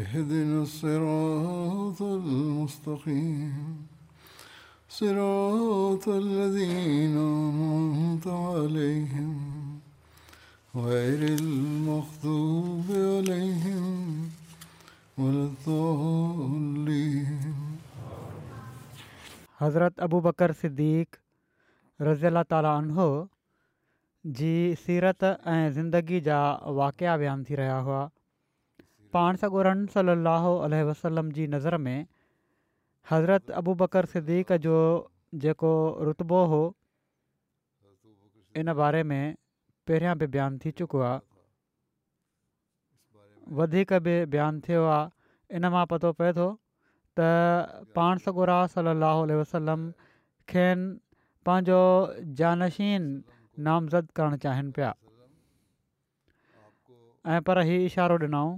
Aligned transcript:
اهدنا 0.00 0.58
الصراط 0.62 2.00
المستقيم 2.02 3.64
صراط 4.98 6.08
الذين 6.08 7.16
أنعمت 7.22 8.26
عليهم 8.26 9.40
غير 10.76 11.24
المغضوب 11.38 12.84
عليهم 12.90 14.28
ولا 15.18 15.44
الضالين 15.46 17.54
حضرت 19.60 20.00
ابو 20.08 20.20
بکر 20.28 20.52
صدیق 20.60 21.16
رضی 22.10 22.26
اللہ 22.26 22.46
تعالیٰ 22.54 22.72
عنہ 22.84 23.08
جی 24.40 24.54
سیرت 24.86 25.24
زندگی 25.80 26.20
جا 26.30 26.40
واقعہ 26.82 27.16
بیان 27.24 27.44
تھی 27.44 27.54
رہا 27.64 27.78
ہوا 27.90 28.02
पाण 29.16 29.36
सगोरन 29.42 29.86
सली 29.94 30.12
अलाह 30.18 30.44
वसलम 30.88 31.30
जी 31.38 31.46
नज़र 31.54 31.76
में 31.86 32.02
हज़रत 33.12 33.50
अबू 33.60 33.74
बकर 33.80 34.06
सिद्दीक़ 34.12 34.52
जो 34.66 34.76
जेको 35.44 35.72
रुतबो 36.08 36.42
हो 36.52 36.60
इन 38.62 38.72
बारे 38.82 39.02
में 39.12 39.22
पहिरियां 39.90 40.14
बि 40.20 40.28
बयानु 40.36 40.62
थी 40.64 40.70
चुको 40.82 41.02
आहे 41.08 41.18
वधीक 43.62 43.92
बि 44.08 44.14
बयानु 44.36 44.64
थियो 44.68 44.84
आहे 44.94 45.58
इन 45.60 45.68
मां 45.76 45.84
पतो 45.94 46.12
पए 46.22 46.32
थो 46.38 46.46
त 47.20 47.28
पाण 47.98 48.22
सॻोरा 48.26 48.58
सल 48.76 48.92
अल 48.94 49.06
वसलम 49.40 49.88
खेनि 50.54 50.90
पंहिंजो 51.48 51.80
जानशीन 52.42 53.10
नामज़द 53.70 54.16
करणु 54.20 54.40
चाहिनि 54.48 54.74
पिया 54.80 54.92
ऐं 57.36 57.40
पर 57.50 57.62
इहे 57.68 57.80
इशारो 57.92 58.18
ॾिनऊं 58.26 58.52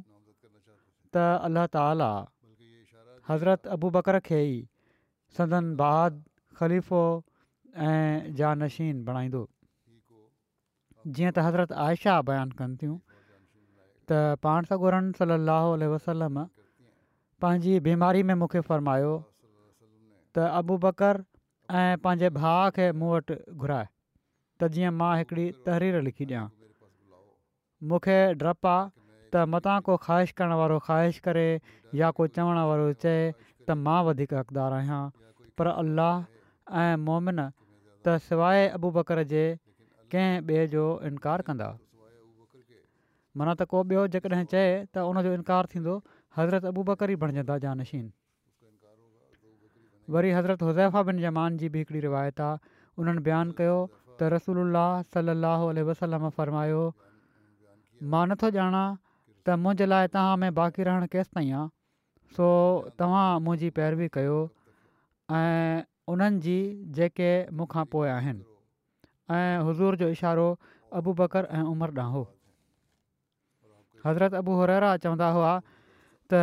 त 1.14 1.22
अलाह 1.48 1.66
ताला 1.76 2.10
हज़रत 3.30 3.66
अबू 3.76 3.88
बकर 3.96 4.18
खे 4.28 4.38
ई 4.52 4.54
सदन 5.38 5.74
बहाद 5.80 6.22
ख़लीफ़ो 6.60 7.02
ऐं 7.88 8.32
जा 8.40 8.52
नशीन 8.62 9.02
बणाईंदो 9.08 9.42
जीअं 11.18 11.32
त 11.32 11.44
हज़रत 11.48 11.74
आयशा 11.86 12.14
बयानु 12.30 12.58
कनि 12.60 12.76
थियूं 12.82 12.96
त 13.12 14.22
पाण 14.46 14.70
सां 14.70 14.78
ॻोरनि 14.84 15.12
सलाहु 15.20 15.90
वसलम 15.96 16.40
पंहिंजी 17.44 17.74
बीमारी 17.90 18.24
में 18.30 18.34
मूंखे 18.44 18.64
फ़रमायो 18.70 19.12
त 19.20 20.48
अबू 20.62 20.78
बकर 20.86 21.22
ऐं 21.82 21.90
पंहिंजे 22.06 22.32
भाउ 22.40 22.72
खे 22.78 22.88
मूं 23.02 23.12
वटि 23.16 23.38
घुराए 23.64 23.88
त 23.90 24.72
जीअं 24.76 24.96
मां 25.04 25.12
हिकिड़ी 25.22 25.46
तहरीर 25.68 26.02
लिखी 26.10 26.26
ॾियां 26.32 26.44
मूंखे 27.92 28.18
डपु 28.44 28.74
आहे 28.76 28.90
त 29.32 29.42
मता 29.52 29.74
को 29.88 29.96
ख़्वाहिश 30.04 30.30
करणु 30.38 30.56
वारो 30.60 30.78
ख़्वाहिश 30.86 31.18
करे 31.26 31.48
या 32.00 32.10
को 32.20 32.26
चवण 32.36 32.56
वारो 32.70 32.86
चए 33.04 33.20
त 33.64 33.76
मां 33.88 33.98
वधीक 34.08 34.32
हक़दारु 34.38 34.74
आहियां 34.78 35.02
पर 35.60 35.70
अलाह 35.72 36.24
ऐं 36.80 37.00
मोमिन 37.06 37.38
त 38.04 38.16
सवाइ 38.28 38.66
अबू 38.78 38.88
बकर 39.00 39.22
जे 39.32 39.44
कंहिं 40.12 40.44
ॿिए 40.44 40.66
जो 40.76 40.84
इनकार 41.10 41.44
कंदा 41.48 41.68
माना 43.40 43.56
त 43.60 43.64
को 43.72 43.80
ॿियो 43.88 44.04
जेकॾहिं 44.16 44.44
चए 44.54 44.68
त 44.92 45.08
उनजो 45.12 45.32
इनकार 45.40 45.70
थींदो 45.74 45.94
हज़रत 46.40 46.68
अबू 46.72 46.84
बकर 46.92 47.14
ई 47.14 47.22
बणजंदा 47.24 47.56
जानशीन 47.66 48.06
वरी 50.14 50.30
हज़रत 50.40 50.66
हुज़ैफा 50.70 51.02
बिन 51.10 51.22
जमान 51.26 51.56
जी 51.62 51.72
बि 51.74 51.84
हिकिड़ी 51.86 52.00
रिवायत 52.08 52.40
आहे 52.44 52.78
उन्हनि 53.02 53.24
बयानु 53.30 53.56
कयो 53.62 53.78
त 53.98 54.30
रसूल 54.36 54.60
अल्ला 54.66 54.84
सलाहु 55.16 55.72
वसलम 55.90 56.28
फरमायो 56.40 56.82
मां 58.14 58.24
नथो 58.34 58.50
ॼाणा 58.58 58.82
त 59.46 59.54
मुंहिंजे 59.62 59.86
लाइ 59.90 60.06
तव्हां 60.14 60.34
में 60.42 60.54
बाक़ी 60.58 60.84
रहण 60.88 61.06
केसिताईं 61.14 61.52
आहे 61.58 61.66
सो 62.36 62.46
तव्हां 62.98 63.40
मुंहिंजी 63.46 63.70
पैरवी 63.78 64.06
कयो 64.16 64.36
ऐं 65.38 65.80
उन्हनि 66.12 66.38
जी 66.46 66.54
जेके 66.98 67.30
मूंखां 67.60 67.84
पोयां 67.94 68.14
आहिनि 68.18 69.62
हुज़ूर 69.68 69.96
जो 70.02 70.08
इशारो 70.16 70.46
अबू 71.00 71.14
बकर 71.22 71.48
ऐं 71.58 71.62
उमिरि 71.72 71.96
ॾांहुं 72.02 72.24
हज़रत 74.06 74.34
अबू 74.42 74.54
हररा 74.60 74.90
चवंदा 75.04 75.30
हुआ 75.38 75.50
त 75.68 76.42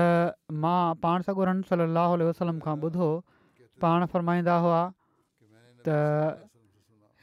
मां 0.66 0.80
पाण 1.06 1.28
सगुरन 1.30 1.62
सलाहु 1.72 2.20
वसलम 2.32 2.60
खां 2.68 2.76
ॿुधो 2.88 3.08
पाण 3.86 4.06
फ़रमाईंदा 4.16 4.58
हुआ 4.68 4.82
त 5.90 6.44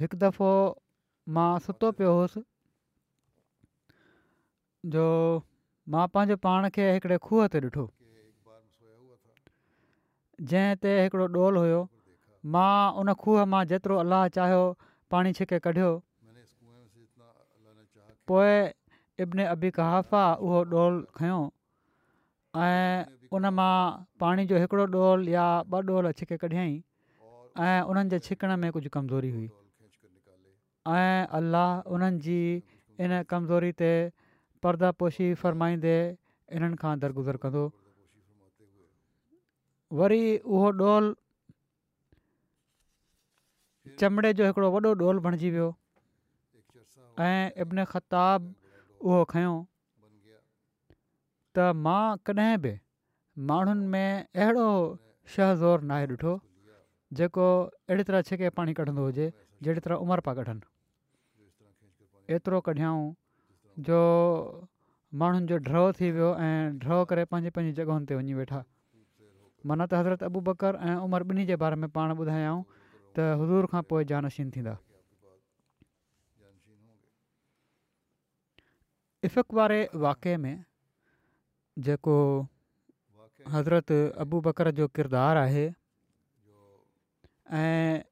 हिकु 0.04 0.22
दफ़ो 0.24 0.50
मां 1.36 1.50
सुतो 1.68 1.92
पियो 2.00 2.16
हुउसि 2.20 2.42
जो 4.96 5.04
मां 5.94 6.06
पंहिंजे 6.14 6.34
पाण 6.46 6.68
खे 6.76 6.84
हिकिड़े 6.96 7.16
खूह 7.26 7.46
ते 7.54 7.60
ॾिठो 7.66 7.82
जंहिं 10.52 10.78
ते 10.84 10.94
हिकिड़ो 11.02 11.26
ॾोल 11.42 11.58
हुयो 11.62 11.82
मां 12.56 12.72
उन 13.02 13.12
खूह 13.24 13.44
मां 13.52 13.60
जेतिरो 13.72 13.98
अलाह 14.04 14.24
चाहियो 14.38 14.64
पाणी 15.14 15.32
छिके 15.40 15.60
कढियो 15.66 15.90
पोइ 18.30 18.50
इब्न 19.26 19.44
अबी 19.52 19.70
कहाफ़ा 19.78 20.22
उहो 20.46 20.62
डोल 20.72 20.98
खंयो 21.20 21.38
ऐं 22.64 23.38
उन 23.38 23.48
मां 23.60 23.70
पाणी 24.24 24.46
जो 24.52 24.62
हिकिड़ो 24.64 24.86
डोल 24.98 25.28
या 25.36 25.46
ॿ 25.76 25.80
डोल 25.92 26.10
छिके 26.20 26.40
कढियईं 26.44 26.76
ऐं 27.68 27.80
उन्हनि 27.92 28.14
जे 28.14 28.18
छिकण 28.28 28.56
में 28.64 28.70
कुझु 28.78 28.92
कमज़ोरी 28.98 29.30
हुई 29.38 29.48
ऐं 31.00 31.26
अलाह 31.40 31.96
उन्हनि 31.96 32.36
इन 33.06 33.20
कमज़ोरी 33.34 33.72
ते 33.82 33.92
پردا 34.62 34.88
پوشی 34.98 35.28
फ़रमाईंदे 35.42 35.96
इन्हनि 36.56 36.76
खां 36.82 36.92
दरगुज़र 37.04 37.36
कंदो 37.44 37.64
वरी 40.00 40.22
उहो 40.46 40.68
डोल 40.80 41.14
चमड़े 44.02 44.32
जो 44.40 44.46
हिकिड़ो 44.50 44.70
वॾो 44.76 44.92
डोल 45.02 45.18
बणिजी 45.26 45.50
वियो 45.56 45.68
ऐं 47.26 47.50
इब्न 47.64 47.84
ख़ताबु 47.92 48.54
उहो 49.08 49.20
खयो 49.34 49.54
त 51.56 51.66
मां 51.88 52.04
कॾहिं 52.28 52.56
बि 52.64 52.72
माण्हुनि 53.50 53.86
में 53.94 54.10
अहिड़ो 54.12 54.70
शहज़ोर 55.34 55.64
ज़ोरु 55.64 55.86
नाहे 55.92 56.06
ॾिठो 56.14 56.32
जेको 57.20 57.46
अहिड़ी 57.90 58.08
तरह 58.10 58.22
छिके 58.30 58.50
पाणी 58.60 58.74
कढंदो 58.80 59.04
हुजे 59.08 59.30
जहिड़ी 59.66 59.86
तरह 59.88 60.06
उमिरि 60.06 60.26
पिया 60.28 60.40
कढनि 60.40 60.60
एतिरो 62.38 62.60
कढियाऊं 62.70 63.04
जो 63.84 63.98
माण्हुनि 65.18 65.46
जो 65.46 65.56
ड्रव 65.68 65.90
थी 66.00 66.10
वियो 66.10 66.34
ऐं 66.44 66.78
ड्रव 66.78 67.04
करे 67.10 67.24
पंहिंजी 67.30 67.50
पंहिंजी 67.56 67.74
जॻहियुनि 67.76 68.06
ते 68.06 68.14
वञी 68.16 68.34
वेठा 68.34 68.62
माना 69.66 69.86
त 69.90 69.94
हज़रत 70.00 70.22
अबू 70.30 70.40
बकर 70.48 70.78
ऐं 70.88 70.94
उमिरि 71.04 71.24
ॿिन्ही 71.32 71.44
जे 71.50 71.56
बारे 71.60 71.76
में 71.84 71.88
पाण 71.98 72.16
ॿुधायऊं 72.16 72.62
त 73.16 73.28
हुज़ूर 73.42 73.66
खां 73.72 73.82
पोइ 73.92 74.04
जानशीन 74.12 74.50
थींदा 74.56 74.76
इफ़क़ 79.28 79.54
वारे 79.60 79.80
वाक़े 80.06 80.36
में 80.46 80.54
जेको 81.88 82.16
हज़रत 83.54 83.92
अबू 84.26 84.40
बकर 84.48 84.70
जो 84.80 84.88
किरदारु 85.00 85.38
आहे 85.40 85.66
ऐं 87.62 88.04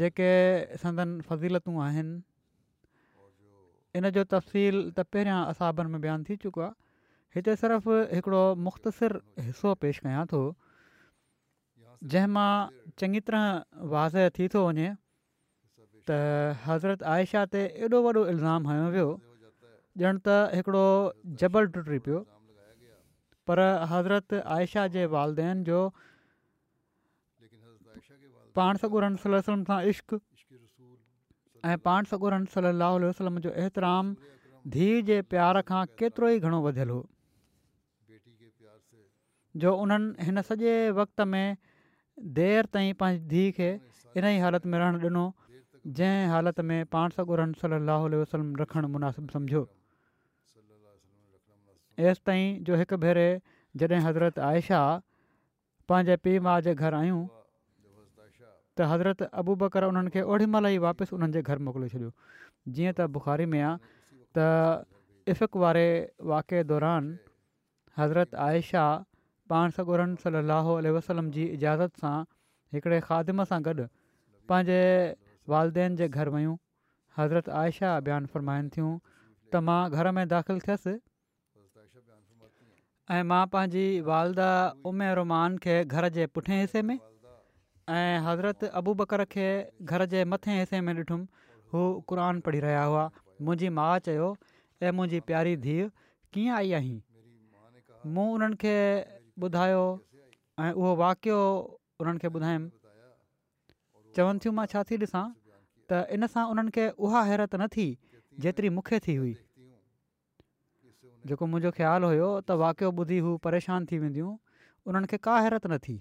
जेके 0.00 0.30
संदनि 0.86 1.20
फज़ीलतूं 1.28 1.82
आहिनि 1.84 2.22
इन 3.96 4.10
जो 4.16 4.22
तफ़सील 4.34 4.74
त 4.96 5.04
पहिरियां 5.14 5.40
असाबनि 5.52 5.88
में 5.94 6.00
बयानु 6.04 6.28
थी 6.28 6.36
चुको 6.44 6.60
आहे 6.68 6.74
हिते 7.36 7.52
सिर्फ़ु 7.62 7.92
हिकिड़ो 8.16 8.42
मुख़्तसिर 8.66 9.12
हिसो 9.48 9.72
पेश 9.84 10.00
कयां 10.06 10.24
थो 10.32 10.40
जंहिंमां 12.14 12.48
चङी 13.02 13.20
तरह 13.28 13.88
वाज़ 13.94 14.36
थी 14.38 14.48
थो 14.54 14.62
वञे 14.68 14.88
त 16.10 16.18
हज़रत 16.66 17.06
आयशा 17.14 17.44
ते 17.56 17.62
एॾो 17.86 18.00
वॾो 18.08 18.12
इल्ज़ाम 18.34 18.70
हयो 18.74 18.84
वियो 18.96 19.08
ॼण 20.06 20.18
त 20.28 20.36
हिकिड़ो 20.60 20.86
जबल 21.44 21.70
टुटी 21.76 21.98
पियो 22.08 22.18
पर 23.50 23.66
हज़रत 23.94 24.42
आयशा 24.58 24.86
जे 24.98 25.04
वालदेन 25.16 25.64
जो 25.70 25.80
पाण 28.60 28.82
सगुरनि 28.82 29.40
सां 29.48 29.78
इश्क़ु 29.94 30.20
ऐं 31.66 31.74
पाण 31.86 32.04
सॻोरनि 32.10 32.46
सलाहु 32.54 32.98
वसलम 33.04 33.38
जो 33.44 33.50
एतिराम 33.64 34.10
धीउ 34.74 34.98
जे 35.08 35.16
प्यार 35.32 35.58
खां 35.70 35.80
केतिरो 36.00 36.28
ई 36.36 36.50
घणो 36.50 36.58
वधियलु 36.66 36.96
हुओ 36.98 38.12
जो 39.64 39.72
उन्हनि 39.84 40.26
हिन 40.28 40.40
सॼे 40.50 40.74
वक़्त 40.98 41.20
में 41.34 41.46
देरि 42.38 42.68
ताईं 42.76 42.92
पंहिंजी 43.02 43.26
धीउ 43.32 43.50
खे 43.58 43.68
इन 44.20 44.24
ई 44.32 44.38
हालति 44.44 44.68
में 44.74 44.78
रहणु 44.82 45.00
ॾिनो 45.06 45.24
जंहिं 46.00 46.28
हालति 46.34 46.62
में 46.70 46.78
पाण 46.96 47.16
सॻु 47.16 47.38
सलाहु 47.62 48.22
वसलम 48.24 48.48
रखणु 48.64 48.88
मुनासिबु 48.98 49.30
सम्झो 49.38 49.62
एसिताईं 52.10 52.48
जो 52.68 52.78
हिकु 52.84 52.96
भेरे 53.06 53.26
जॾहिं 53.80 53.98
हज़रत 54.06 54.38
आयशा 54.50 54.80
पंहिंजे 55.90 56.14
पीउ 56.26 56.38
माउ 56.48 56.58
जे 56.66 56.72
घर 56.82 56.92
आहियूं 57.02 57.22
त 58.78 58.86
हज़रत 58.92 59.22
अबूबकर 59.42 59.84
उन्हनि 59.90 60.10
खे 60.14 60.22
ओॾी 60.32 60.46
महिल 60.54 60.66
ई 60.72 60.78
वापसि 60.84 61.14
उन्हनि 61.16 61.32
जे 61.36 61.42
घर 61.52 61.58
मोकिले 61.68 61.88
छॾियो 61.92 62.10
जीअं 62.78 62.94
त 63.00 63.06
बुख़ारी 63.16 63.46
में 63.52 63.60
आहे 63.60 63.76
त 64.38 64.44
इफ़क़ 65.32 65.62
वारे 65.62 65.86
वाक़े 66.32 66.62
दौरान 66.72 67.08
हज़रत 68.00 68.34
आयशा 68.48 68.84
पाण 69.54 69.76
सगोरन 69.78 70.14
सलाहु 70.26 70.74
वसलम 70.98 71.30
जी 71.38 71.46
इजाज़त 71.56 72.04
सां 72.04 72.14
हिकिड़े 72.76 73.00
खादिम 73.08 73.44
सां 73.54 73.58
गॾु 73.70 73.88
पंहिंजे 74.52 74.80
वालदेन 75.54 75.96
जे 76.02 76.08
घर 76.20 76.34
वयूं 76.36 76.54
हज़रत 77.18 77.48
आयशा 77.64 77.96
बयानु 78.08 78.32
फ़रमाइनि 78.36 78.68
थियूं 78.78 78.92
त 79.08 79.66
मां 79.72 79.80
घर 79.96 80.14
में 80.20 80.24
दाख़िलु 80.36 80.66
थियसि 80.68 80.94
ऐं 83.16 83.26
मां 83.34 83.42
पंहिंजी 83.58 83.86
वालदा 84.14 84.50
उमे 84.92 85.10
रुमान 85.22 85.58
खे 85.64 85.80
घर 85.84 86.12
जे 86.18 86.26
पुठियां 86.38 86.60
हिसे 86.64 86.82
में 86.90 86.98
ऐं 87.94 88.18
हज़रत 88.24 88.64
अबू 88.78 88.92
बकर 89.00 89.22
खे 89.32 89.44
घर 89.84 90.04
जे 90.12 90.24
मथे 90.28 90.54
हिसे 90.60 90.80
में 90.86 90.92
ॾिठुमि 90.94 91.26
हू 91.74 91.82
क़ुर 92.12 92.20
पढ़ी 92.46 92.60
रहिया 92.64 92.82
हुआ 92.92 93.04
मुंहिंजी 93.48 93.68
माउ 93.76 93.98
चयो 94.06 94.30
ऐं 94.86 94.90
मुंहिंजी 95.00 95.20
प्यारी 95.28 95.54
धीअ 95.66 95.86
कीअं 96.36 96.56
आई 96.60 96.72
आहीं 96.78 96.96
मूं 98.16 98.26
उन्हनि 98.38 98.56
खे 98.64 98.74
ॿुधायो 99.48 99.84
ऐं 100.64 100.70
उहो 100.74 100.94
वाक़ियो 101.02 101.38
उन्हनि 102.04 102.18
खे 102.26 102.32
ॿुधायमि 102.40 102.70
चवनि 104.18 104.38
थियूं 104.46 104.54
मां 104.58 104.66
छा 104.74 104.82
थी 104.90 104.98
ॾिसां 105.06 105.24
त 105.30 106.02
इन 106.18 106.26
सां 106.34 106.44
उन्हनि 106.54 106.74
खे 106.78 106.88
उहा 107.08 107.22
हैरत 107.30 107.54
न 107.58 107.68
थी 107.76 107.86
जेतिरी 108.46 108.72
मूंखे 108.80 108.98
थी 109.06 109.14
हुई 109.22 109.32
जेको 111.30 111.52
मुंहिंजो 111.54 111.74
ख़्यालु 111.78 112.12
हुयो 112.16 112.34
त 112.50 112.60
वाक़ियो 112.66 112.92
ॿुधी 113.04 113.22
हू 113.28 113.36
परेशान 113.48 113.88
थी 113.92 114.02
वेंदियूं 114.06 114.36
उन्हनि 114.90 115.24
का 115.30 115.38
हैरत 115.46 115.70
न 115.74 115.78
थी 115.88 115.98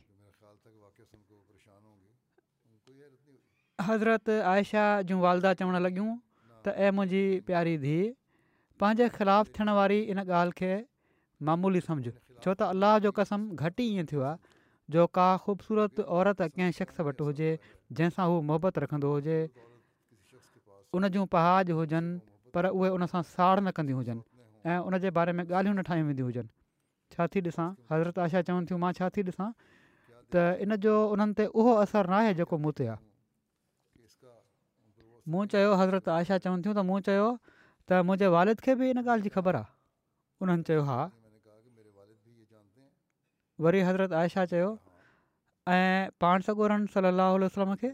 हज़रत 3.88 4.30
आयशा 4.54 4.84
जूं 5.10 5.20
वालदा 5.26 5.54
चवणु 5.62 5.80
लॻियूं 5.86 6.08
त 6.66 6.74
ऐं 6.86 6.92
मुंहिंजी 7.00 7.24
प्यारी 7.50 7.76
धीउ 7.86 8.08
पंहिंजे 8.82 9.08
ख़िलाफ़ु 9.18 9.54
थियण 9.58 9.70
वारी 9.80 10.00
इन 10.14 10.20
ॻाल्हि 10.26 10.54
खे 10.60 10.72
मामूली 11.50 11.80
सम्झो 11.90 12.12
छो 12.46 12.54
त 12.54 12.70
अलाह 12.76 12.98
जो 13.06 13.12
कसम 13.20 13.42
घटि 13.66 13.84
ईअं 13.96 14.10
थियो 14.12 14.22
आहे 14.30 14.56
जो 14.96 15.06
का 15.18 15.28
ख़ूबसूरत 15.46 16.02
औरत 16.18 16.42
कंहिं 16.58 16.72
शख़्स 16.80 16.98
वटि 17.10 17.24
हुजे 17.30 17.50
जंहिंसां 18.00 18.26
हू 18.32 18.36
मोहबत 18.50 18.82
रखंदो 18.86 19.10
हुजे 19.16 19.40
उन 21.00 21.08
जूं 21.16 21.26
पहाज 21.38 21.72
हुजनि 21.80 22.20
पर 22.58 22.72
उहे 22.74 22.90
उनसां 22.98 23.22
साड़ 23.34 23.56
न 23.62 23.68
कंदियूं 23.80 24.00
हुजनि 24.02 24.24
ऐं 24.74 24.80
उनजे 24.90 25.10
बारे 25.18 25.32
में 25.40 25.44
ॻाल्हियूं 25.48 25.76
न 25.78 25.82
ठाहियूं 25.90 26.08
वेंदियूं 26.12 26.28
हुजनि 26.30 26.50
छा 27.16 27.28
थी 27.34 27.40
ॾिसां 27.50 27.68
हज़रत 27.94 28.18
आयशा 28.28 28.42
चवनि 28.52 28.66
थियूं 28.72 28.80
मां 28.86 28.94
छा 29.00 29.10
थी 29.18 29.26
ॾिसां 29.32 29.50
त 30.34 30.48
इन 30.66 30.76
जो 30.88 30.96
उन्हनि 31.18 31.38
ते 31.42 31.52
उहो 31.64 31.76
असरु 31.86 32.10
न 32.14 32.20
आहे 32.24 32.34
जेको 32.42 32.58
मूं 32.66 32.74
ते 32.80 32.88
आहे 32.94 33.05
मूं 35.34 35.46
चयो 35.52 35.70
हज़रत 35.78 36.10
आयशा 36.16 36.38
चवनि 36.42 36.62
थियूं 36.66 36.74
त 36.76 36.82
मूं 36.88 36.98
चयो 37.06 37.28
त 37.92 38.02
मुंहिंजे 38.10 38.54
खे 38.66 38.74
बि 38.82 38.90
इन 38.96 38.98
ॻाल्हि 39.04 39.24
जी 39.24 39.30
ख़बर 39.36 39.56
आहे 39.60 39.74
उन्हनि 40.46 40.64
चयो 40.70 40.84
हा 40.90 40.98
वरी 43.68 43.80
हज़रत 43.88 44.14
आयशा 44.22 44.46
चयो 44.52 44.68
ऐं 45.78 46.12
पाण 46.26 46.46
सॻोरनि 46.50 46.94
सलाहु 46.98 47.40
वसलम 47.46 47.74
खे 47.84 47.92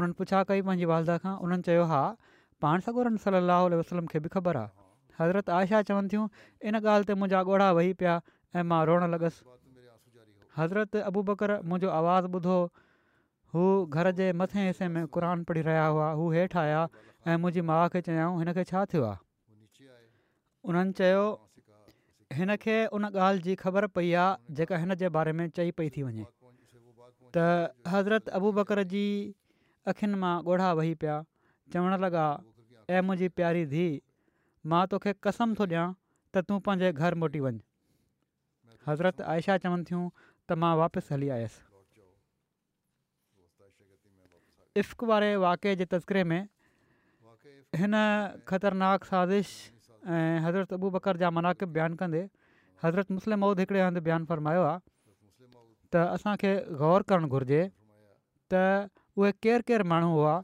उन्हनि 0.00 0.18
पुछा 0.22 0.42
कई 0.52 0.64
पंहिंजी 0.68 0.88
वालदा 0.92 1.16
खां 1.26 1.34
उन्हनि 1.48 1.68
चयो 1.70 1.84
हा 1.94 2.00
पाण 2.66 2.86
सॻोरनि 2.88 3.22
सलाह 3.26 3.66
वसलम 3.80 4.08
खे 4.14 4.24
बि 4.28 4.32
ख़बर 4.36 4.60
आहे 4.62 4.88
हज़रत 5.20 5.50
आयशा 5.58 5.82
चवनि 5.90 6.12
थियूं 6.14 6.26
इन 6.70 6.80
ॻाल्हि 6.82 7.10
ते 7.10 7.18
मुंहिंजा 7.24 7.42
ॻोढ़ा 7.54 7.68
वेही 7.80 7.92
पिया 8.04 8.16
ऐं 8.56 8.66
मां 8.72 8.80
रोअण 8.92 9.10
लॻसि 9.16 9.44
हज़रत 10.60 10.96
अबू 11.10 11.24
बकर 11.32 11.54
मुंहिंजो 11.72 11.92
आवाज़ु 11.98 12.32
ॿुधो 12.40 12.56
हू 13.54 13.62
घर 13.86 14.10
जे 14.18 14.32
मथे 14.40 14.66
हिसे 14.66 14.86
में 14.92 15.06
क़रान 15.14 15.42
पढ़ी 15.48 15.60
रहिया 15.62 15.86
हुआ 15.86 16.10
हू 16.18 16.30
हेठि 16.32 16.58
आया 16.58 16.82
ऐं 17.26 17.36
मुंहिंजी 17.40 17.60
माउ 17.70 17.88
खे 17.94 18.00
चयाऊं 18.04 18.38
हिनखे 18.42 18.62
छा 18.70 18.84
थियो 18.92 19.04
आहे 19.08 19.88
उन्हनि 20.70 20.92
चयो 21.00 21.24
हिनखे 22.38 22.76
उन 22.98 23.04
ॻाल्हि 23.16 23.42
जी 23.48 23.56
ख़बर 23.62 23.86
पई 23.98 24.12
आहे 24.20 24.54
जेका 24.60 24.78
हिन 24.84 24.94
जे 25.02 25.08
बारे 25.16 25.32
में 25.40 25.44
चई 25.58 25.70
पई 25.80 25.90
थी 25.96 26.02
वञे 26.04 26.24
त 27.36 27.48
हज़रत 27.96 28.30
अबू 28.40 28.52
बकर 28.60 28.82
जी 28.94 29.04
अखियुनि 29.94 30.20
मां 30.24 30.34
ॻोढ़ा 30.52 30.70
वही 30.80 30.94
पिया 31.04 31.16
चवणु 31.74 31.98
लॻा 32.06 32.24
ऐं 32.94 33.02
मुंहिंजी 33.08 33.28
प्यारी 33.40 33.66
धीउ 33.74 33.94
मां 34.74 34.80
तोखे 34.94 35.14
कसम 35.28 35.52
थो 35.60 35.66
ॾियां 35.68 35.84
त 35.98 36.44
तूं 36.52 36.58
पंहिंजे 36.70 36.92
घर 37.04 37.18
मोटी 37.24 37.44
वञ 37.48 37.56
हज़रत 38.88 39.22
आयशा 39.36 39.58
चवनि 39.66 39.86
थियूं 39.92 40.06
त 40.22 40.58
मां 40.64 40.72
वापसि 40.84 41.14
हली 41.16 41.30
आयसि 41.36 41.70
इफ़्क 44.80 45.02
वारे 45.04 45.36
वाक़े 45.36 45.74
जे 45.76 45.84
तस्करे 45.84 46.24
में 46.24 46.40
हिन 47.76 47.94
ख़तरनाक 48.48 49.04
साज़िश 49.04 49.48
ऐं 50.08 50.40
हज़रत 50.44 50.72
अबू 50.72 50.90
बकर 50.96 51.16
जा 51.22 51.30
मनाक़िब 51.30 51.72
बयानु 51.76 51.96
कंदे 52.00 52.20
हज़रत 52.84 53.10
मुस्लिम 53.16 53.38
मौद 53.44 53.60
हिकिड़े 53.60 53.80
हंधि 53.80 54.00
बयानु 54.08 54.24
फ़रमायो 54.30 54.62
आहे 54.70 54.80
त 55.92 56.08
असांखे 56.16 56.52
गौर 56.80 57.02
करणु 57.12 57.28
घुर्जे 57.28 57.60
त 58.52 58.62
उहे 59.20 59.30
केरु 59.44 59.62
केरु 59.68 59.84
माण्हू 59.92 60.10
हुआ 60.16 60.34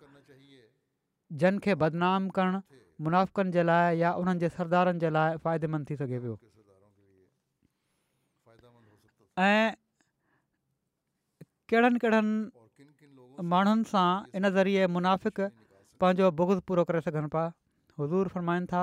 जिन 1.40 1.58
खे 1.64 1.74
बदनाम 1.84 2.28
करणु 2.36 2.60
मुनाफ़क़नि 3.08 3.50
जे 3.56 3.62
लाइ 3.70 3.98
या 4.02 4.12
उन्हनि 4.20 4.40
जे 4.44 4.48
सरदारनि 4.60 4.98
जे 5.04 5.10
लाइ 5.16 5.36
फ़ाइदेमंद 5.44 5.90
थी 5.90 5.96
सघे 6.04 6.18
पियो 6.26 6.36
ऐं 9.48 9.74
कहिड़नि 11.72 11.98
कहिड़नि 12.04 12.34
माण्हुनि 13.42 13.82
सां 13.90 14.36
इन 14.38 14.48
ज़रिए 14.50 14.86
मुनाफ़िक 14.86 15.40
पंहिंजो 16.00 16.30
बोगुज़ 16.38 16.60
पूरो 16.66 16.84
करे 16.84 17.00
सघनि 17.00 17.26
पिया 17.34 17.52
हज़ूर 18.00 18.28
फरमाइनि 18.34 18.66
था 18.66 18.82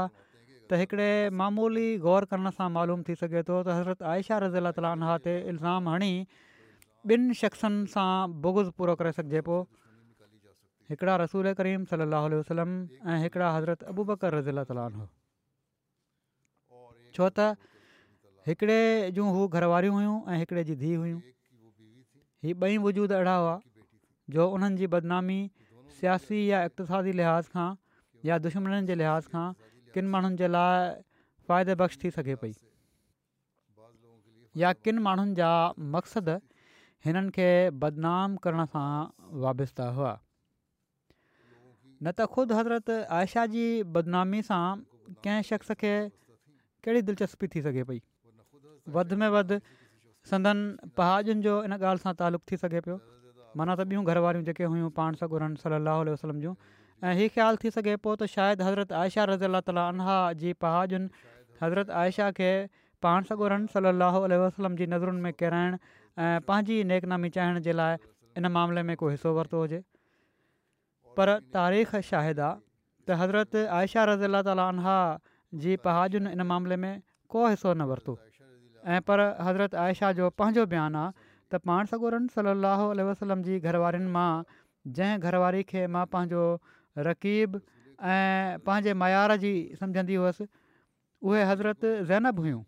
त 0.72 0.80
हिकिड़े 0.80 1.30
मामूली 1.30 1.98
ग़ौर 2.06 2.26
करण 2.32 2.50
सां 2.60 2.70
मालूम 2.78 3.02
थी 3.08 3.16
सघे 3.24 3.42
थो 3.50 3.58
त 3.64 3.68
हज़रत 3.80 4.04
आयशा 4.12 4.38
रज़ीला 4.46 4.72
तलान 4.78 5.04
ते 5.26 5.34
इल्ज़ाम 5.50 5.90
हणी 5.90 6.14
ॿिनि 7.06 7.34
शख़्सनि 7.42 7.86
सां 7.96 8.08
बोगुज़ 8.48 8.70
पूरो 8.80 8.96
करे 9.04 9.12
सघिजे 9.20 9.42
पियो 9.50 9.58
हिकिड़ा 10.96 11.16
रसूल 11.26 11.52
करीम 11.60 11.84
सलाहु 11.92 12.32
वसलम 12.38 12.70
ऐं 13.12 13.20
हिकिड़ा 13.28 13.50
हज़रत 13.58 13.84
अबूबकर 13.94 14.34
रज़ीला 14.40 14.64
तलान 14.72 15.00
छो 17.14 17.30
त 17.30 17.54
हिकिड़े 18.50 18.80
जूं 19.20 19.28
हू 19.36 19.48
घरवारियूं 19.60 19.94
हुयूं 20.02 20.18
ऐं 20.34 20.38
हिकिड़े 20.42 20.64
जी 20.74 20.98
हुयूं 21.06 21.22
हीअ 22.48 22.60
ॿई 22.66 22.78
वजूद 22.90 23.12
अहिड़ा 23.22 23.36
हुआ 23.44 23.54
जो 24.34 24.48
उन्हनि 24.54 24.78
जी 24.78 24.88
बदनामी 24.94 25.40
सियासी 26.00 26.38
या 26.52 26.64
इक़्तसादी 26.68 27.12
लिहाज़ 27.20 27.50
खां 27.58 27.70
या 28.30 28.38
दुश्मन 28.46 28.86
जे 28.86 28.96
लिहाज़ 29.02 29.28
खां 29.34 29.46
किन 29.94 30.06
माण्हुनि 30.16 30.38
जे 30.42 30.48
लाइ 30.54 30.90
फ़ाइदेब़्श 31.48 31.98
थी 32.04 32.12
सघे 32.18 32.36
पई 32.44 32.52
या 34.64 34.72
किन 34.88 35.00
माण्हुनि 35.08 35.36
जा 35.42 35.52
मक़सदु 35.98 36.38
हिननि 37.06 37.32
खे 37.38 37.50
बदनाम 37.86 38.36
करण 38.46 38.66
सां 38.74 38.88
वाब्ता 39.46 39.90
हुआ 40.00 40.18
न 40.20 42.18
त 42.20 42.30
ख़ुदि 42.36 42.54
हज़रत 42.60 42.94
आयशा 43.22 43.46
जी 43.56 43.66
बदनामी 44.00 44.42
सां 44.52 44.64
कंहिं 45.26 45.50
शख़्स 45.54 45.74
खे 45.84 45.94
कहिड़ी 46.86 47.10
दिलचस्पी 47.10 47.48
थी 47.56 47.62
सघे 47.70 47.84
पई 47.92 48.02
वधि 48.98 49.16
में 49.22 49.30
वधि 49.38 49.60
संदनि 50.34 50.92
पहाजनि 50.98 51.42
जो 51.48 51.60
इन 51.70 51.78
ॻाल्हि 51.78 52.02
सां 52.08 52.14
तालुक़ु 52.24 52.50
थी 52.52 52.58
सघे 52.66 52.82
पियो 52.88 52.98
माना 53.60 53.74
त 53.80 53.88
ॿियूं 53.88 54.04
घरवारियूं 54.12 54.46
जेके 54.52 54.68
हुयूं 54.72 54.90
पाण 55.00 55.16
सां 55.22 55.28
घुरनि 55.36 55.60
सलाह 55.64 56.00
वसलम 56.12 56.40
जूं 56.46 56.54
ऐं 57.08 57.16
हीअ 57.20 57.28
ख़्यालु 57.36 57.60
थी 57.64 57.72
सघे 57.76 57.96
पोइ 58.08 58.16
त 58.22 58.28
शायदि 58.36 58.66
हज़रत 58.68 58.94
आयशा 59.02 59.26
रज़ा 59.32 59.62
तालीना 59.70 60.16
जी 60.42 60.54
पहाजन 60.66 61.08
हज़रत 61.64 61.94
आयशा 62.04 62.30
खे 62.40 62.52
पाण 63.06 63.30
सां 63.30 63.38
गुरनि 63.44 63.72
सलाहु 63.76 64.22
वसलम 64.44 64.76
जी 64.82 64.88
नज़रुनि 64.96 65.22
में 65.28 65.34
किराइणु 65.44 65.80
ऐं 66.26 66.46
पंहिंजी 66.50 66.78
नेकनामी 66.92 67.30
चाहिण 67.38 67.64
जे 67.70 67.78
लाइ 67.82 67.98
इन 68.42 68.52
मामले 68.58 68.84
में 68.90 68.96
को 69.04 69.10
हिसो 69.16 69.34
वरितो 69.40 69.62
हुजे 69.66 69.82
पर 71.20 71.34
तारीख़ 71.60 71.96
शाहिद 72.12 72.40
आहे 72.50 72.64
त 73.08 73.20
हज़रत 73.24 73.62
आयशा 73.80 74.06
रज़ा 74.14 74.42
ताला 74.50 74.68
आनह 74.74 74.94
जी 75.66 75.78
पहाजनि 75.88 76.36
इन 76.40 76.48
मामले 76.52 76.80
में 76.86 76.92
को 77.36 77.46
हिसो 77.48 77.72
न 77.74 77.88
वरितो 77.94 78.18
ऐं 78.96 79.00
पर 79.12 79.26
हज़रत 79.50 79.78
आयशा 79.86 80.12
जो 80.22 80.30
पंहिंजो 80.44 80.66
बयानु 80.76 81.04
आहे 81.06 81.25
त 81.54 81.60
पाण 81.70 81.86
सगोरनि 81.92 82.34
सली 82.36 82.54
अलसलम 83.06 83.42
जी 83.48 83.56
घरवारियुनि 83.70 84.12
मां 84.14 84.28
जंहिं 85.00 85.26
घरवारी 85.30 85.64
खे 85.72 85.82
मां 85.96 86.04
पंहिंजो 86.14 86.46
रकीब 87.08 87.58
ऐं 88.14 88.46
पंहिंजे 88.70 88.94
मयार 89.04 89.34
जी 89.44 89.52
सम्झंदी 89.82 90.18
हुयसि 90.22 90.48
उहे 91.30 91.44
हज़रत 91.52 91.86
ज़ैनब 92.12 92.40
हुयूं 92.46 92.62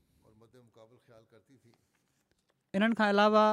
इन्हनि 2.80 3.00
खां 3.02 3.08
अलावा 3.18 3.46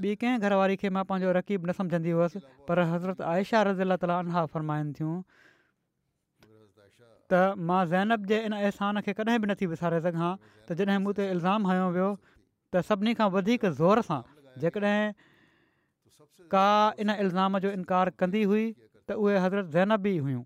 ॿी 0.00 0.10
कंहिं 0.22 0.40
घरवारी 0.48 0.76
खे 0.84 0.90
मां 0.98 1.02
पंहिंजो 1.12 1.30
रक़ीब 1.38 1.64
न 1.68 1.72
सम्झंदी 1.82 2.10
हुयसि 2.20 2.40
पर 2.70 2.82
हज़रत 2.94 3.22
आयशा 3.32 3.62
रज़ी 3.70 3.82
अला 3.88 3.96
तालीहा 4.06 4.44
फरमाइनि 4.56 4.92
थियूं 5.00 5.16
त 5.36 7.36
मां 7.70 7.80
ज़ैनब 7.92 8.26
जे 8.32 8.38
इन 8.48 8.56
अहसान 8.62 9.00
खे 9.08 9.14
कॾहिं 9.22 9.36
बि 9.44 9.50
नथी 9.52 9.68
विसारे 9.76 9.98
सघां 10.08 10.30
त 10.68 10.78
जॾहिं 10.82 10.98
मूं 11.06 11.14
ते 11.22 11.26
इल्ज़ाम 11.36 11.70
हयो 11.72 11.86
वियो 11.98 12.06
त 12.24 12.84
सभिनी 12.90 13.16
खां 13.22 13.28
वधीक 13.38 13.70
ज़ोर 13.82 14.04
सां 14.10 14.20
जेकॾहिं 14.64 16.48
का 16.54 16.66
इन 17.04 17.10
इल्ज़ाम 17.24 17.58
जो 17.66 17.70
इनकार 17.78 18.10
कंदी 18.22 18.42
हुई 18.52 18.64
त 19.08 19.10
उहे 19.22 19.34
हज़रत 19.44 19.66
ज़ैनब 19.76 20.00
ज़ैनबी 20.08 20.14
हुयूं 20.18 20.42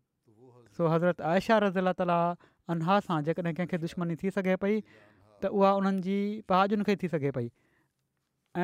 सो 0.76 0.82
हज़रत 0.94 1.16
आयशा 1.32 1.56
रज़ी 1.64 1.80
लाइ 1.88 1.96
ताली 2.00 2.18
अन्ह 2.74 2.96
सां 3.08 3.18
जेकॾहिं 3.28 3.52
कंहिंखे 3.58 3.78
दुश्मनी 3.84 4.16
थी 4.22 4.32
सघे 4.38 4.54
पई 4.64 4.76
त 4.86 5.50
उहा 5.60 5.70
उन्हनि 5.82 6.02
जी 6.08 6.16
पहाजुनि 6.52 6.86
खे 6.90 6.96
थी 7.02 7.10
सघे 7.14 7.32
पई 7.38 7.46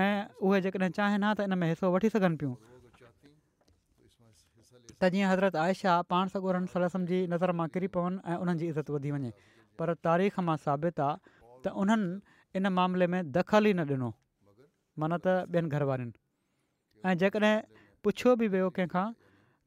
ऐं 0.02 0.14
उहे 0.48 0.62
जेकॾहिं 0.66 0.90
चाहिनि 1.00 1.30
हा 1.30 1.34
त 1.40 1.48
इन 1.48 1.56
में 1.64 1.68
हिसो 1.72 1.90
वठी 1.96 2.12
सघनि 2.16 2.38
पियूं 2.44 2.54
त 3.00 5.12
जीअं 5.16 5.30
हज़रत 5.32 5.60
आयशा 5.66 5.98
पाण 6.14 6.34
सॻो 6.36 6.54
सलसम 6.76 7.06
जी 7.12 7.20
नज़र 7.34 7.54
मां 7.62 7.68
किरी 7.76 7.90
पवनि 7.98 8.22
ऐं 8.34 8.38
उन्हनि 8.46 8.62
जी 8.64 8.70
इज़त 8.74 8.94
वधी 8.98 9.14
वञे 9.18 9.32
पर 9.82 9.90
तारीख़ 10.08 10.38
मां 10.50 10.58
साबित 10.68 11.04
आहे 11.08 11.36
त 11.66 11.70
उन्हनि 11.84 12.36
इन 12.62 12.66
मामले 12.78 13.06
में 13.16 13.20
दख़ल 13.40 13.62
ई 13.66 13.68
न 13.72 13.74
ॾिनो 13.92 14.10
माना 15.00 15.16
त 15.24 15.28
ॿियनि 15.48 15.68
घर 15.74 15.82
वारियुनि 15.90 16.14
ऐं 17.08 17.14
जेकॾहिं 17.22 17.54
पुछियो 18.04 18.30
बि 18.42 18.46
वियो 18.54 18.68
कंहिं 18.78 19.06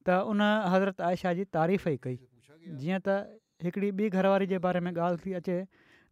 त 0.06 0.18
उन 0.32 0.42
हज़रत 0.74 1.02
आयशा 1.10 1.34
जी 1.40 1.44
तारीफ़ 1.58 1.88
ई 1.90 1.98
कई 2.06 2.18
जीअं 2.82 3.00
त 3.08 3.16
हिकिड़ी 3.68 3.90
ॿी 4.02 4.10
घरवारी 4.18 4.48
जे 4.54 4.58
बारे 4.68 4.80
में 4.88 4.92
ॻाल्हि 5.00 5.24
थी 5.26 5.34
अचे 5.40 5.58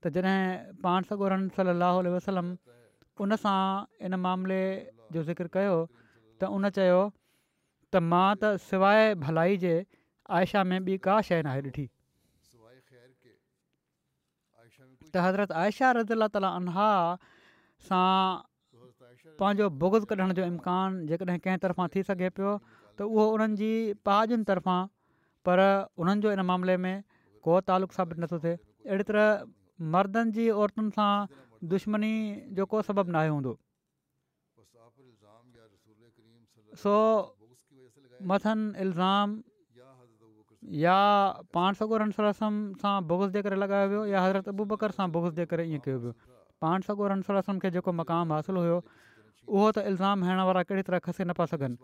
त 0.03 0.13
जॾहिं 0.15 0.79
पाण 0.85 1.09
सॻोरन 1.11 1.47
सली 1.59 1.71
अलाह 1.75 2.01
वसलम 2.15 2.47
उनसां 3.25 3.59
इन 4.09 4.19
मामले 4.25 4.61
जो 5.15 5.23
ज़िकर 5.29 5.51
कयो 5.55 5.75
त 6.41 6.51
उन 6.57 6.69
चयो 6.79 7.01
त 7.11 8.03
मां 8.11 8.27
त 8.41 8.53
सवाइ 8.71 9.15
भलाई 9.27 9.59
जे 9.65 9.75
आयशा 10.39 10.63
में 10.71 10.79
ॿी 10.91 10.99
का 11.09 11.19
शइ 11.31 11.41
नाहे 11.49 11.63
ॾिठी 11.69 11.87
त 15.13 15.25
हज़रत 15.27 15.57
आयशा 15.65 15.91
रज़ा 15.99 16.27
ताला 16.35 17.09
सां 17.87 18.45
पंहिंजो 19.39 19.69
बोगुज़ 19.81 20.05
कढण 20.11 20.33
जो 20.37 20.45
इम्कान 20.51 20.99
जेकॾहिं 21.09 21.39
कंहिं 21.43 21.59
तरफ़ां 21.65 21.87
थी 21.95 22.03
सघे 22.07 22.29
पियो 22.39 22.53
त 22.71 23.07
उहो 23.09 23.27
उन्हनि 23.35 23.57
जी 23.61 23.71
पहाजनि 24.09 24.47
तरफ़ां 24.49 24.91
पर 25.49 25.63
उन्हनि 26.05 26.25
जो 26.27 26.33
इन 26.37 26.45
मामले 26.51 26.75
में 26.85 26.97
को 27.47 27.59
तालुक़ु 27.71 27.97
साबित 27.99 28.21
नथो 28.25 28.39
थिए 28.47 28.55
अहिड़ी 28.89 29.07
तरह 29.11 29.51
मर्दनि 29.95 30.35
जी 30.39 30.47
औरतुनि 30.63 30.95
सां 30.97 31.11
दुश्मनी 31.75 32.11
जो 32.59 32.67
को 32.73 32.83
सबबु 32.89 33.15
न 33.15 33.23
हूंदो 33.37 33.55
सो 36.85 36.95
मथनि 38.31 38.69
इल्ज़ाम 38.87 39.41
या 40.83 40.95
पाण 41.59 41.77
सगोरसम 41.83 42.55
सां 42.79 42.97
बोगुज़ 43.11 43.37
जे 43.37 43.41
करे 43.49 43.63
लॻायो 43.65 43.87
वियो 43.91 44.03
या 44.15 44.23
हज़रत 44.29 44.53
अबू 44.57 44.65
बकर 44.73 44.95
सां 45.01 45.07
बोगुस 45.17 45.37
जे 45.43 45.51
करे 45.53 45.65
ईअं 45.75 45.83
कयो 45.87 46.01
वियो 46.07 46.17
पाण 46.65 46.85
सगोरसम 46.89 47.61
खे 47.65 47.71
जेको 47.77 47.93
मक़ामु 47.99 48.35
हासिलु 48.37 48.63
हुयो 48.65 48.79
उहो 49.49 49.67
त 49.75 49.77
इल्ज़ाम 49.89 50.23
हरण 50.27 50.39
वारा 50.47 50.61
कहिड़ी 50.69 50.83
तरह 50.87 50.99
खसे 51.09 51.23
न 51.25 51.33
पिया 51.37 51.47
सघनि 51.53 51.77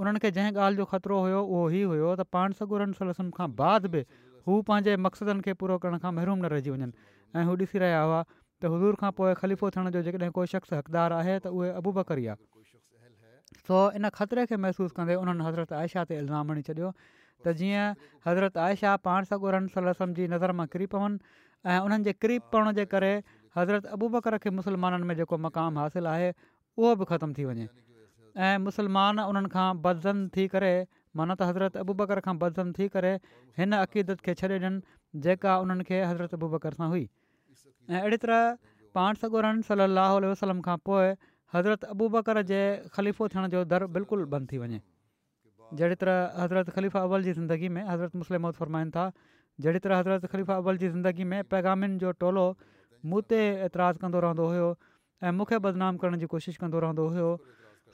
उन्हनि 0.00 0.22
खे 0.24 0.30
जंहिं 0.36 0.52
ॻाल्हि 0.58 0.76
जो 0.80 0.84
ख़तरो 0.90 1.16
हुयो 1.26 1.40
उहो 1.46 1.62
ई 1.74 1.82
हुयो 1.92 2.10
त 2.20 2.26
पाण 2.36 2.54
सागरनि 2.60 2.98
सलसम 2.98 3.30
खां 3.38 3.48
बाद 3.60 3.88
बि 3.94 4.02
हू 4.50 4.58
पंहिंजे 4.70 4.94
मक़सदनि 5.06 5.44
खे 5.46 5.52
पूरो 5.62 5.78
करण 5.84 5.98
खां 6.04 6.12
महरूम 6.18 6.38
न 6.44 6.50
रहिजी 6.54 6.74
वञनि 6.74 7.08
ऐं 7.40 7.46
हू 7.50 7.56
ॾिसी 7.62 7.82
रहिया 7.84 8.02
हुआ 8.06 8.20
त 8.28 8.70
हज़ूर 8.74 9.00
खां 9.02 9.10
पोइ 9.22 9.32
ख़लीफ़ो 9.40 9.70
थियण 9.76 9.90
जो 9.98 10.02
जेकॾहिं 10.10 10.34
को 10.38 10.46
शख़्स 10.54 10.76
हक़दारु 10.80 11.18
आहे 11.22 11.34
त 11.38 11.54
उहे 11.58 11.70
अबू 11.82 11.92
बकरी 11.98 12.26
आहे 12.34 12.78
सो 13.66 13.80
इन 14.00 14.08
ख़तरे 14.20 14.46
खे 14.52 14.60
महसूसु 14.66 14.98
कंदे 15.00 15.18
उन्हनि 15.24 15.48
हज़रत 15.50 15.74
आयशा 15.82 16.06
ते 16.12 16.20
इल्ज़ाम 16.22 16.54
हणी 16.54 16.64
छॾियो 16.70 16.92
त 17.08 17.56
जीअं 17.62 18.06
हज़रत 18.28 18.62
आयशा 18.68 18.94
पाण 19.08 19.28
सागरनि 19.32 19.74
सलसम 19.76 20.14
जी 20.20 20.30
नज़र 20.36 20.56
मां 20.62 20.66
किरी 20.76 20.86
पवनि 20.94 21.42
ऐं 21.74 21.80
उन्हनि 21.90 22.08
जे 22.10 22.14
किरी 22.24 22.38
पवण 22.54 22.72
जे 22.80 22.86
करे 22.96 23.12
हज़रत 23.58 23.92
अबूबकर 23.98 24.38
खे 24.46 24.50
में 24.80 25.14
जेको 25.20 25.38
मक़ाम 25.48 25.78
हासिलु 25.84 26.10
आहे 26.14 26.32
उहो 26.80 26.94
बि 27.00 27.04
ख़तमु 27.12 27.34
थी 27.38 27.44
वञे 27.44 27.68
ऐं 28.48 28.58
मुसलमान 28.66 29.20
उन्हनि 29.30 29.48
खां 29.54 29.68
बदज़म 29.84 30.18
थी 30.36 30.44
करे 30.56 30.72
माना 31.20 31.34
त 31.40 31.48
हज़रत 31.50 31.76
अबू 31.84 31.94
बकर 32.00 32.20
खां 32.26 32.34
बदज़म 32.44 32.72
थी 32.78 32.88
करे 32.96 33.10
हिन 33.60 33.76
अक़ीदत 33.80 34.22
खे 34.28 34.34
छॾे 34.40 34.48
ॾियनि 34.48 35.20
जेका 35.26 35.56
उन्हनि 35.64 35.86
खे 35.90 35.98
हज़रत 36.10 36.38
अबू 36.38 36.48
बकर 36.56 36.78
सां 36.80 36.88
हुई 36.94 37.02
ऐं 37.06 38.00
अहिड़ी 38.00 38.20
तरह 38.24 38.54
पाण 38.98 39.20
सॻुरनि 39.24 39.66
सलाहु 39.70 40.20
आल 40.20 40.28
वसलम 40.32 40.62
खां 40.68 40.76
पोइ 40.90 41.10
हज़रत 41.56 41.86
अबू 41.96 42.08
बकर 42.18 42.42
जे 42.52 42.60
ख़लीफ़ो 42.98 43.28
थियण 43.34 43.52
जो 43.56 43.64
दर 43.74 43.86
बिल्कुलु 43.98 44.28
बंदि 44.36 44.52
थी 44.52 44.62
वञे 44.64 44.80
जहिड़ी 45.80 46.02
तरह 46.04 46.44
हज़रत 46.44 46.72
ख़लीफ़ा 46.78 47.06
अवल 47.10 47.26
जी 47.28 47.32
ज़िंदगी 47.40 47.72
में 47.78 47.82
हज़रत 47.90 48.22
मुस्लिम 48.22 48.50
फरमाइनि 48.62 48.94
था 49.00 49.08
जहिड़ी 49.64 49.84
तरह 49.88 50.02
हज़रत 50.04 50.32
ख़लीफ़ा 50.36 50.62
अवल 50.64 50.82
जी 50.84 50.88
ज़िंदगी 50.96 51.28
में 51.34 51.40
पैगामिन 51.56 51.98
जो 52.04 52.12
टोलो 52.24 52.46
मूं 53.12 53.20
ते 53.32 53.42
एतिराज़ु 53.66 54.06
कंदो 54.06 54.22
रहंदो 54.26 54.46
हुयो 54.54 54.70
ऐं 55.26 55.32
मूंखे 55.36 55.58
बदनाम 55.64 55.96
करण 56.02 56.18
जी 56.24 56.26
कोशिशि 56.32 56.58
कंदो 56.60 56.80
रहंदो 56.84 57.04
हुयो 57.14 57.30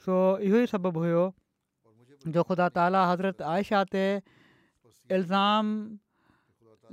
सो 0.03 0.15
इहो 0.49 0.59
ई 0.63 0.67
सबबु 0.73 1.01
हुयो 1.05 1.23
जो 2.35 2.43
ख़ुदा 2.51 2.67
ताला 2.77 3.01
हज़रत 3.09 3.41
आयशा 3.55 3.81
ते 3.95 4.03
इल्ज़ाम 5.17 5.73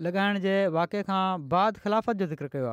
लॻाइण 0.06 0.40
जे 0.46 0.56
वाक़े 0.78 1.02
खां 1.10 1.22
बाद 1.54 1.80
ख़िलाफ़त 1.86 2.22
जो 2.22 2.26
ज़िक्र 2.34 2.50
कयो 2.56 2.72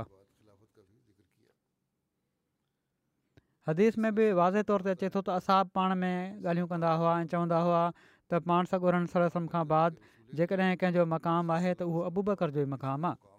हदीस 3.69 3.97
में 4.03 4.09
बि 4.17 4.27
वाज़े 4.41 4.63
तौर 4.71 4.87
ते 4.89 4.95
अचे 4.97 5.09
थो 5.15 5.21
त 5.27 5.37
असां 5.41 5.59
पाण 5.77 5.95
में 6.03 6.45
ॻाल्हियूं 6.51 6.69
कंदा 6.75 6.93
हुआ 7.01 7.13
ऐं 7.21 7.29
चवंदा 7.33 7.59
हुआ 7.69 7.83
त 7.95 8.45
पाण 8.49 8.71
सां 8.71 8.79
सरसम 8.81 9.09
सड़ 9.45 9.49
खां 9.57 9.65
बाद 9.75 10.05
जेकॾहिं 10.39 10.75
कंहिंजो 10.81 11.05
मक़ामु 11.17 11.55
आहे 11.59 11.73
त 11.77 11.87
उहो 11.91 12.03
अबूबकर 12.11 12.57
जो 12.57 12.61
ई 12.65 12.73
मक़ाम 12.77 13.09
आहे 13.09 13.29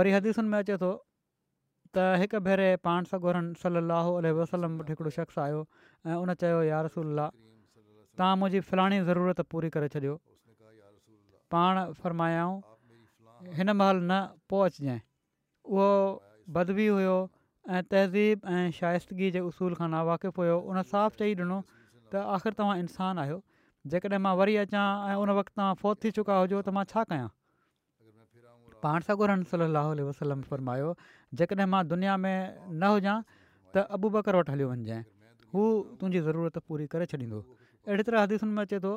वरी 0.00 0.12
हदीसुनि 0.18 0.48
में 0.54 0.58
अचे 0.64 0.76
थो 0.84 0.92
त 1.94 2.04
हिकु 2.20 2.38
भेरे 2.48 2.68
पाण 2.84 3.04
साॻोर 3.12 3.36
सलाहु 3.62 4.12
वसलम 4.40 4.74
हिकिड़ो 4.90 5.10
शख़्स 5.16 5.36
आयो 5.42 5.60
ऐं 6.10 6.16
उन 6.22 6.32
चयो 6.42 6.60
यार 6.68 6.88
तव्हां 8.18 8.32
मुंहिंजी 8.40 8.60
फलाणी 8.70 8.98
ज़रूरत 9.08 9.40
पूरी 9.54 9.70
करे 9.76 9.88
छॾियो 9.94 10.14
पाण 11.56 11.76
फ़रमायाऊं 12.02 13.54
हिन 13.58 13.70
महिल 13.82 14.00
न 14.10 14.12
पोइ 14.52 14.64
अचजांइ 14.74 14.98
उहो 15.76 15.86
बदबी 16.58 16.86
हुयो 16.94 17.14
ऐं 17.76 17.82
तहज़ीब 17.94 18.52
ऐं 18.56 18.64
शाइस्तगी 18.80 19.30
जे 19.38 19.44
उसूल 19.52 19.78
खां 19.80 19.88
ना 19.94 20.02
वाक़िफ़ु 20.10 20.42
हुयो 20.44 20.58
उन 20.74 20.82
साफ़ु 20.90 21.22
चई 21.22 21.34
ॾिनो 21.44 21.60
त 22.14 22.26
आख़िर 22.34 22.58
तव्हां 22.60 22.76
इंसानु 22.82 23.24
आहियो 23.26 23.38
जेकॾहिं 23.94 24.22
मां 24.26 24.34
वरी 24.42 24.58
अचां 24.66 24.84
ऐं 25.08 25.16
उन 25.24 25.34
वक़्तु 25.40 25.56
तव्हां 25.60 25.78
फोत 25.84 26.04
थी 26.04 26.14
चुका 26.20 26.38
हुजो 26.44 26.60
त 26.62 26.78
मां 26.78 26.86
छा 26.94 27.06
कयां 27.14 27.30
पाण 28.84 29.04
सागरहयो 29.04 30.88
जेकॾहिं 31.40 31.66
मां 31.74 31.82
दुनिया 31.92 32.14
में 32.24 32.34
न 32.34 32.90
हुजां 32.94 33.14
त 33.32 33.84
अबू 33.96 34.10
बकर 34.16 34.36
वटि 34.40 34.52
हली 34.54 34.66
वञजांइ 34.70 35.02
हू 35.56 35.64
तुंहिंजी 36.00 36.20
ज़रूरत 36.26 36.58
पूरी 36.70 36.86
करे 36.94 37.06
छॾींदो 37.12 37.38
अहिड़ी 37.46 38.04
तरह 38.08 38.24
हदिसुनि 38.26 38.54
में 38.58 38.62
अचे 38.64 38.78
थो 38.84 38.92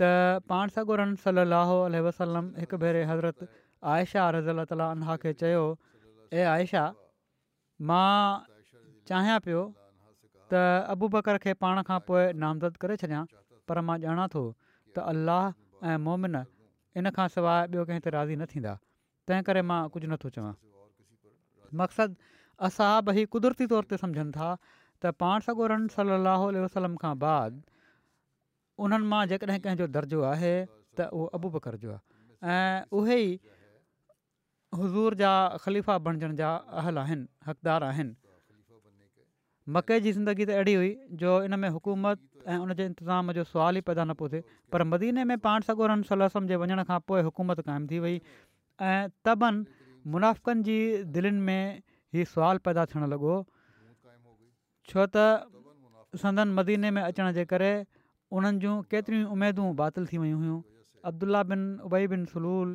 त 0.00 0.10
पाण 0.52 0.74
सां 0.76 0.84
गुड़ 0.90 0.98
सलाहु 1.24 1.76
अलह 1.90 2.04
वसलम 2.08 2.50
हिकु 2.64 2.80
भेरे 2.84 3.04
हज़रत 3.12 3.48
आयशा 3.94 4.24
रज़ 4.38 4.50
अलाह 4.56 4.68
ताल्हा 4.74 5.16
खे 5.24 5.34
चयो 5.44 5.64
ए 6.36 6.46
आयशा 6.54 6.84
मां 7.90 8.04
चाहियां 9.12 9.38
पियो 9.48 9.64
त 10.52 10.64
अबू 10.98 11.12
बकर 11.16 11.42
खे 11.46 11.56
पाण 11.66 11.82
खां 11.90 12.00
पोइ 12.10 12.24
नामज़द 12.44 12.80
करे 12.86 12.98
छॾियां 13.04 13.24
पर 13.70 13.84
मां 13.90 13.98
ॼाणा 14.06 14.28
थो 14.36 14.44
त 14.44 15.08
अल्लाह 15.16 15.42
ऐं 15.92 15.98
मोमिन 16.10 16.40
इन 17.00 17.12
खां 17.20 17.28
सवाइ 17.36 17.66
ॿियो 17.72 17.86
कंहिं 17.90 18.06
ते 18.08 18.14
राज़ी 18.20 18.38
न 18.40 18.50
थींदा 18.56 18.78
तंहिं 19.30 19.48
करे 19.52 19.64
मां 19.72 19.80
कुझु 19.96 20.12
नथो 20.16 20.32
चवां 20.38 20.54
मक़सदु 21.82 22.34
असां 22.68 22.90
ॿई 23.12 23.24
कुदरती 23.36 23.66
तौर 23.72 23.88
ते 23.92 24.00
समुझनि 24.02 24.32
था 24.38 24.50
त 24.72 25.14
पाण 25.22 25.46
सागोरम 25.48 25.86
सलाहु 25.94 26.52
वसलम 26.66 26.94
खां 27.04 27.14
बाद 27.24 27.58
उन्हनि 28.86 29.10
मां 29.14 29.22
जेकॾहिं 29.34 29.62
कंहिंजो 29.66 29.88
दर्जो 29.98 30.22
आहे 30.34 30.54
त 31.00 31.08
उहो 31.18 31.26
अबूब 31.40 31.60
करजो 31.68 31.96
आहे 31.98 33.20
ऐं 33.20 33.54
हज़ूर 34.76 35.14
जा 35.18 35.28
ख़लीफ़ा 35.64 35.94
बणजण 36.06 36.32
जा 36.38 36.48
अहल 36.80 36.98
आहिनि 37.02 37.24
हक़दार 37.50 37.84
आहिनि 37.88 38.14
मकई 39.76 40.00
जी 40.06 40.10
ज़िंदगी 40.16 40.46
त 40.48 40.56
अहिड़ी 40.56 40.74
हुई 40.80 40.90
जो 41.20 41.34
इन 41.48 41.58
में 41.64 41.68
हुकूमत 41.76 42.24
ऐं 42.54 42.56
उन 42.64 42.72
जे 42.80 42.84
इंतिज़ाम 42.88 43.32
जो 43.38 43.44
सुवालु 43.52 43.80
ई 43.82 43.86
पैदा 43.90 44.04
न 44.10 44.16
पियो 44.22 44.28
थिए 44.34 44.56
पर 44.74 44.84
मदीने 44.94 45.24
में 45.32 45.36
पाण 45.46 45.66
सागोरमसल 45.68 46.26
जे 46.52 46.58
वञण 46.64 46.82
खां 46.90 46.98
पोइ 47.12 47.22
हुकूमत 47.28 47.62
क़ाइमु 47.68 47.90
थी 47.94 48.00
वई 48.06 48.18
ऐं 48.90 48.98
तबनि 49.28 49.64
मुनाफ़क़नि 50.14 50.62
जी 50.66 50.78
दिलनि 51.14 51.40
में 51.46 51.82
हीउ 52.14 52.24
सुवाल 52.32 52.58
पैदा 52.64 52.84
थियणु 52.90 53.06
लॻो 53.12 53.34
छो 54.90 55.06
त 55.14 55.24
संदन 56.22 56.48
मदीने 56.58 56.90
में 56.96 57.02
अचण 57.02 57.32
जे 57.38 57.44
करे 57.52 57.70
उन्हनि 58.38 58.58
जूं 58.64 58.74
केतिरियूं 58.92 59.30
उमेदूं 59.36 59.66
बातिल 59.82 60.06
थी 60.10 60.18
वियूं 60.24 60.38
हुयूं 60.42 60.58
अब्दुला 61.10 61.42
बिन 61.50 61.62
उबई 61.88 62.06
बिन 62.12 62.24
सलूल 62.34 62.68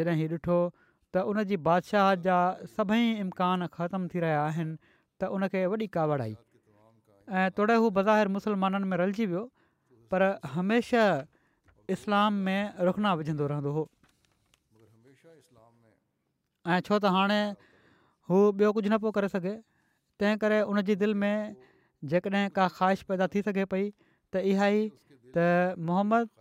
जॾहिं 0.00 0.16
हीउ 0.20 0.36
ॾिठो 0.38 0.58
त 1.14 1.28
उन 1.32 1.42
जी 1.52 1.56
बादशाह 1.68 2.08
जा 2.28 2.38
सभई 2.78 3.04
इम्कान 3.26 3.66
ख़तमु 3.76 4.08
थी 4.14 4.24
रहिया 4.24 4.40
आहिनि 4.48 4.74
त 5.20 5.30
उनखे 5.36 5.64
वॾी 5.74 5.86
कावड़ 5.98 6.20
आई 6.26 6.34
ऐं 6.34 7.46
तोड़े 7.60 7.76
हू 7.84 7.90
बज़ाहिर 8.00 8.32
मुसलमाननि 8.38 8.90
में 8.92 8.96
रलजी 9.04 9.26
वियो 9.32 9.44
पर 10.12 10.26
हमेशह 10.56 11.06
इस्लाम 11.98 12.44
में 12.48 12.60
रुखना 12.90 13.14
विझंदो 13.22 13.46
रहंदो 13.54 13.72
हो 13.78 13.84
ऐं 16.74 16.80
छो 16.86 16.96
त 17.02 17.12
हाणे 17.16 17.40
हू 18.30 18.38
ॿियो 18.56 18.70
कुझु 18.78 18.88
न 18.90 18.96
पियो 19.02 19.10
करे 19.18 19.28
सघे 19.34 19.52
तंहिं 20.22 20.36
करे 20.44 20.58
उन 20.72 20.80
जी 20.88 20.94
दिलि 21.02 21.16
में 21.22 21.54
जेकॾहिं 22.12 22.42
का 22.58 22.66
ख़्वाहिश 22.78 23.02
पैदा 23.12 23.26
थी 23.34 23.42
सघे 23.46 23.64
पई 23.74 23.84
त 24.32 24.42
इहा 24.50 24.68
ई 24.80 24.82
त 25.36 25.46
मोहम्मद 25.90 26.34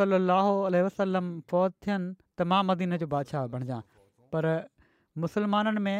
सलाहु 0.00 0.52
वसलम 0.88 1.26
फ़ौज 1.52 1.70
थियनि 1.86 2.10
त 2.38 2.48
मां 2.52 2.60
मदीन 2.72 2.96
जो 3.04 3.08
बादशाह 3.14 3.46
बणिजां 3.54 3.80
पर 4.36 4.50
मुसलमाननि 5.24 5.84
में 5.88 5.98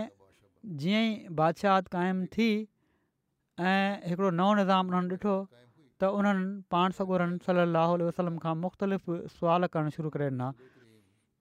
जीअं 0.85 1.03
ई 1.07 1.11
बादशाह 1.41 1.81
क़ाइमु 1.97 2.29
थी 2.37 2.51
ऐं 3.71 3.89
हिकिड़ो 4.13 4.37
नओं 4.43 4.53
निज़ाम 4.61 4.93
उन्हनि 4.95 5.17
ॾिठो 5.17 5.35
त 6.03 6.13
उन्हनि 6.21 6.47
पाण 6.77 6.99
सगोरनि 7.01 7.43
सलाहु 7.51 7.99
वसलम 8.11 8.39
खां 8.47 8.55
मुख़्तलिफ़ु 8.69 9.21
सुवाल 9.39 9.69
करणु 9.79 9.97
शुरू 9.99 10.15
करे 10.19 10.29
ॾिना 10.37 10.49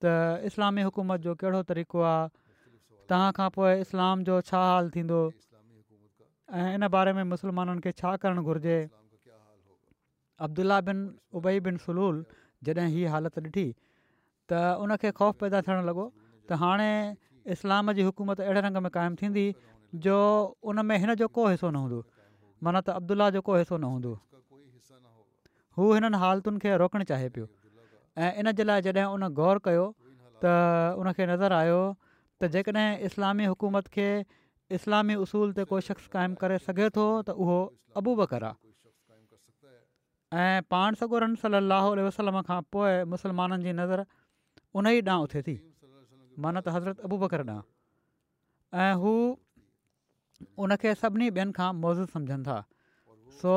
त 0.05 0.41
इस्लामी 0.49 0.81
हुकूमत 0.89 1.19
जो 1.27 1.33
कहिड़ो 1.43 1.61
तरीक़ो 1.71 2.01
आहे 2.11 2.29
तव्हां 3.11 3.29
खां 3.39 3.49
पोइ 3.57 3.73
इस्लाम 3.85 4.23
जो 4.29 4.37
छा 4.49 4.59
हाल 4.67 4.89
थींदो 4.95 5.19
इन 6.61 6.87
बारे 6.95 7.13
में 7.17 7.23
मुस्लमाननि 7.33 7.81
खे 7.87 7.91
छा 8.01 8.13
करणु 8.23 8.41
घुरिजे 8.51 8.77
अब्दुला 10.47 10.79
बिन 10.89 10.97
उबई 11.39 11.59
बिन 11.69 11.77
सुलूल 11.85 12.23
जॾहिं 12.69 12.87
हीअ 12.97 13.09
हालति 13.15 13.41
ॾिठी 13.45 13.67
त 13.67 14.63
उनखे 14.85 15.11
ख़ौफ़ 15.19 15.37
पैदा 15.43 15.61
थियणु 15.69 15.85
लॻो 15.91 16.05
त 16.49 16.57
हाणे 16.63 16.89
इस्लाम 17.55 17.91
जी 17.99 18.09
हुकूमत 18.09 18.41
अहिड़े 18.47 18.61
रंग 18.69 18.81
में 18.87 18.91
क़ाइमु 18.97 19.21
थींदी 19.21 19.45
जो 20.07 20.17
उन 20.71 20.85
में 20.91 20.97
हिन 21.05 21.13
जो 21.23 21.27
को 21.39 21.47
हिसो 21.53 21.69
न 21.71 21.85
हूंदो 21.85 22.01
माना 22.65 22.81
त 22.89 22.97
अब्दुला 23.01 23.29
जो 23.37 23.41
को 23.49 23.55
हिसो 23.63 23.77
न 23.77 23.93
हूंदो 23.93 24.17
हू 25.79 25.93
हिननि 25.93 26.17
हालतुनि 26.25 26.59
खे 26.65 26.77
रोकणु 26.83 27.03
चाहे 27.13 27.29
पियो 27.37 27.47
ऐं 28.17 28.31
इन 28.39 28.51
जे 28.51 28.63
लाइ 28.63 28.81
जॾहिं 28.81 29.05
उन 29.15 29.23
ग़ौर 29.35 29.57
कयो 29.67 29.85
त 30.43 30.43
उनखे 30.99 31.25
नज़र 31.31 31.53
आयो 31.61 31.81
त 32.41 32.51
जेकॾहिं 32.55 32.99
इस्लामी 33.07 33.45
हुकूमत 33.51 33.87
खे 33.95 34.07
इस्लामी 34.77 35.15
उसूल 35.25 35.53
ते 35.59 35.63
को 35.71 35.79
शख़्स 35.87 36.07
क़ाइमु 36.15 36.35
करे 36.41 36.57
सघे 36.67 36.89
थो 36.97 37.05
त 37.23 37.35
उहो 37.45 37.57
अबू 38.01 38.15
बकर 38.21 38.43
आहे 38.47 38.71
ऐं 40.39 40.63
पाण 40.75 40.95
सगुरन 41.01 41.35
सलाहु 41.43 41.89
वसलम 42.07 42.41
खां 42.49 42.59
पोइ 42.75 42.91
मुस्लमाननि 43.11 43.63
जी 43.67 43.71
नज़र 43.79 44.05
उन 44.81 44.87
ई 44.91 44.99
ॾांहुं 45.11 45.23
उथे 45.29 45.41
थी 45.47 45.55
मान 46.43 46.59
त 46.59 46.67
हज़रत 46.79 46.99
अबू 47.09 47.15
बकर 47.23 47.45
ॾांहुं 47.47 47.63
ऐं 48.87 48.91
हू 49.05 49.13
उनखे 50.65 50.91
सभिनी 51.05 51.29
ॿियनि 51.31 51.51
खां 51.61 51.71
मौज़ू 51.79 52.05
सम्झनि 52.17 52.43
था 52.49 52.59
सो 53.43 53.55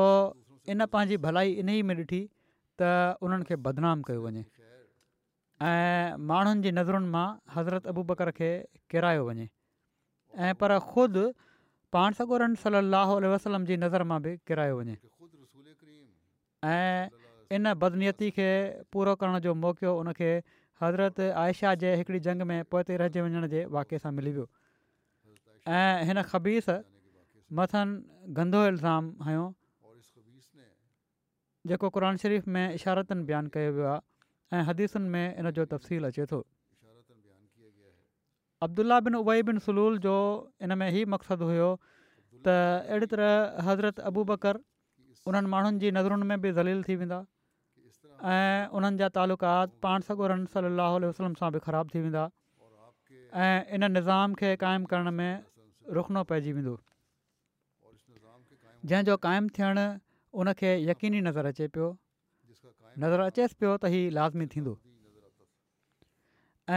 इन 0.73 0.85
पंहिंजी 0.95 1.17
भलाई 1.27 1.49
इन 1.65 1.69
ई 1.75 1.81
में 1.91 1.95
ॾिठी 1.99 2.23
त 2.81 3.17
उन्हनि 3.27 3.43
खे 3.49 3.55
बदनाम 3.67 4.01
कयो 4.09 4.19
वञे 4.27 4.43
ऐं 5.71 6.17
माण्हुनि 6.31 6.61
जी 6.67 6.71
नज़रुनि 6.77 7.09
मां 7.15 7.27
हज़रत 7.55 7.87
अबू 7.91 8.01
बकर 8.11 8.31
खे 8.39 8.49
किरायो 8.93 9.23
वञे 9.27 9.45
ऐं 10.35 10.53
पर 10.63 10.75
ख़ुदि 10.89 11.25
पाण 11.97 12.09
सगोरन 12.19 12.55
सली 12.63 12.77
अलाह 12.83 13.09
वसलम 13.35 13.65
जी 13.71 13.77
नज़र 13.83 14.03
मां 14.11 14.19
बि 14.27 14.35
किरायो 14.51 14.75
वञे 14.81 14.95
ऐं 16.73 17.55
इन 17.57 17.73
बदनीती 17.85 18.27
खे 18.39 18.49
पूरो 18.95 19.15
करण 19.23 19.39
जो 19.47 19.55
मौक़ो 19.63 19.89
उनखे 20.03 20.31
हज़रत 20.83 21.19
आयशा 21.43 21.75
जे 21.83 21.95
हिकिड़ी 21.99 22.19
जंग 22.29 22.41
में 22.51 22.57
पोइते 22.73 22.97
रहिजी 23.03 23.21
वञण 23.27 23.47
जे 23.55 23.65
वाकिए 23.77 23.99
सां 24.05 24.11
मिली 24.21 24.31
वियो 24.39 24.47
ऐं 25.81 26.03
हिन 26.11 26.21
ख़बीस 26.31 26.69
मथनि 27.59 28.33
गंदो 28.39 28.65
इल्ज़ाम 28.71 29.13
हयो 29.29 29.45
जेको 31.69 31.89
क़ुर 31.97 32.15
शरीफ़ 32.23 32.49
में 32.55 32.73
इशारतनि 32.79 33.23
बयानु 33.31 33.49
कयो 33.53 33.71
वियो 33.75 33.85
आहे 33.91 34.01
ऐं 34.57 34.63
हदीसुनि 34.69 35.09
में 35.13 35.37
इन 35.41 35.51
जो 35.57 35.63
तफ़सील 35.73 36.09
अचे 36.11 36.25
थो 36.31 36.39
अब्दुला 38.65 38.99
बिन 39.07 39.15
उबई 39.21 39.41
बिन 39.49 39.59
सलूल 39.67 39.97
जो 40.03 40.15
इन 40.67 40.77
में 40.81 40.89
ही 40.97 41.03
मक़सदु 41.13 41.45
हुयो 41.51 41.69
त 42.45 42.57
अहिड़ी 42.65 43.07
तरह 43.13 43.65
हज़रत 43.69 43.99
अबू 44.11 44.23
बकर 44.31 44.61
उन्हनि 45.31 45.53
माण्हुनि 45.55 45.77
जी 45.85 45.89
नज़रुनि 45.97 46.25
में 46.31 46.37
बि 46.45 46.49
ज़लील 46.59 46.83
थी 46.89 46.95
वेंदा 47.01 47.19
ऐं 48.35 48.69
उन्हनि 48.79 48.97
जा 49.03 49.07
तालुकात 49.17 49.69
पाण 49.87 50.07
सगुरनि 50.09 50.47
सली 50.55 50.71
वसलम 51.09 51.41
सां 51.41 51.49
बि 51.57 51.61
ख़राब 51.67 51.93
थी 51.95 52.03
वेंदा 52.05 52.23
ऐं 53.47 53.77
इन 53.77 53.91
निज़ाम 53.97 54.29
खे 54.41 54.53
क़ाइमु 54.63 54.87
करण 54.93 55.11
में 55.19 55.31
रुखनो 55.99 56.21
पइजी 56.31 56.53
वेंदो 56.59 56.75
जंहिंजो 58.93 59.21
क़ाइमु 59.29 59.55
थियणु 59.59 59.87
उनखे 60.41 60.71
यकीनी 60.89 61.19
नज़र 61.27 61.45
अचे 61.55 61.67
पियो 61.75 61.87
नज़र 63.03 63.19
अचेसि 63.31 63.55
पियो 63.59 63.71
त 63.81 63.91
हीउ 63.93 64.11
लाज़मी 64.17 64.45
थींदो 64.53 64.73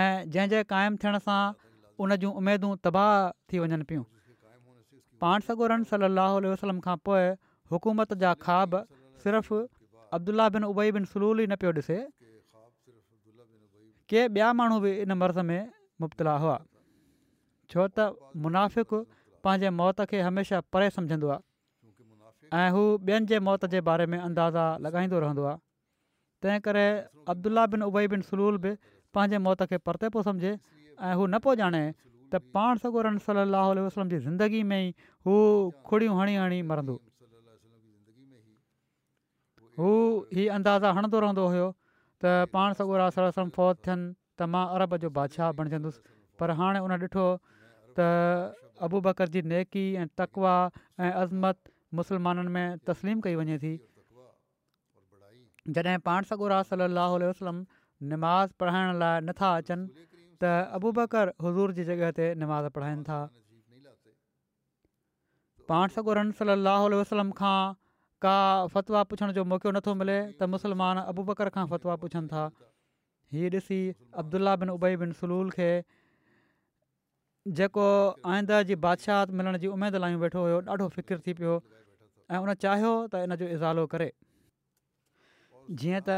ऐं 0.02 0.12
जंहिंजे 0.34 0.60
क़ाइमु 0.72 0.96
थियण 1.02 1.18
सां 1.26 1.40
उन 2.04 2.14
जूं 2.24 2.30
उमेदूं 2.40 2.70
तबाह 2.86 3.14
थी 3.50 3.62
वञनि 3.62 3.86
पियूं 3.90 4.04
पाण 5.24 5.46
सगोरन 5.48 5.86
सलाहु 5.92 6.52
वसलम 6.54 6.80
खां 6.86 6.96
पोइ 7.08 7.24
हुकूमत 7.74 8.14
जा 8.22 8.32
ख़्वाब 8.46 8.78
सिर्फ़ु 9.26 9.58
अब्दुला 10.18 10.48
बिन 10.58 10.68
उबई 10.72 10.94
बिन 10.98 11.10
सलूल 11.14 11.44
ई 11.46 11.50
न 11.52 11.60
पियो 11.64 11.72
ॾिसे 11.78 11.98
के 14.12 14.20
ॿिया 14.34 14.52
माण्हू 14.60 14.78
बि 14.86 14.92
इन 15.06 15.16
मर्ज़ 15.24 15.42
में 15.50 15.74
मुबतला 16.04 16.36
हुआ 16.46 16.54
छो 17.72 17.90
त 17.98 18.32
मुनाफ़िक़ु 18.44 19.00
पंहिंजे 19.46 19.72
मौत 19.82 20.06
खे 20.12 20.22
हमेशह 20.28 20.62
परे 20.76 20.88
समुझंदो 20.94 21.28
आहे 21.34 21.47
ऐं 22.54 22.70
हू 22.72 22.82
ॿियनि 22.98 23.26
जे 23.30 23.38
मौत 23.46 23.64
जे 23.74 23.80
बारे 23.88 24.04
में 24.12 24.18
अंदाज़ा 24.18 24.64
लॻाईंदो 24.86 25.18
रहंदो 25.24 25.44
आहे 25.50 25.56
तंहिं 26.42 26.60
करे 26.66 26.84
अब्दुला 27.34 27.64
बिन 27.74 27.82
उबई 27.86 28.08
बिन 28.14 28.22
सलूल 28.28 28.56
बि 28.66 28.72
पंहिंजे 29.14 29.38
मौत 29.48 29.62
खे 29.72 29.78
परिते 29.88 30.08
पियो 30.14 30.22
सम्झे 30.28 30.52
ऐं 30.52 31.14
हू 31.20 31.26
न 31.26 31.38
पियो 31.46 31.54
ॼाणे 31.64 31.82
त 32.32 32.40
पाण 32.56 32.76
सगोर 32.84 33.10
सली 33.26 33.40
अलाह 33.44 33.72
वसलम 33.86 34.08
जी 34.14 34.18
ज़िंदगी 34.28 34.62
में 34.70 34.80
ई 34.80 34.90
हू 35.28 35.36
खुड़ियूं 35.90 36.18
हणी 36.20 36.36
हणी 36.42 36.62
मरंदो 36.72 36.98
हू 39.80 39.90
ही 40.38 40.46
अंदाज़ा 40.60 40.92
हणंदो 41.00 41.20
रहंदो 41.26 41.46
हुयो 41.54 41.66
त 42.24 42.36
पाण 42.56 42.72
सॻो 42.80 43.48
फौत 43.58 43.84
थियनि 43.88 44.06
त 44.38 44.50
मां 44.54 44.66
अरब 44.78 44.96
जो 45.04 45.10
बादशाह 45.20 45.52
बणिजंदुसि 45.60 46.02
पर 46.40 46.50
हाणे 46.62 46.78
हुन 46.86 46.96
ॾिठो 47.00 47.26
त 47.98 48.08
अबू 48.86 49.00
बकर 49.04 49.28
जी 49.34 49.40
नेकी 49.52 49.84
ऐं 50.02 50.06
तकवा 50.18 50.54
ऐं 51.06 51.10
अज़मत 51.22 51.72
मुसलमाननि 51.94 52.50
में 52.56 52.78
तस्लीम 52.90 53.20
कई 53.26 53.34
वञे 53.40 53.58
थी 53.64 53.72
जॾहिं 55.76 55.98
पाण 56.08 56.22
सगुरा 56.30 56.62
सलाह 56.68 57.14
वसलम 57.24 57.64
नमाज़ 58.12 58.52
पढ़ाइण 58.60 58.98
लाइ 59.02 59.20
नथा 59.28 59.48
अचनि 59.62 60.04
त 60.40 60.52
अबु 60.78 60.92
बकर 60.98 61.28
हज़ूर 61.44 61.72
जी 61.78 61.84
जॻह 61.90 62.10
ते 62.18 62.26
निमाज़ 62.44 62.68
पढ़ाइनि 62.76 63.04
था 63.08 63.18
पाण 65.72 65.94
सगुर 65.96 66.22
सल 66.40 66.56
लह 66.68 66.88
वसलम 67.00 67.30
खां 67.40 67.60
का 68.26 68.36
फ़तवा 68.74 69.02
पुछण 69.12 69.32
जो 69.40 69.44
मौक़ो 69.52 69.72
नथो 69.78 69.94
मिले 70.02 70.18
त 70.38 70.50
मुसलमान 70.56 71.02
अबु 71.14 71.24
बकर 71.32 71.48
खां 71.56 71.66
फ़तवा 71.72 71.96
पुछनि 72.04 72.32
था 72.34 72.44
हीअ 73.36 73.48
ॾिसी 73.56 73.80
अब्दुला 74.22 74.54
बिन 74.60 74.70
उबई 74.74 74.96
बिन 75.04 75.12
सलूल 75.22 75.50
खे 75.56 75.70
जेको 77.58 77.84
आईंद 78.34 78.52
जी 78.70 78.74
बादशाह 78.86 79.24
मिलण 79.40 79.58
जी 79.64 79.74
उमेदु 79.74 79.98
लाइ 80.06 80.14
वेठो 80.22 80.46
हुओ 80.46 80.60
ॾाढो 80.70 80.88
फ़िकिरु 81.00 81.20
थी 81.26 81.32
पियो 81.42 81.58
ऐं 82.34 82.38
उन 82.44 82.52
चाहियो 82.64 82.88
त 83.12 83.14
इन 83.24 83.34
जो 83.40 83.46
इज़ालो 83.56 83.84
करे 83.92 84.08
जीअं 85.80 86.00
त 86.08 86.16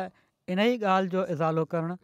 इन 0.55 0.59
ई 0.59 0.79
ॻाल्हि 0.95 1.11
जो 1.15 1.23
इज़ालो 1.35 1.65
करणु 1.75 1.97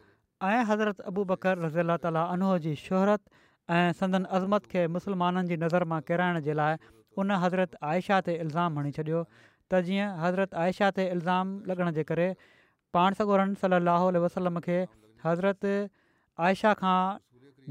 हज़रत 0.71 1.01
अबू 1.11 1.23
बकर 1.31 1.59
रज़ी 1.65 1.79
अला 1.85 1.97
ताली 2.05 2.23
उनोह 2.35 2.53
जी 2.65 2.73
शोहरत 2.83 3.43
ऐं 3.77 3.91
संदन 4.01 4.29
अज़मत 4.39 4.69
खे 4.73 4.85
मुस्लमाननि 4.95 5.51
जी 5.51 5.57
नज़र 5.65 5.87
मां 5.93 5.99
किराइण 6.11 6.39
जे 6.47 6.55
लाइ 6.61 6.79
उन 7.23 7.35
हज़रत 7.43 7.75
आयशा 7.91 8.19
ते 8.29 8.35
इल्ज़ाम 8.45 8.79
हणी 8.79 8.93
छॾियो 8.99 9.25
त 9.33 9.83
जीअं 9.89 10.07
हज़रत 10.23 10.55
आयशा 10.63 10.89
ते 10.99 11.07
इल्ज़ाम 11.17 11.55
लॻण 11.71 11.91
जे 11.99 12.03
करे 12.11 12.27
पाण 12.97 13.19
सगोरन 13.21 13.55
रन 13.55 13.61
सलाहु 13.63 14.25
वसलम 14.27 14.59
खे 14.69 14.77
हज़रत 15.27 15.67
आयशा 16.47 16.73
खां 16.83 16.97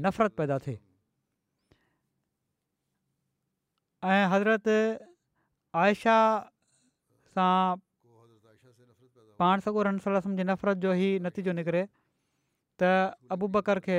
नफ़रत 0.07 0.39
पैदा 0.41 0.59
थिए 0.67 0.81
ऐं 4.15 4.25
हज़रत 4.35 4.67
आयशा 5.75 6.17
सां 7.33 7.75
पाण 9.41 9.59
सगूरम 9.65 9.97
जी 10.37 10.43
नफ़रत 10.49 10.77
जो 10.85 10.93
ई 10.95 11.07
नतीजो 11.25 11.51
निकिरे 11.57 11.81
त 12.81 12.91
अबू 13.35 13.47
बकर 13.57 13.79
खे 13.87 13.97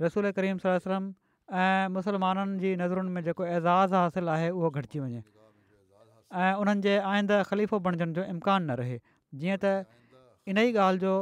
रसूल 0.00 0.30
करीम 0.38 0.58
सलम 0.64 1.12
ऐं 1.54 1.92
मुसलमाननि 1.96 2.58
जी 2.62 2.74
नज़रुनि 2.82 3.10
में 3.18 3.22
जेको 3.28 3.44
एज़ाज़ 3.44 3.94
हासिलु 4.00 4.30
आहे 4.34 4.48
उहो 4.56 4.70
घटिजी 4.80 5.00
वञे 5.04 5.22
ऐं 6.46 6.50
उन्हनि 6.64 6.80
जे 6.86 6.96
आईंद 7.12 7.32
ख़लीफ़ो 7.50 7.78
बणजण 7.86 8.12
जो 8.18 8.24
इम्कान 8.36 8.62
न 8.70 8.78
रहे 8.82 8.98
जीअं 9.42 9.58
त 9.64 9.84
इन 10.48 10.58
ई 10.58 10.72
ॻाल्हि 10.86 11.02
जो 11.06 11.14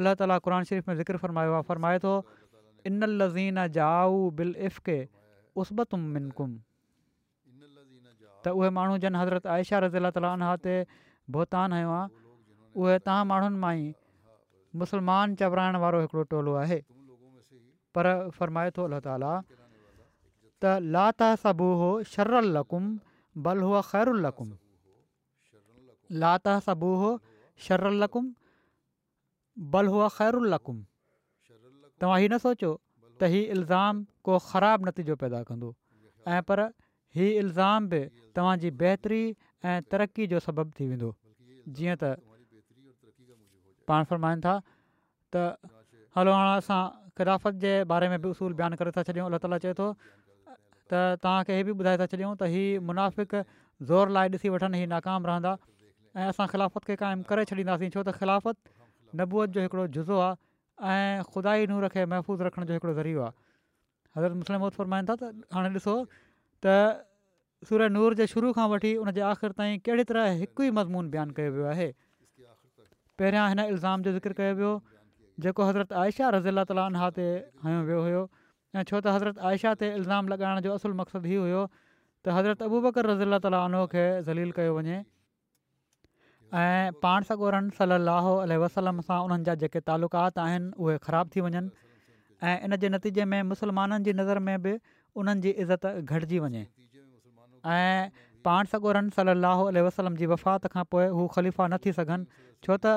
अल्ला 0.00 0.14
ताला 0.22 0.38
क़ुर 0.44 0.62
शरीफ़ 0.72 0.90
में 0.90 0.94
ज़िक्र 1.02 1.22
फरमायो 1.26 1.52
आहे 1.58 1.68
फ़रमाए 1.72 1.98
थो 2.06 2.14
इन 2.92 3.02
लज़ीन 3.22 3.66
जाऊ 3.78 4.30
बिल 4.42 4.54
इफ़ 4.70 4.78
के 4.88 4.98
उसतुम 5.62 6.06
मिनकुम 6.18 6.56
त 8.44 8.52
उहे 8.60 8.70
माण्हू 8.76 8.96
जन 9.02 9.14
हज़रत 9.18 9.46
आयशा 9.56 9.78
रज़ीला 9.86 10.10
ताला 10.16 10.50
ते 10.64 10.74
भोतान 11.36 11.70
आयो 11.78 11.90
आहे 11.98 12.32
उहे 12.82 12.96
तव्हां 13.08 13.24
माण्हुनि 13.30 13.58
मां 13.64 13.74
ई 13.80 13.84
मुस्लमान 14.82 15.26
चवराइण 15.42 15.76
वारो 15.84 15.98
हिकिड़ो 16.04 16.24
टोलो 16.34 16.52
आहे 16.62 16.78
पर 17.96 18.06
फरमाए 18.40 18.70
थो 18.78 18.84
अला 18.90 18.98
ताला 19.06 19.32
त 20.64 20.76
ला 20.96 21.04
तहूहो 21.22 21.40
होता 21.42 21.72
हो 21.82 21.90
शरल 22.12 22.62
बल 23.48 23.60
हुआ 23.60 23.82
ख़ैरु 30.16 30.42
तव्हां 32.00 32.18
हीउ 32.20 32.28
न 32.32 32.38
सोचो 32.48 32.70
त 33.20 33.22
हीउ 33.34 33.42
इल्ज़ाम 33.56 34.00
को 34.28 34.32
ख़राबु 34.46 34.84
नतीजो 34.86 35.14
पैदा 35.20 35.42
कंदो 35.50 35.68
ऐं 36.36 36.40
पर 36.48 36.62
हीअ 37.16 37.38
इल्ज़ाम 37.40 37.88
बि 37.88 37.98
तव्हांजी 38.36 38.70
बहितरी 38.82 39.22
ऐं 39.64 39.80
तरक़ी 39.92 40.26
जो 40.34 40.38
सबबु 40.46 40.70
थी 40.78 40.86
वेंदो 40.92 41.10
जीअं 41.76 41.96
त 42.02 42.18
पाण 43.90 44.04
फ़रमाइनि 44.10 44.40
था 44.46 44.54
त 45.34 45.44
हलो 46.18 46.32
हाणे 46.38 46.56
असां 46.62 46.82
ख़िलाफ़त 47.18 47.54
जे 47.62 47.72
बारे 47.90 48.08
में 48.10 48.18
बि 48.22 48.28
उसूल 48.34 48.52
बयानु 48.58 48.76
करे 48.80 48.90
था 48.96 49.02
छॾियूं 49.06 49.26
अलाह 49.30 49.38
ताला 49.46 49.58
चए 49.66 49.72
थो 49.80 49.86
त 50.90 51.22
तव्हांखे 51.22 51.52
इहे 51.58 51.62
बि 51.70 51.72
ॿुधाए 51.78 51.96
था 52.02 52.06
छॾियूं 52.14 52.34
त 52.42 52.50
हीअ 52.54 52.82
मुनाफ़िक़ोर 52.90 54.06
लाइ 54.18 54.26
ॾिसी 54.34 54.48
वठनि 54.56 54.76
हीअ 54.82 54.90
नाकाम 54.94 55.30
रहंदा 55.30 55.52
ऐं 56.18 56.26
असां 56.34 56.46
ख़िलाफ़त 56.54 56.82
खे 56.90 56.94
क़ाइमु 57.04 57.30
करे 57.30 57.44
छॾींदासीं 57.52 57.90
छो 57.94 58.02
त 58.02 58.10
ख़िलाफ़त 58.18 58.74
नबूअ 59.22 59.46
जो 59.54 59.60
हिकिड़ो 59.66 59.86
जुज़ो 59.94 60.18
आहे 60.26 60.90
ऐं 60.90 61.22
खुदा 61.30 61.54
नूर 61.74 61.88
खे 61.94 62.02
महफ़ूज़ 62.14 62.42
रखण 62.50 62.68
जो 62.70 62.74
हिकिड़ो 62.78 62.94
ज़रियो 63.00 63.22
आहे 63.30 63.34
हज़रत 64.18 64.38
मुस्लिम 64.42 64.68
फ़रमाइनि 64.78 65.06
था 65.12 65.16
त 65.22 65.54
हाणे 65.58 65.70
त 66.66 66.74
सूर 67.68 67.86
नूर 67.96 68.16
जे 68.20 68.26
शुरू 68.32 68.50
खां 68.58 68.66
वठी 68.72 68.92
उनजे 69.04 69.22
आख़िर 69.30 69.54
ताईं 69.60 69.78
कहिड़ी 69.88 70.04
तरह 70.10 70.30
हिकु 70.42 70.64
ई 70.68 70.72
मज़मून 70.78 71.10
बयानु 71.14 71.36
कयो 71.38 71.52
वियो 71.56 71.68
आहे 71.74 71.86
पहिरियां 73.20 73.44
हिन 73.52 73.62
इल्ज़ाम 73.72 74.06
जो 74.08 74.12
ज़िक्र 74.16 74.36
कयो 74.40 74.56
वियो 74.60 74.72
जेको 75.46 75.68
हज़रत 75.70 75.94
आयशा 76.02 76.30
रज़ीला 76.36 76.64
ताला 76.72 77.10
ते 77.20 77.26
हयो 77.68 77.80
वियो 77.90 78.02
हुयो 78.08 78.22
ऐं 78.24 78.84
छो 78.90 78.98
त 79.00 79.16
हज़रत 79.16 79.42
आयशा 79.50 79.74
ते 79.82 79.90
इल्ज़ाम 80.00 80.32
लॻाइण 80.34 80.64
जो 80.68 80.76
असुलु 80.78 80.98
मक़सदु 81.00 81.32
इहो 81.36 81.44
हुयो 81.48 81.62
त 81.72 82.36
हज़रत 82.38 82.66
अबूबकर 82.70 83.10
रज़ीला 83.12 83.40
तालीनो 83.48 83.82
खे 83.94 84.04
ज़लील 84.08 84.56
कयो 84.60 84.76
वञे 84.80 84.98
ऐं 86.62 86.98
पाण 87.06 87.28
सॻोरनि 87.32 87.76
सलाहु 87.80 88.34
वसलम 88.64 89.02
सां 89.08 89.20
उन्हनि 89.28 89.48
जा 89.50 89.56
जेके 89.64 89.84
तालुक़ात 89.92 90.44
आहिनि 90.48 90.76
उहे 90.84 90.96
ख़राबु 91.08 91.34
थी 91.36 91.44
वञनि 91.46 91.64
ऐं 92.50 92.56
इन 92.68 92.76
जे 92.84 92.92
नतीजे 92.98 93.24
में 93.34 93.40
मुस्लमाननि 93.54 94.04
जी 94.10 94.16
नज़र 94.20 94.44
में 94.50 94.56
बि 94.68 94.76
उन्हनि 95.22 95.40
जी 95.40 95.50
इज़त 95.64 95.86
घटिजी 96.10 96.38
वञे 96.44 96.66
ऐं 97.64 98.10
पाण 98.46 98.66
सगोरन 98.72 99.08
सलाहु 99.18 99.66
आलह 99.72 99.82
वसलम 99.88 100.16
जी 100.22 100.26
वफ़ात 100.32 100.66
खां 100.74 100.84
पोइ 100.94 101.04
हू 101.18 101.26
ख़लीफ़ा 101.36 101.66
न 101.68 101.76
थी 101.84 101.92
सघनि 101.98 102.48
छो 102.66 102.76
त 102.86 102.94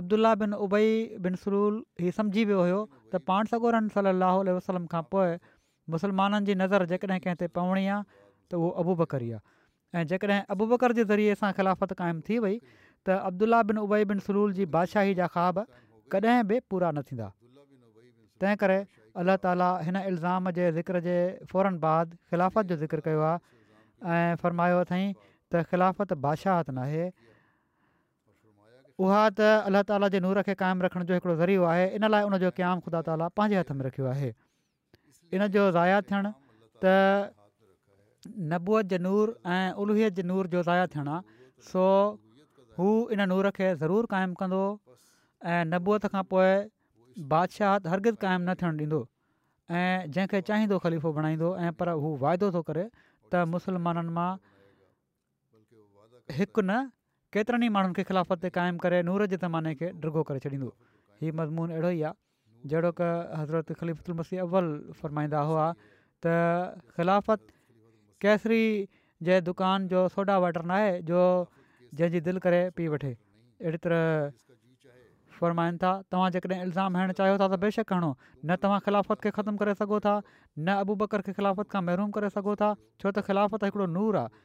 अब्दुल्ला 0.00 0.34
बिन 0.42 0.54
उबई 0.66 0.90
बिन 1.26 1.34
सरूल 1.44 1.78
हीउ 2.04 2.14
समुझी 2.18 2.44
वियो 2.50 2.60
हुयो 2.66 2.78
त 3.14 3.22
पाण 3.30 3.50
सगोरन 3.54 3.88
सलाहु 3.96 4.54
वसलम 4.58 4.86
खां 4.94 5.02
पोइ 5.14 5.34
मुस्लमाननि 5.94 6.46
जी 6.50 6.56
नज़र 6.62 6.86
जेकॾहिं 6.94 7.20
कंहिं 7.26 7.40
ते 7.42 7.48
पवणी 7.58 7.86
आहे 7.86 8.02
त 8.50 8.60
उहो 8.60 8.70
अबूबरी 8.84 9.30
आहे 9.38 10.00
ऐं 10.02 10.06
जेकॾहिं 10.12 10.40
अबूबर 10.56 10.96
जे 11.00 11.04
ज़रिए 11.12 11.34
सां 11.44 11.52
ख़िलाफ़त 11.60 11.96
क़ाइमु 12.02 12.26
थी 12.30 12.38
वई 12.46 12.56
त 13.06 13.16
अब्दुल्ला 13.30 13.62
बिन 13.72 13.80
उबई 13.86 14.08
बिन 14.12 14.20
सरूल 14.28 14.52
जी 14.60 14.66
बादशाही 14.78 15.14
जा 15.22 15.30
ख़्वाब 15.38 15.64
कॾहिं 16.16 16.36
बि 16.52 16.60
पूरा 16.72 16.90
न 16.98 17.02
थींदा 17.10 17.30
तंहिं 18.44 18.62
करे 18.64 18.78
अलाह 19.22 19.36
ताली 19.46 19.66
हिन 19.86 19.96
इल्ज़ाम 20.10 20.50
जे 20.58 20.70
ज़िक्र 20.78 21.00
जे 21.06 21.16
फ़ौरन 21.50 21.78
बाद 21.82 22.16
ख़िलाफ़त 22.30 22.66
जो 22.70 22.76
ज़िक्र 22.82 23.04
कयो 23.06 23.20
आहे 23.26 23.38
ऐं 24.14 24.36
फ़र्मायो 24.42 24.80
अथई 24.86 25.04
त 25.54 25.62
ख़िलाफ़त 25.70 26.12
बादशाहत 26.24 26.70
नाहे 26.78 27.04
उहा 29.06 29.22
त 29.28 29.52
अलाह 29.70 29.82
ताला 29.90 30.08
जे 30.16 30.22
नूर 30.26 30.42
खे 30.50 30.54
क़ाइमु 30.62 30.82
रखण 30.90 31.06
जो 31.10 31.14
हिकिड़ो 31.20 31.34
ज़रियो 31.42 31.62
आहे 31.74 31.84
इन 32.00 32.08
लाइ 32.14 32.30
उनजो 32.30 32.50
क़्याम 32.58 32.82
ख़ुदा 32.86 33.02
ताला 33.10 33.30
पंहिंजे 33.38 33.62
हथ 33.62 33.72
में 33.78 33.82
रखियो 33.90 34.10
आहे 34.16 34.30
इन 34.34 35.46
जो 35.54 35.70
ज़ाया 35.78 36.02
थियणु 36.10 36.30
त 36.84 38.34
नबूअत 38.52 38.86
जे 38.92 38.98
नूर 39.06 39.36
ऐं 39.54 39.82
उलहिय 39.84 40.10
जे 40.20 40.28
नूर 40.32 40.46
जो 40.58 40.62
ज़ाया 40.70 40.86
थियणु 40.96 41.10
आहे 41.16 41.64
सो 41.72 41.82
हू 42.78 42.88
इन 43.16 43.20
नूर 43.34 43.50
खे 43.58 43.74
ज़रूरु 43.82 44.06
क़ाइमु 44.14 44.34
कंदो 44.42 44.62
ऐं 45.54 45.62
नबूअत 45.72 46.06
खां 46.14 46.22
पोइ 46.34 46.50
बादशाह 47.32 47.78
हरगिज़ 47.90 48.14
क़ाइमु 48.22 48.44
न 48.50 48.54
थियणु 48.54 48.84
ॾींदो 48.84 48.98
ऐं 49.74 50.10
जंहिंखे 50.12 50.40
चाहींदो 50.48 50.78
ख़लीफ़ो 50.82 51.12
बणाईंदो 51.12 51.56
ऐं 51.56 51.72
पर 51.78 51.88
हू 52.02 52.16
वाइदो 52.22 52.50
थो 52.52 52.62
करे 52.68 52.84
त 53.32 53.44
मुसलमाननि 53.54 54.10
मां 54.16 54.30
हिकु 56.38 56.60
न 56.62 56.72
केतिरनि 57.32 57.66
ई 57.66 57.70
माण्हुनि 57.76 57.94
खे 57.94 58.02
ख़िलाफ़त 58.10 58.38
ते 58.46 58.50
क़ाइमु 58.58 58.78
करे 58.84 59.02
नूर 59.08 59.26
जे 59.30 59.36
ज़माने 59.38 59.74
खे 59.80 59.90
ॾिगो 60.06 60.22
करे 60.30 60.38
छॾींदो 60.46 60.70
हीउ 61.22 61.32
मज़मून 61.40 61.70
अहिड़ो 61.76 61.90
ई 61.90 62.02
आहे 62.10 62.68
जहिड़ो 62.72 62.92
की 63.00 63.10
हज़रत 63.40 64.10
मसीह 64.22 64.42
अव्वल 64.46 64.70
फ़रमाईंदा 65.00 65.40
हुआ 65.52 65.72
त 66.26 66.34
ख़िलाफ़त 66.98 67.50
कैसरी 68.26 68.62
जंहिं 69.26 69.42
दुकान 69.44 69.88
जो 69.88 70.06
सोडा 70.16 70.38
वाटर 70.46 70.62
नाहे 70.70 70.90
जो 71.10 71.18
जंहिंजी 71.94 72.20
दिलि 72.26 72.40
करे 72.46 72.62
पी 72.76 72.88
वठे 72.94 73.10
अहिड़ी 73.14 73.78
तरह 73.86 74.08
फ़रमाइनि 75.38 75.78
था 75.82 75.90
तव्हां 76.12 76.30
जेकॾहिं 76.34 76.62
इल्ज़ाम 76.64 76.96
हणणु 76.96 77.12
चाहियो 77.20 77.36
था 77.42 77.46
त 77.48 77.58
बेशक 77.64 77.92
हणो 77.92 78.10
न 78.10 78.56
तव्हां 78.62 78.80
ख़िलाफ़त 78.86 79.20
खे 79.24 79.30
ख़तमु 79.38 79.58
करे 79.62 79.74
सघो 79.80 79.98
था 80.06 80.14
न 80.22 80.78
अबू 80.84 80.94
बकर 81.02 81.22
खे 81.28 81.32
ख़िलाफ़त 81.38 81.68
खां 81.74 81.82
महरूम 81.88 82.10
करे 82.16 82.30
सघो 82.36 82.54
था 82.62 82.70
छो 83.02 83.10
त 83.12 83.24
ख़िलाफ़त 83.28 83.64
हिकिड़ो 83.68 83.86
नूर 83.98 84.18
आहे 84.22 84.42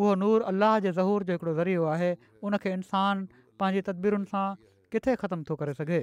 उहो 0.00 0.14
नूर 0.24 0.46
अलाह 0.52 0.78
जे 0.88 0.92
ज़हूर 1.00 1.24
जो 1.30 1.38
हिकिड़ो 1.38 1.54
ज़रियो 1.60 1.84
आहे 1.96 2.10
उनखे 2.48 2.72
इंसानु 2.78 3.26
पंहिंजी 3.62 3.84
तदबीरुनि 3.90 4.30
सां 4.32 4.46
किथे 4.94 5.16
ख़तमु 5.24 5.48
थो 5.50 5.56
करे 5.62 5.74
सघे 5.82 6.02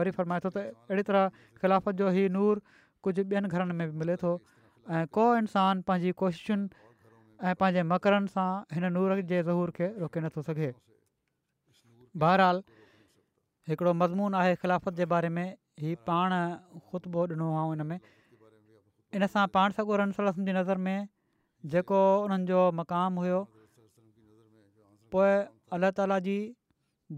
वरी 0.00 0.10
फ़रमाए 0.18 0.44
थो 0.46 0.50
त 0.56 0.64
अहिड़ी 0.66 1.06
तरह 1.12 1.30
ख़िलाफ़त 1.62 2.02
जो 2.02 2.10
ई 2.10 2.28
नूर 2.40 2.60
कुझु 3.06 3.22
ॿियनि 3.32 3.52
घरनि 3.54 3.74
में 3.80 3.86
मिले 4.02 4.16
थो 4.24 4.32
को 5.18 5.24
इंसान 5.40 5.80
पंहिंजी 5.90 6.12
कोशिशुनि 6.24 6.86
ऐं 7.48 7.54
पंहिंजे 7.62 7.82
मकरनि 7.94 8.32
सां 8.36 8.50
हिन 8.76 8.90
नूर 8.98 9.16
जे 9.32 9.42
ज़हूर 9.50 9.74
खे 9.80 9.88
रोके 10.04 10.20
नथो 10.26 10.42
सघे 10.50 10.70
बहरहाल 12.22 12.62
हिकिड़ो 13.68 13.92
मज़मून 14.02 14.34
आहे 14.42 14.54
ख़िलाफ़त 14.62 14.92
जे 15.00 15.04
बारे 15.12 15.28
में 15.36 15.48
हीउ 15.82 15.98
पाण 16.08 16.32
ख़ुतबो 16.90 17.20
ॾिनो 17.34 17.48
हुओ 17.54 17.66
हिन 17.72 17.82
में 17.90 17.98
इन 19.18 19.26
सां 19.34 19.46
पाण 19.56 19.76
सॻुरम 19.78 20.12
जी 20.48 20.52
नज़र 20.60 20.82
में 20.86 20.98
जेको 21.74 22.00
उन्हनि 22.24 22.46
जो 22.50 22.60
मक़ाम 22.80 23.22
हुयो 23.24 23.40
पोइ 25.14 25.30
अल्ला 25.76 25.90
ताला 26.00 26.18
जी 26.26 26.36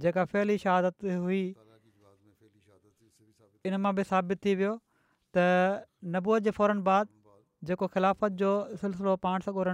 जेका 0.02 0.24
फहिली 0.32 0.58
शहादत 0.64 1.08
हुई 1.24 1.42
इन 3.70 3.76
मां 3.86 3.94
बि 4.00 4.04
साबित 4.10 4.44
थी 4.44 4.54
वियो 4.62 4.74
त 5.36 5.84
नबूअ 6.16 6.38
जे 6.48 6.52
फौरन 6.58 6.84
बाद 6.90 7.16
जेको 7.68 7.86
ख़िलाफ़त 7.96 8.38
जो 8.44 8.52
सिलसिलो 8.84 9.16
पाण 9.26 9.48
सॻुर 9.48 9.72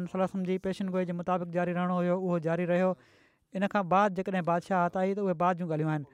जी 0.50 0.58
पेशनगोई 0.68 1.10
जे 1.12 1.18
मुताबिक़ 1.22 1.52
जारी 1.58 1.76
रहणो 1.80 1.98
हुयो 2.00 2.16
उहो 2.22 2.38
जारी 2.48 2.64
रहियो 2.74 2.88
इन 3.54 3.66
खां 3.72 3.82
बाद 3.92 4.18
जेकॾहिं 4.20 4.44
बादशाह 4.50 4.82
आई 5.02 5.12
त 5.16 5.18
उहे 5.26 5.34
बाद 5.42 5.62
जूं 5.62 5.68
ॻाल्हियूं 5.76 5.90
आहिनि 5.92 6.06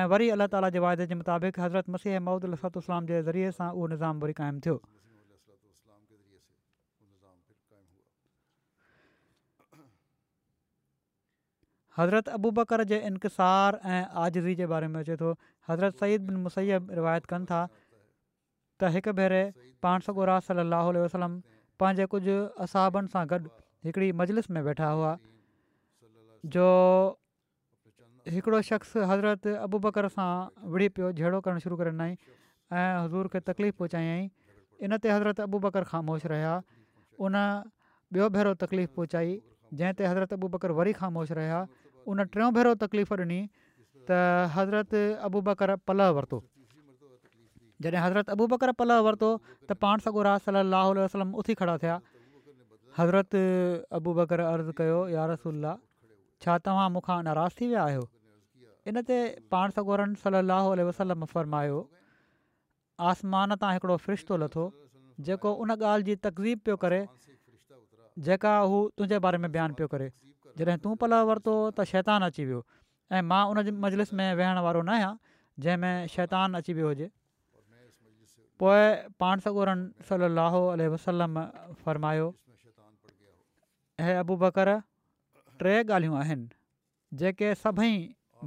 ऐं 0.00 0.04
वरी 0.12 0.28
अलाह 0.34 0.50
ताला 0.54 0.68
जे 0.74 0.82
वाइदे 0.84 1.06
जे 1.12 1.16
मुताबिक़ 1.22 1.60
हज़रत 1.64 1.94
मसीह 1.96 2.20
माउदलूसल 2.28 3.00
जे 3.10 3.20
ज़रिए 3.30 3.50
सां 3.58 3.68
उहो 3.72 3.86
निज़ाम 3.94 4.24
वरी 4.24 4.36
क़ाइमु 4.40 4.62
थियो 4.66 4.78
हज़रत 11.98 12.28
अबू 12.38 12.50
बकर 12.56 12.84
जे 12.88 12.96
इंकसार 13.10 13.78
ऐं 13.98 14.00
आजज़ी 14.22 14.54
जे 14.62 14.66
बारे 14.72 14.88
में 14.94 14.98
अचे 15.02 15.16
थो 15.20 15.30
हज़रत 15.68 16.02
सईद 16.04 16.26
बिन 16.30 16.42
मुसैब 16.48 16.90
रिवायत 16.98 17.30
कनि 17.34 17.48
था 17.52 17.60
त 17.72 18.90
हिकु 18.96 19.14
भेरे 19.20 19.40
पाण 19.86 20.04
सगोरा 20.08 20.34
राज 20.40 20.48
सलाहु 20.50 20.92
वसलम 21.06 21.38
पंहिंजे 21.84 22.06
कुझु 22.16 22.36
असाबनि 22.68 23.10
सां 23.14 23.24
गॾु 23.32 23.40
हिकिड़ी 23.88 24.10
मजलिस 24.22 24.50
में 24.56 24.60
वेठा 24.68 24.90
हुआ 24.98 25.14
जो 26.44 26.68
हिकिड़ो 28.28 28.60
शख़्स 28.68 28.96
हज़रत 29.10 29.46
अबू 29.46 29.78
बकर 29.78 30.08
सां 30.14 30.68
विढ़ी 30.72 30.88
पियो 30.94 31.10
जहिड़ो 31.18 31.40
करणु 31.40 31.60
शुरू 31.64 31.76
करे 31.76 31.90
नई 31.98 32.12
ऐं 32.12 33.04
हज़ूर 33.04 33.28
खे 33.34 33.40
तकलीफ़ 33.50 33.74
पहुचाई 33.78 34.18
इन 34.82 34.96
ते 35.04 35.08
हज़रत 35.10 35.40
अबू 35.46 35.58
बकर 35.66 35.84
ख़ामोश 35.84 36.26
रहिया 36.32 36.54
उन 37.20 37.36
ॿियो 38.14 38.28
भेरो 38.38 38.54
तकलीफ़ 38.64 38.90
पहुचाई 38.96 39.30
जंहिं 39.78 39.94
ते 40.00 40.06
हज़रत 40.06 40.32
अबू 40.38 40.46
बकर 40.56 40.70
वरी 40.80 40.92
ख़ामोश 40.94 41.32
रहिया 41.40 41.62
उन 42.10 42.24
टियों 42.34 42.50
भेरो 42.58 42.74
तकलीफ़ 42.82 43.14
ॾिनी 43.18 43.40
त 44.10 44.18
हज़रत 44.58 44.94
अबू 45.30 45.40
बकर 45.48 45.74
पल 45.90 46.06
वरितो 46.18 46.38
जॾहिं 47.84 47.98
हज़रत 48.00 48.30
अबू 48.34 48.46
बकर 48.52 48.72
पलव 48.82 49.02
वरितो 49.10 49.30
त 49.66 49.76
पाण 49.86 49.98
सॻो 50.06 50.22
राज 50.30 50.40
सलाहु 50.50 50.94
वसलम 51.02 51.34
उथी 51.42 51.54
खड़ा 51.62 51.76
थिया 51.86 51.96
हज़रत 52.98 53.42
अबू 53.98 54.14
बकर 54.22 54.40
अर्ज़ु 54.54 54.72
कयो 54.78 54.98
यारसल 55.18 55.74
छा 56.44 56.56
तव्हां 56.68 56.88
मूंखां 56.96 57.16
नाराज़ 57.28 57.54
थी 57.60 57.66
विया 57.72 57.84
आहियो 57.90 58.04
इन 58.90 59.02
ते 59.10 59.18
पाण 59.54 59.76
सॻोरनि 59.76 60.18
सललाहो 60.24 60.74
वसलम 60.88 61.24
फ़र्मायो 61.32 61.78
आसमान 63.12 63.56
तां 63.64 63.70
हिकिड़ो 63.76 63.96
फ़्रिश्तो 64.08 64.38
लथो 64.44 64.66
जेको 65.28 65.52
उन 65.64 65.74
ॻाल्हि 65.80 66.06
जी 66.10 66.16
तकज़ीब 66.28 66.64
पियो 66.68 66.76
करे 66.84 67.00
जेका 68.28 68.52
हू 68.72 68.80
तुंहिंजे 68.98 69.18
बारे 69.26 69.38
में 69.44 69.50
बयानु 69.52 69.78
पियो 69.80 69.88
करे 69.94 70.08
जॾहिं 70.60 70.78
तूं 70.84 70.94
पल 71.04 71.14
वरितो 71.30 71.54
त 71.54 71.88
शैतान 71.92 72.28
अची 72.28 72.44
वियो 72.50 72.60
ऐं 73.18 73.22
मां 73.32 73.40
उन 73.52 73.72
मजलिस 73.86 74.12
में 74.20 74.26
वेहण 74.40 74.60
वारो 74.66 74.82
न 74.82 74.96
आहियां 74.96 75.12
जंहिंमें 75.66 76.12
शैतान 76.16 76.60
अची 76.62 76.76
वियो 76.80 76.92
हुजे 76.94 77.08
पोएं 78.62 79.12
पाण 79.20 79.44
सगोरनि 79.46 80.88
वसलम 80.96 81.40
फ़रमायो 81.86 82.28
हे 84.04 84.14
अबू 84.24 84.36
बकर 84.44 84.72
टे 85.62 85.74
ॻाल्हियूं 85.82 86.16
आहिनि 86.20 86.46
जेके 87.22 87.54
सभई 87.62 87.94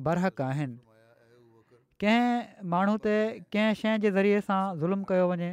बरहक 0.07 0.41
आहिनि 0.47 0.77
कंहिं 2.03 2.67
माण्हू 2.73 2.97
ते 3.05 3.15
कंहिं 3.53 3.73
शइ 3.81 3.97
जे 4.05 4.11
ज़रिए 4.17 4.41
सां 4.49 4.61
ज़ुल्म 4.83 5.07
कयो 5.11 5.25
वञे 5.31 5.49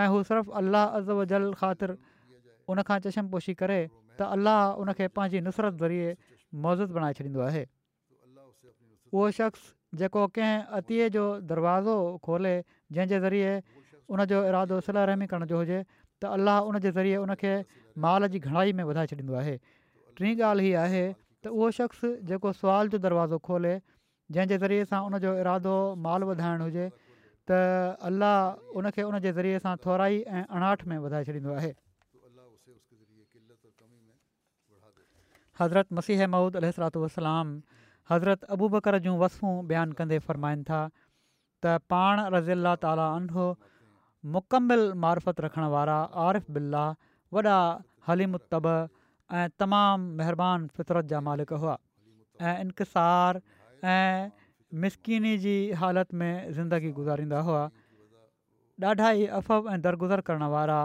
ऐं 0.00 0.06
हू 0.14 0.22
सिर्फ़ु 0.30 0.52
अलाह 0.60 0.98
अज 1.00 1.10
वजल 1.20 1.44
ख़ातिर 1.62 1.96
उनखां 2.74 2.98
चशम 3.06 3.28
पोशी 3.34 3.54
करे 3.62 3.80
त 4.18 4.30
अलाह 4.36 4.82
उन 4.84 4.92
पंहिंजी 5.18 5.40
नुसरत 5.48 5.82
ज़रिए 5.84 6.14
मौज़ूस 6.66 6.90
बणाए 6.98 7.18
छॾींदो 7.20 7.40
आहे 7.50 7.64
उहो 9.12 9.30
शख़्स 9.40 9.66
जेको 10.02 10.26
कंहिं 10.38 10.80
अतीअ 10.80 11.08
जो 11.18 11.24
दरवाज़ो 11.52 11.96
खोले 12.28 12.54
जंहिंजे 12.68 13.20
ज़रिए 13.26 13.50
उनजो 14.16 14.40
इरादो 14.52 14.80
सलारहमी 14.88 15.26
करण 15.34 15.50
जो 15.52 15.62
हुजे 15.62 15.78
त 16.24 16.34
अल्लाह 16.38 16.70
उन 16.72 16.78
ज़रिए 16.88 17.16
उनखे 17.26 17.54
माल 18.06 18.26
जी 18.34 18.38
घणाई 18.48 18.72
में 18.80 18.84
वधाए 18.92 19.12
छॾींदो 19.14 19.36
आहे 19.42 19.56
टीं 20.18 20.34
ॻाल्हि 20.40 20.66
हीअ 20.66 20.78
आहे 20.80 21.02
त 21.44 21.50
उहो 21.52 21.70
शख़्स 21.76 22.10
जेको 22.30 22.52
सुवाल 22.62 22.88
जो 22.94 22.98
दरवाज़ो 23.06 23.38
खोले 23.48 23.72
जंहिं 24.36 24.58
ज़रिए 24.64 24.84
सां 24.90 25.00
उनजो 25.08 25.32
इरादो 25.42 25.74
माल 26.06 26.26
वधाइण 26.30 26.60
हुजे 26.66 26.86
त 27.50 27.58
अल्ला 28.10 28.30
उनखे 28.80 29.02
उन 29.10 29.18
जे 29.26 29.32
ज़रिए 29.38 29.58
सां 29.66 29.74
थोराई 29.86 30.20
ऐं 30.38 30.44
अणाठ 30.58 30.86
में 30.92 30.98
वधाए 31.06 31.24
छॾींदो 31.30 31.56
आहे 31.60 31.72
हज़रत 35.60 35.92
मसीह 36.00 36.26
महूद 36.36 36.56
अल 36.62 36.70
वसलाम 37.06 37.54
हज़रत 38.10 38.50
अबू 38.56 38.68
बकर 38.78 38.98
जूं 39.04 39.18
वसफ़ूं 39.18 39.66
बयानु 39.68 39.98
कंदे 40.00 40.18
फ़रमाइनि 40.30 40.64
था 40.70 40.80
त 40.94 41.78
पाण 41.92 42.24
रज़ी 42.36 42.56
अला 42.62 42.72
ताला 42.86 43.04
अंढो 43.18 43.46
मुकमिल 44.38 44.82
मार्फत 45.04 45.40
रखण 45.44 45.68
वारा 45.76 45.96
आरिफ़ 46.26 46.50
बिल्ला 46.56 46.82
वॾा 47.36 47.54
हली 48.08 48.26
मुतब 48.34 48.68
ऐं 49.34 49.48
तमामु 49.60 50.04
महिरबानी 50.18 50.66
फितरत 50.78 51.04
जा 51.12 51.20
मालिक 51.28 51.50
हुआ 51.62 51.74
ऐं 52.48 52.56
इंक़सार 52.64 53.34
ऐं 53.94 54.22
मिसकिनी 54.82 55.32
जी 55.44 55.54
हालति 55.80 56.16
में 56.20 56.32
ज़िंदगी 56.58 56.90
गुज़ारींदा 56.98 57.40
हुआ 57.48 57.62
ॾाढा 58.90 59.08
ई 59.22 59.26
अफ़व 59.38 59.60
ऐं 59.72 59.78
दरगुज़र 59.86 60.20
करण 60.28 60.42
वारा 60.54 60.78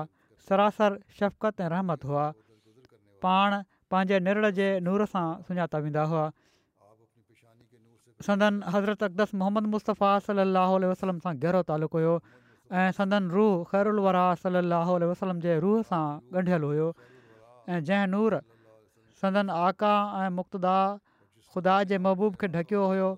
सरासर 0.49 0.95
शफ़क़त 1.19 1.61
ऐं 1.65 1.67
रहमत 1.73 2.01
हुआ 2.11 2.23
पाण 3.27 3.51
पंहिंजे 3.91 4.19
निरड़ 4.29 4.51
जे 4.61 4.67
नूर 4.87 5.05
सां 5.13 5.25
सुञाता 5.49 5.77
वेंदा 5.85 6.03
हुआ 6.15 6.25
संदन 8.29 8.59
हज़रत 8.77 9.03
अक़दस 9.09 9.33
मोहम्मद 9.43 9.67
मुस्तफ़ा 9.75 10.09
सलाह 10.31 10.71
वसलम 10.93 11.19
सां 11.27 11.33
गहिरो 11.45 11.61
तालुक़ु 11.75 11.97
हुयो 12.01 12.13
ऐं 12.77 12.91
संदन 13.01 13.29
रूह 13.37 13.51
ख़ैरु 13.75 14.01
वरह 14.09 14.27
सा 14.47 14.97
वसलम 15.13 15.39
जे 15.47 15.59
रूह 15.67 15.81
सां 15.93 16.03
ॻंढियलु 16.45 16.73
हुओ 16.75 16.91
ऐं 17.69 17.83
जंहिं 17.87 18.07
नूर 18.11 18.39
संदन 19.21 19.49
आका 19.53 19.93
ऐं 20.19 20.29
मुक्तदा 20.37 20.75
ख़ुदा 21.53 21.75
जे 21.89 21.97
महबूब 22.05 22.35
खे 22.43 22.47
ढकियो 22.55 22.83
हुयो 22.91 23.09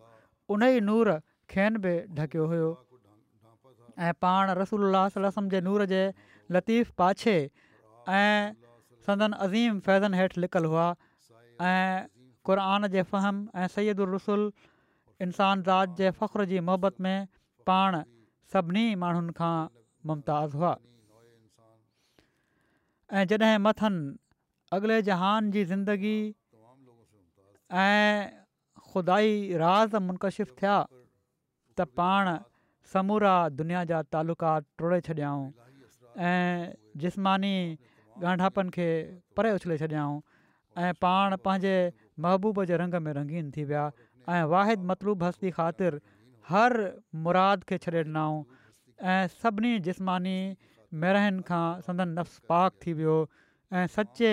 उन 0.56 0.64
ई 0.68 0.80
नूर 0.88 1.12
खेनि 1.54 1.80
बि 1.86 1.94
ढकियो 2.20 2.48
हुयो 2.54 2.72
ऐं 4.08 4.12
पाण 4.26 4.50
रसूल 4.60 4.96
रसम 5.26 5.50
जे 5.56 5.62
नूर 5.68 5.86
जे 5.94 6.02
लतीफ़ 6.56 6.92
पाछे 7.02 7.36
ऐं 7.38 8.52
सदन 9.08 9.40
अज़ीम 9.48 9.80
फैज़न 9.88 10.14
हेठि 10.22 10.42
लिकल 10.46 10.66
हुआ 10.74 10.88
ऐं 11.70 12.12
क़ुर 12.50 12.64
जे 12.96 13.04
फ़हम 13.14 13.40
ऐं 13.56 13.68
सैदु 13.76 14.06
रसुल 14.16 14.44
इंसान 15.26 15.64
ज़ात 15.70 15.96
जे 16.02 16.10
फ़ख़्रु 16.20 16.46
जी 16.54 16.60
मोहबत 16.72 17.02
में 17.08 17.18
पाण 17.70 18.02
सभिनी 18.56 18.86
माण्हुनि 19.06 19.34
खां 19.40 19.56
मुमताज़ 20.12 20.56
हुआ 20.62 20.74
ऐं 23.20 23.26
जॾहिं 23.34 23.58
मथनि 23.70 24.00
अॻिले 24.73 25.01
जहान 25.05 25.49
जी 25.51 25.63
ज़िंदगी 25.69 26.17
ऐं 27.79 28.29
ख़ुदाई 28.91 29.31
राज़ 29.62 29.95
मुनकशिफ़ 30.03 30.51
थिया 30.62 30.75
त 31.79 31.86
पाण 31.99 32.29
समूरा 32.93 33.34
दुनिया 33.55 33.84
जा 33.89 34.01
तालुका 34.15 34.51
टोड़े 34.79 34.99
छॾियाऊं 35.07 35.43
ऐं 36.27 36.71
जिस्मानी 37.03 37.55
ॻांढापनि 38.23 38.69
खे 38.77 38.88
परे 39.38 39.51
उछले 39.57 39.77
छॾियाऊं 39.84 40.15
ऐं 40.86 40.93
पाण 41.03 41.36
पंहिंजे 41.49 41.75
महबूब 42.27 42.63
जे 42.71 42.77
रंग 42.84 42.95
में 43.03 43.12
रंगीन 43.19 43.51
थी 43.57 43.63
विया 43.73 43.84
ऐं 44.29 44.43
वाहिद 44.55 44.84
मतलूब 44.93 45.23
हस्ती 45.29 45.51
ख़ातिर 45.60 45.99
हर 46.53 46.77
मुराद 47.27 47.63
खे 47.69 47.77
छॾे 47.89 47.97
ॾिनऊं 47.99 48.43
ऐं 49.17 49.19
सभिनी 49.43 49.77
जिस्मानी 49.91 50.38
महिर 51.05 51.39
खां 51.53 51.63
संदन 51.89 52.17
नफ़्स 52.19 52.39
पाक 52.49 52.79
थी 52.88 52.93
वियो 53.03 53.17
ऐं 53.73 53.88
सचे 53.88 54.31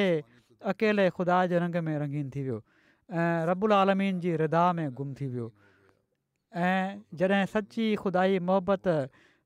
अकेले 0.67 1.09
ख़ुदा 1.15 1.47
जे 1.47 1.59
रंग 1.59 1.77
में 1.87 1.97
रंगीन 1.99 2.31
थी 2.35 2.43
वियो 2.43 2.59
ऐं 3.15 3.47
रबु 3.47 3.67
अलालमीन 3.67 4.19
जी 4.21 4.35
रिदा 4.37 4.65
में 4.79 4.89
गुम 4.99 5.15
थी 5.15 5.27
वियो 5.33 5.47
ऐं 6.55 6.99
जॾहिं 7.15 7.45
सची 7.55 7.87
ख़ुदा 8.03 8.23
मोहबत 8.49 8.87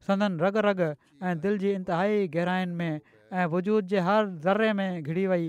संदन 0.09 0.41
रग 0.41 0.57
रग 0.69 0.81
ऐं 1.21 1.35
दिलि 1.41 1.59
जी 1.65 1.73
इंतिहाई 1.77 2.29
गहराइनि 2.37 2.73
में 2.81 2.95
ऐं 3.37 3.47
वजूद 3.53 3.87
जे 3.93 4.01
हर 4.09 4.27
ज़र्रे 4.41 4.73
में 4.81 4.91
घिरी 5.05 5.27
वई 5.29 5.47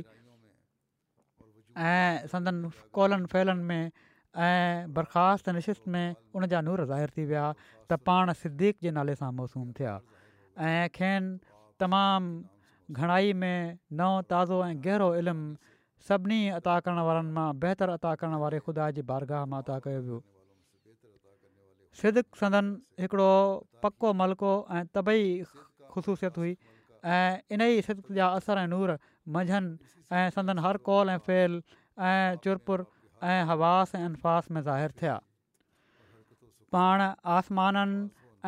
ऐं 1.88 2.28
संदनि 2.36 2.68
कोलनि 2.94 3.26
फहिलनि 3.32 3.64
में 3.72 3.84
ऐं 4.36 4.94
बरखास्त 4.94 5.50
नशिश्त 5.56 5.88
में 5.88 6.08
उनजा 6.36 6.62
नूर 6.68 6.86
ज़ाहिर 6.92 7.10
थी 7.18 7.26
विया 7.32 7.48
त 7.88 7.98
पाण 8.12 8.34
सिद्दीक़ 8.46 8.92
नाले 9.00 9.16
सां 9.24 9.32
मौसूम 9.40 9.72
थिया 9.80 9.94
ऐं 10.68 10.86
खेनि 10.94 11.32
तमामु 11.80 12.52
घणाई 12.92 13.34
में 13.34 13.78
नओं 14.00 14.22
ताज़ो 14.30 14.58
ऐं 14.66 14.76
गहिरो 14.86 15.16
इल्मु 15.16 15.56
सभिनी 16.08 16.40
अता 16.60 16.80
करण 16.86 17.00
वारनि 17.08 17.32
मां 17.38 17.48
बहितरु 17.60 17.92
अता 18.00 18.14
करण 18.20 18.36
वारे 18.44 18.60
ख़ुदा 18.66 18.90
जी 18.98 19.02
बारगाह 19.12 19.46
मां 19.52 19.62
अता 19.62 19.78
कयो 19.88 20.02
वियो 20.08 20.20
सिदक 22.00 22.36
सदन 22.40 22.66
हिकिड़ो 23.02 23.32
पको 23.84 24.14
मलको 24.22 24.52
ऐं 24.78 24.84
तबई 24.96 25.24
ख़ुसूसियत 25.94 26.38
हुई 26.44 26.56
ऐं 26.56 27.42
इन 27.56 27.62
ई 27.62 27.82
सिद 27.88 28.02
जा 28.20 28.28
असर 28.40 28.58
ऐं 28.64 28.68
नूर 28.74 28.98
मंझंदि 29.36 29.94
ऐं 30.18 30.26
सदन 30.38 30.60
हर 30.66 30.78
कौल 30.90 31.10
ऐं 31.16 31.18
फेल 31.28 31.62
ऐं 32.10 32.36
चुरपुर 32.48 32.86
ऐं 33.36 33.38
हवास 33.52 33.96
ऐं 33.96 34.02
अनफ़ास 34.06 34.52
में 34.52 34.62
ज़ाहिर 34.62 34.92
थिया 35.02 35.20
पाण 36.78 37.04
आसमाननि 37.38 38.04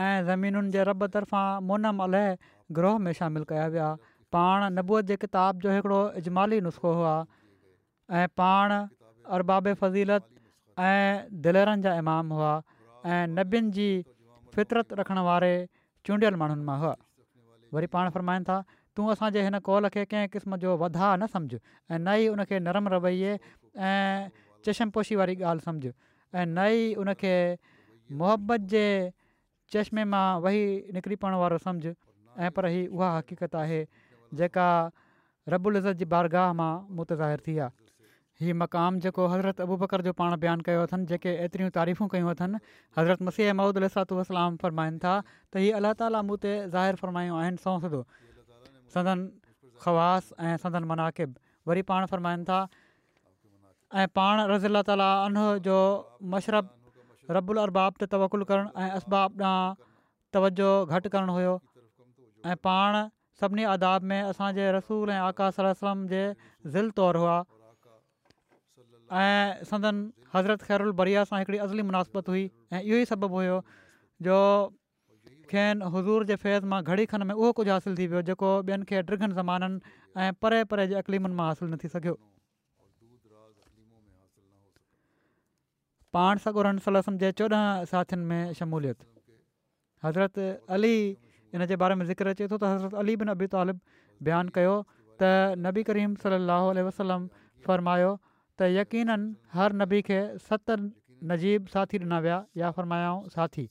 ऐं 0.08 0.18
ज़मीनुनि 0.32 0.72
जे 0.76 0.84
रब 0.92 1.08
तरफ़ां 1.16 1.46
मोनम 1.70 2.04
अलह 2.08 2.54
ग्रोह 2.80 2.98
में 3.08 3.12
शामिलु 3.20 3.46
कया 3.52 3.68
विया 3.76 3.90
पाण 4.36 4.64
नबूअ 4.78 5.02
जे 5.10 5.16
किताब 5.24 5.60
जो 5.66 5.74
हिकिड़ो 5.76 6.00
इजमाली 6.22 6.58
नुस्ख़ो 6.68 6.92
हुआ 7.00 7.12
ऐं 8.22 8.26
पाण 8.40 8.70
अरबाब 9.38 9.66
फ़ज़ीलत 9.82 10.26
ऐं 10.88 11.30
दिलरनि 11.46 11.84
जा 11.86 11.94
इमाम 12.04 12.34
हुआ 12.38 12.50
ऐं 13.14 13.22
नबियुनि 13.38 13.72
जी 13.80 13.88
फितरत 14.56 14.94
रखण 15.02 15.22
वारे 15.28 15.52
चूंडियल 16.10 16.40
माण्हुनि 16.44 16.68
मां 16.72 16.78
हुआ 16.84 16.94
वरी 17.78 17.90
पाण 17.96 18.10
फ़रमाइनि 18.18 18.50
था 18.52 18.58
तूं 18.96 19.08
असांजे 19.16 19.44
हिन 19.48 19.60
कॉल 19.70 19.88
खे 19.98 20.04
कंहिं 20.14 20.28
क़िस्म 20.38 20.60
जो 20.66 20.76
वधा 20.86 21.08
न 21.16 21.28
समुझु 21.36 21.58
ऐं 21.60 22.00
न 22.04 22.18
ई 22.24 22.28
उन 22.36 22.44
नरम 22.68 22.88
रवैये 22.96 23.32
ऐं 23.92 24.30
चशम 24.68 24.92
पोशी 24.98 25.16
वारी 25.22 25.40
ॻाल्हि 25.52 25.66
समुझु 25.70 25.92
ऐं 25.92 26.46
न 26.46 26.68
ई 26.82 26.96
उनखे 27.04 27.36
मुहबत 28.24 28.70
जे 28.76 28.86
चश्मे 29.76 30.04
मां 30.16 30.26
वही 30.48 30.64
निकिरी 31.00 31.20
पवण 31.24 31.40
वारो 31.44 31.64
सम्झु 31.68 31.94
ऐं 32.48 32.50
पर 32.60 32.68
ही 32.76 32.82
उहा 32.98 33.12
हक़ीक़त 33.18 33.56
आहे 33.64 33.82
जेका 34.42 34.68
इज़त 35.50 35.98
जी 36.02 36.06
बारगाह 36.14 36.54
मां 36.60 36.72
मुतज़ाहिर 36.98 37.44
थी 37.48 37.56
आहे 37.66 37.84
हीअ 38.44 38.56
मक़ामु 38.62 39.02
जेको 39.06 39.26
हज़रत 39.32 39.66
अबू 39.66 39.76
बकर 39.84 40.04
जो 40.08 40.14
पाण 40.22 40.36
बयानु 40.44 40.66
कयो 40.70 40.80
अथनि 40.88 41.06
जेके 41.12 41.34
एतिरियूं 41.48 41.74
तारीफ़ूं 41.78 42.08
कयूं 42.14 42.32
अथनि 42.36 42.60
हज़रत 42.98 43.28
मसीह 43.30 44.08
वसलाम 44.20 44.64
फ़रमाइनि 44.64 45.00
था 45.06 45.14
त 45.32 45.66
हीअ 45.66 45.76
अलाह 45.82 45.96
ताला 46.02 46.22
मूं 46.32 46.38
ते 46.46 46.52
ज़ाहिर 46.74 47.00
फ़रमायूं 47.04 47.38
आहिनि 47.44 47.64
सौ 47.68 47.76
सदो 47.86 48.02
सदन 48.96 49.28
ख़वास 49.86 50.34
ऐं 50.50 50.58
सदन 50.66 50.92
मनाक़िब 50.94 51.38
वरी 51.72 51.86
पाण 51.94 52.12
फ़रमाइनि 52.14 52.50
था 52.52 52.60
ऐं 54.04 54.08
पाण 54.20 54.44
रज़ी 54.54 54.72
अला 54.74 54.84
ताली 54.92 55.10
अनो 55.30 55.48
जो 55.70 55.80
मशरब 56.36 56.74
रबुल 57.40 57.64
अरबाब 57.68 58.02
ते 58.04 58.12
तवकुलु 58.14 58.54
करणु 58.54 58.86
ऐं 58.86 58.92
असबाब 59.02 59.42
ॾांहुं 59.42 59.86
तवजो 60.38 60.70
घटि 60.96 61.10
करणु 61.16 61.34
हुओ 61.40 61.54
ऐं 62.52 62.58
पाण 62.68 63.04
सभिनी 63.42 63.64
आदाब 63.72 64.04
में 64.10 64.22
असांजे 64.22 64.72
रसूल 64.72 65.10
ऐं 65.10 65.20
आकाशलम 65.22 65.74
सलम 65.80 66.06
जे 66.08 66.20
ज़िल 66.74 66.90
तौरु 67.00 67.20
हुआ 67.20 67.38
ऐं 69.22 69.64
संदन 69.72 69.96
हज़रत 70.36 70.62
ख़ैरु 70.68 70.94
बरिया 71.00 71.24
सां 71.32 71.40
हिकिड़ी 71.40 71.58
असली 71.68 71.82
मुनासबत 71.90 72.30
हुई 72.32 72.44
ऐं 72.74 72.82
इहो 72.82 72.98
ई 73.04 73.06
सबबु 73.12 73.30
हुयो 73.40 73.58
जो 74.28 74.38
खेनि 75.52 75.90
हज़ूर 75.96 76.26
जे 76.32 76.36
फैज़ 76.46 76.66
मां 76.76 76.80
घड़ी 76.92 77.06
खनि 77.16 77.28
में 77.32 77.36
उहो 77.36 77.52
कुझु 77.60 77.72
हासिलु 77.72 77.98
थी 78.00 78.08
वियो 78.14 78.22
जेको 78.32 78.54
ॿियनि 78.72 78.88
खे 78.92 79.02
डिघनि 79.12 79.34
ज़माननि 79.42 80.24
ऐं 80.26 80.32
परे 80.46 80.64
परे 80.72 80.88
जे 80.94 80.96
अकलीमुनि 81.04 81.36
मां 81.42 81.48
हासिलु 81.52 81.70
न 81.74 81.78
थी 81.84 81.92
सघियो 81.98 82.16
पाण 86.20 86.44
सगुरम 86.48 86.82
जे 87.26 87.32
चोॾहं 87.42 87.86
साथियुनि 87.94 88.26
में 88.34 88.42
शमूलियत 88.62 89.06
हज़रत 90.06 90.40
अली 90.80 90.98
इन 91.56 91.66
जे 91.66 91.76
बारे 91.82 91.96
में 91.96 92.06
ज़िक्र 92.12 92.28
अचे 92.36 92.48
थो 92.52 92.58
त 92.60 92.64
हज़रत 92.70 92.94
अली 93.02 93.16
बिन 93.22 93.28
अबी 93.32 93.48
तालिब 93.56 93.80
बयानु 94.28 94.52
कयो 94.58 94.74
त 95.20 95.30
नबी 95.66 95.84
करीम 95.90 96.16
सल 96.20 96.36
वसलम 96.88 97.28
फ़रमायो 97.68 98.12
त 98.60 98.68
यकीननि 98.76 99.56
हर 99.58 99.74
नबी 99.82 100.02
खे 100.08 100.20
सत 100.48 100.76
नजीब 101.32 101.68
साथी 101.74 101.98
ॾिना 102.08 102.20
विया 102.26 102.40
या 102.62 102.72
फ़र्मायाऊं 102.80 103.30
साथी 103.36 103.66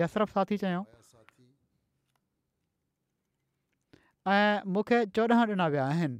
यशरफ 0.00 0.32
साथी 0.38 0.56
चयो 0.62 0.80
ऐं 4.36 4.64
मूंखे 4.72 4.98
चोॾहं 5.20 5.44
ॾिना 5.56 5.66
विया 5.76 5.86
आहिनि 5.92 6.18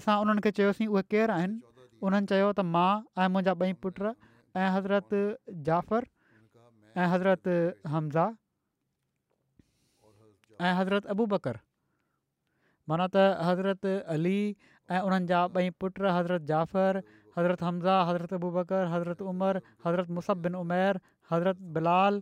असां 0.00 0.16
उन्हनि 0.24 0.40
खे 0.48 0.56
चयोसीं 0.60 0.86
उहे 0.96 1.02
केरु 1.12 1.36
आहिनि 1.38 1.60
उन्हनि 2.08 2.26
चयो 2.34 2.48
त 2.58 2.68
मां 2.74 2.90
ऐं 3.22 3.28
मुंहिंजा 3.36 3.56
ॿई 3.68 3.72
पुट 3.84 4.02
ऐं 4.14 4.68
हज़रत 4.78 5.16
जाफ़र 5.70 6.12
ऐं 6.96 7.06
हज़रत 7.10 7.48
हमज़ा 7.92 8.24
ऐं 10.66 10.72
हज़रत 10.80 11.06
अबू 11.14 11.24
बकर 11.34 11.56
माना 12.90 13.06
त 13.14 13.16
हज़रत 13.46 13.86
अली 14.16 14.34
ऐं 14.90 15.00
उन्हनि 15.08 15.26
जा 15.30 15.40
ॿई 15.58 15.70
पुट 15.84 15.98
हज़रत 16.04 16.44
जाफ़र 16.50 16.98
हज़रत 17.38 17.62
हमज़ा 17.66 17.94
हज़रत 18.10 18.32
अबू 18.38 18.50
बकर 18.58 18.82
हज़रत 18.94 19.22
उमर 19.32 19.56
हज़रत 19.86 20.08
मुसब 20.18 20.42
बिन 20.46 20.54
उमेर 20.58 21.00
हज़रत 21.32 21.58
बिलाल 21.78 22.20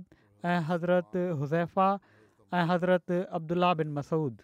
ऐं 0.52 0.58
हज़रत 0.72 1.12
हुज़ैफ़ा 1.40 1.88
ऐं 2.52 2.66
हज़रत 2.72 3.06
अब्दुल्ला 3.40 3.72
बिन 3.80 3.88
मसूद 4.00 4.34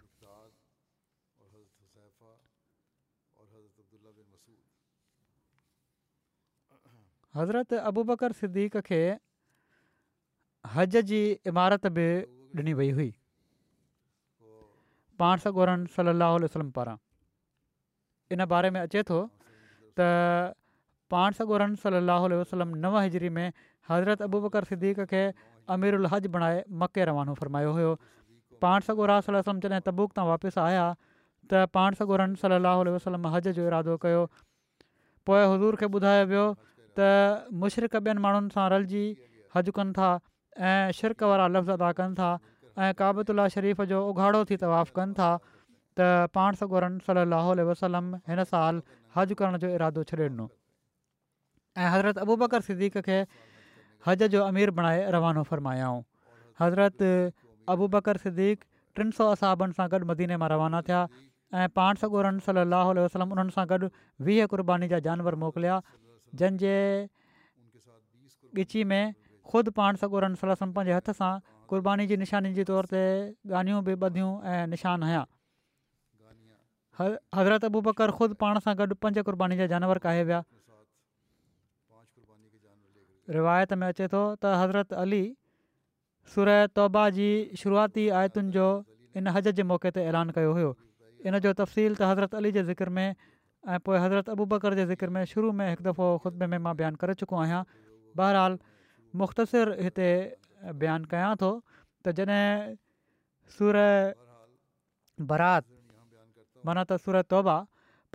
हज़रत 7.35 7.73
अबू 7.73 8.03
बकर 8.09 8.31
सिद्दीक़े 8.39 9.01
हज 10.75 10.97
जी 11.11 11.19
इमारत 11.51 11.87
बि 11.99 12.07
ॾिनी 12.61 12.73
वई 12.79 12.89
हुई 12.97 13.05
पाण 15.21 15.39
सॻोरन 15.45 15.85
सलाहु 15.95 16.33
आल 16.35 16.43
वसलम 16.45 16.67
पारां 16.75 16.95
इन 18.35 18.45
बारे 18.51 18.69
में 18.75 18.79
अचे 18.81 19.01
थो 19.09 19.17
त 19.99 20.09
पाण 21.13 21.37
सॻोरन 21.39 21.73
सलाह 21.85 22.27
वसलम 22.41 22.75
नव 22.83 22.97
हिजरी 22.99 23.31
में 23.37 23.47
हज़रत 23.89 24.21
अबू 24.27 24.41
बकर 24.43 24.67
सिद्दीक 24.73 25.01
खे 25.13 25.21
अमीरु 25.77 26.01
हज 26.13 26.27
बणाए 26.37 26.59
मके 26.83 27.07
रवानो 27.11 27.35
फ़रमायो 27.41 27.71
हुयो 27.79 27.95
पाण 28.67 28.85
सॻोरहलम 28.89 29.63
जॾहिं 29.65 29.79
तबूक 29.89 30.13
तां 30.19 30.27
वापसि 30.29 30.61
आया 30.67 30.85
त 30.99 31.63
पाण 31.79 31.97
सोरन 32.03 32.37
सलाहु 32.43 32.85
वसलम 32.99 33.25
हज 33.37 33.51
जो 33.61 33.67
इरादो 33.71 33.97
कयो 34.05 34.21
पोइ 35.31 35.41
हज़ूर 35.55 35.79
खे 35.83 35.91
ॿुधायो 35.97 36.29
वियो 36.35 36.45
त 36.99 37.49
मुशिर 37.61 37.85
ॿियनि 37.99 38.21
माण्हुनि 38.25 38.53
सां 38.55 38.65
रलिजी 38.73 39.05
हजु 39.55 39.71
कनि 39.79 39.93
था 39.99 40.09
ऐं 40.71 40.91
शिरक 40.97 41.23
वारा 41.31 41.45
लफ़्ज़ 41.53 41.71
अदा 41.77 41.91
कनि 41.99 42.15
था 42.19 42.29
ऐं 42.85 42.91
क़ाबल 43.01 43.47
शरीफ़ 43.55 43.81
जो 43.91 44.01
उघाड़ो 44.09 44.43
थी 44.51 44.57
तवाफ़ु 44.65 44.93
कनि 44.99 45.13
था 45.19 45.29
त 45.97 46.09
पाण 46.37 46.59
सॻोरनि 46.61 47.01
सलाहु 47.07 47.53
वसलम 47.69 48.11
हिन 48.31 48.43
साल 48.51 48.81
हज 49.17 49.33
करण 49.41 49.57
जो 49.65 49.73
इरादो 49.77 50.03
छॾे 50.11 50.19
ॾिनो 50.29 50.45
ऐं 51.81 51.89
हज़रत 51.95 52.17
अबू 52.27 52.35
बकर 52.43 52.65
सिदीक 52.69 52.97
खे 53.09 53.17
हज 54.07 54.23
जो 54.35 54.43
अमीरु 54.51 54.71
बणाए 54.81 55.01
रवानो 55.17 55.43
फ़रमायाऊं 55.51 56.01
हज़रत 56.61 57.03
अबू 57.77 57.87
बकर 57.97 58.17
सिदीक 58.27 58.63
टिनि 58.97 59.11
सौ 59.19 59.29
असाबनि 59.37 59.77
सां 59.79 59.87
गॾु 59.93 60.03
मदीने 60.13 60.37
मां 60.45 60.49
रवाना 60.55 60.81
थिया 60.89 61.01
ऐं 61.61 61.67
पाण 61.79 62.01
सॻोरनि 62.01 62.45
सल 62.49 62.63
वसलम 63.05 63.31
उन्हनि 63.37 63.55
सां 63.59 63.65
गॾु 63.73 63.89
वीह 64.29 64.49
क़ुर्बानी 64.53 64.89
जा 64.93 64.99
जानवर 65.09 65.35
मोकिलिया 65.45 65.79
जंहिंजे 66.41 66.73
ॻिची 68.59 68.83
में 68.89 69.11
ख़ुदि 69.51 69.71
पाण 69.77 69.95
सॻोरनि 70.01 70.35
सलासन 70.41 70.71
पंहिंजे 70.73 70.93
हथ 70.95 71.13
सां 71.19 71.33
क़ुर्बानी 71.69 72.05
जी 72.11 72.17
निशानी 72.23 72.53
जे 72.57 72.63
तौर 72.69 72.85
ते 72.93 73.01
ॻानियूं 73.57 73.83
बि 73.89 73.93
ॿधियूं 74.07 74.31
ऐं 74.53 74.67
निशान 74.73 75.03
हया 75.09 75.21
हज़रत 77.37 77.65
अबू 77.71 77.81
बकर 77.89 78.11
ख़ुदि 78.19 78.37
पाण 78.45 78.59
सां 78.67 78.75
गॾु 78.81 78.97
पंज 79.05 79.19
क़ुर्बानी 79.27 79.57
जा 79.61 79.67
जानवर 79.73 80.01
काहे 80.05 80.23
विया 80.29 80.41
रिवायत 83.37 83.73
में 83.81 83.87
अचे 83.89 84.07
थो 84.13 84.21
त 84.35 84.55
हज़रत 84.61 84.93
अली 85.05 85.23
सुर 86.33 86.51
तौबा 86.79 87.03
जी 87.19 87.27
शुरूआती 87.61 88.07
आयतुनि 88.21 88.51
जो 88.57 88.65
इन 89.21 89.27
हज 89.37 89.47
जे 89.59 89.63
मौक़े 89.69 89.91
ते 89.97 90.03
ऐलान 90.11 90.29
कयो 90.39 90.51
हुयो 90.57 90.71
इन 91.27 91.39
जो 91.47 91.53
तफ़सील 91.61 91.95
त 92.01 92.11
हज़रत 92.11 92.35
अली 92.41 92.51
जे 92.59 92.63
ज़िक्र 92.73 92.93
में 92.97 93.07
ऐं 93.71 93.77
पोइ 93.79 93.97
हज़रत 94.03 94.29
अबू 94.29 94.45
बकर 94.51 94.73
जे 94.75 94.85
ज़िकिर 94.85 95.09
में 95.17 95.23
शुरू 95.33 95.51
में 95.57 95.67
हिकु 95.69 95.83
दफ़ो 95.83 96.07
ख़ुदबे 96.23 96.47
में 96.53 96.57
मां 96.65 96.75
बयानु 96.79 96.97
करे 97.03 97.13
चुको 97.19 97.35
आहियां 97.43 97.59
बहरहाल 98.19 98.57
मुख़्तसिर 99.21 99.71
हिते 99.83 100.07
बयानु 100.81 101.07
कयां 101.13 101.29
थो 101.43 101.51
त 102.07 102.13
जॾहिं 102.17 102.73
सूर 103.57 103.79
बरात 105.31 105.67
माना 106.67 106.85
त 106.91 106.99
सूरत 107.07 107.31
तौबा 107.35 107.55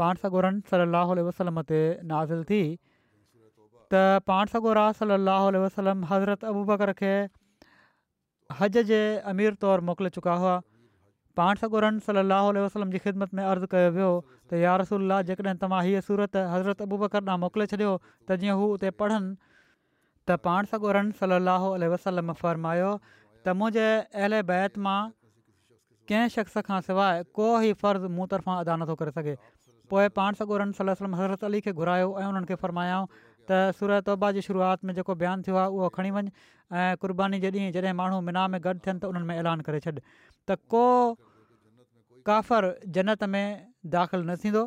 पाण 0.03 0.21
सॻोरनि 0.25 0.69
सलाहु 0.75 1.17
वसलम 1.31 1.63
ते 1.73 1.81
नाज़िल 2.13 2.45
थी 2.53 2.61
त 2.77 4.25
पाण 4.33 4.55
सॻोरात 4.57 5.01
सलाहु 5.03 5.65
वसलम 5.67 6.05
हज़रत 6.15 6.45
अबू 6.53 6.65
बकर 6.73 6.95
खे 7.03 7.15
हज 8.61 8.83
जे 8.93 9.01
अमीर 9.35 9.61
तौरु 9.67 9.89
मोकिले 9.93 10.17
चुका 10.21 10.37
हुआ 10.45 10.55
पाण 11.39 11.57
گورن 11.73 11.99
صلی 12.05 12.19
सलाहु 12.21 12.51
علیہ 12.51 12.61
वसलम 12.67 12.91
जी 12.93 12.99
ख़िदमत 13.03 13.35
में 13.39 13.43
अर्ज़ु 13.49 13.67
कयो 13.73 13.91
वियो 13.97 14.07
त 14.21 14.59
यार 14.61 14.81
रसूला 14.83 15.19
जेकॾहिं 15.27 15.59
तव्हां 15.65 15.83
हीअ 15.89 16.01
सूरत 16.07 16.37
हज़रत 16.55 16.81
अबूब 16.87 17.07
कॾहिं 17.13 17.37
मोकिले 17.43 17.67
छॾियो 17.73 17.91
त 18.07 18.37
जीअं 18.45 18.57
हू 18.61 18.65
उते 18.77 18.91
पढ़नि 19.03 19.31
त 19.31 20.37
पाण 20.47 20.71
सॻो 20.73 20.95
रन 20.97 21.13
सलाहु 21.21 21.69
आल 21.77 21.87
वसलम 21.93 22.33
फ़र्मायो 22.41 22.89
त 23.03 23.55
मुंहिंजे 23.61 23.85
अहल 23.99 24.41
बैत 24.49 24.81
मां 24.87 24.97
कंहिं 26.13 26.33
शख़्स 26.39 26.65
खां 26.71 26.81
सवाइ 26.89 27.23
को 27.41 27.47
ई 27.69 27.79
फ़र्ज़ु 27.85 28.11
मूं 28.19 28.27
तरफ़ां 28.35 28.59
अदा 28.67 28.77
नथो 28.83 28.99
करे 29.05 29.15
सघे 29.21 29.37
पोइ 29.95 30.09
पाण 30.19 30.41
सॻो 30.43 30.61
रन 30.65 30.75
हज़रत 30.97 31.47
अली 31.51 31.63
खे 31.69 31.77
घुरायो 31.85 32.11
ऐं 32.25 32.27
उन्हनि 32.33 32.51
खे 32.53 32.59
फ़र्मायाऊं 32.65 33.09
त 33.21 33.63
सूरत 33.83 34.13
उबा 34.17 34.33
जी 34.41 34.47
शुरूआत 34.49 34.91
में 34.91 34.95
जेको 35.01 35.19
बयानु 35.25 35.49
थियो 35.51 35.63
आहे 35.63 35.79
उहो 35.79 35.93
खणी 36.01 36.13
वञु 36.19 36.35
ऐं 36.83 36.91
क़ुर्बानी 37.07 37.43
जे 37.49 37.53
ॾींहुं 37.61 37.73
जॾहिं 37.81 37.97
माण्हू 38.03 38.21
मिना 38.33 38.49
में 38.57 38.61
गॾु 38.69 38.77
थियनि 38.91 39.05
त 39.07 39.13
उन्हनि 39.15 39.33
में 39.33 39.35
ऐलान 39.45 39.67
करे 39.71 39.87
छॾ 39.89 39.99
त 40.03 40.61
को 40.75 40.85
काफ़र 42.29 42.65
जनत 42.95 43.23
में 43.35 43.45
दाख़िल 43.93 44.21
न 44.31 44.35
थींदो 44.43 44.63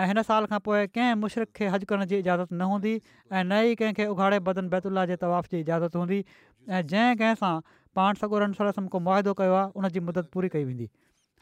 ऐं 0.00 0.06
हिन 0.06 0.20
साल 0.26 0.44
खां 0.50 0.58
पोइ 0.66 0.86
कंहिं 0.96 1.14
मुशरक 1.22 1.48
खे 1.58 1.66
हज 1.74 1.84
करण 1.92 2.04
जी 2.10 2.16
इजाज़त 2.22 2.52
न 2.52 2.62
हूंदी 2.72 2.92
ऐं 3.34 3.42
नई 3.46 3.74
कंहिंखे 3.80 4.06
उघाड़े 4.12 4.38
बदन 4.48 4.68
बैतुल्ला 4.74 5.04
जे 5.10 5.16
तवाफ़ 5.24 5.48
जी 5.54 5.60
इजाज़त 5.64 5.96
हूंदी 6.00 6.18
ऐं 6.20 6.82
जंहिं 6.92 7.16
कंहिं 7.22 7.38
सां 7.40 7.80
पाण 7.98 8.20
सॻोरनि 8.22 8.58
सरस 8.58 8.78
को 8.94 9.00
मुआदो 9.08 9.34
कयो 9.40 9.54
आहे 9.60 9.74
उनजी 9.82 10.00
मदद 10.10 10.30
पूरी 10.36 10.48
कई 10.56 10.64
वेंदी 10.70 10.86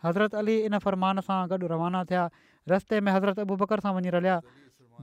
हज़रत 0.04 0.34
अली 0.42 0.54
इन 0.70 0.78
फ़रमान 0.86 1.20
सां 1.28 1.38
गॾु 1.52 1.70
रवाना 1.74 2.02
थिया 2.12 2.22
रस्ते 2.74 3.00
में 3.08 3.10
हज़रत 3.16 3.42
अबू 3.46 3.56
बकर 3.64 3.82
सां 3.88 3.92
वञी 4.00 4.14
रलिया 4.16 4.36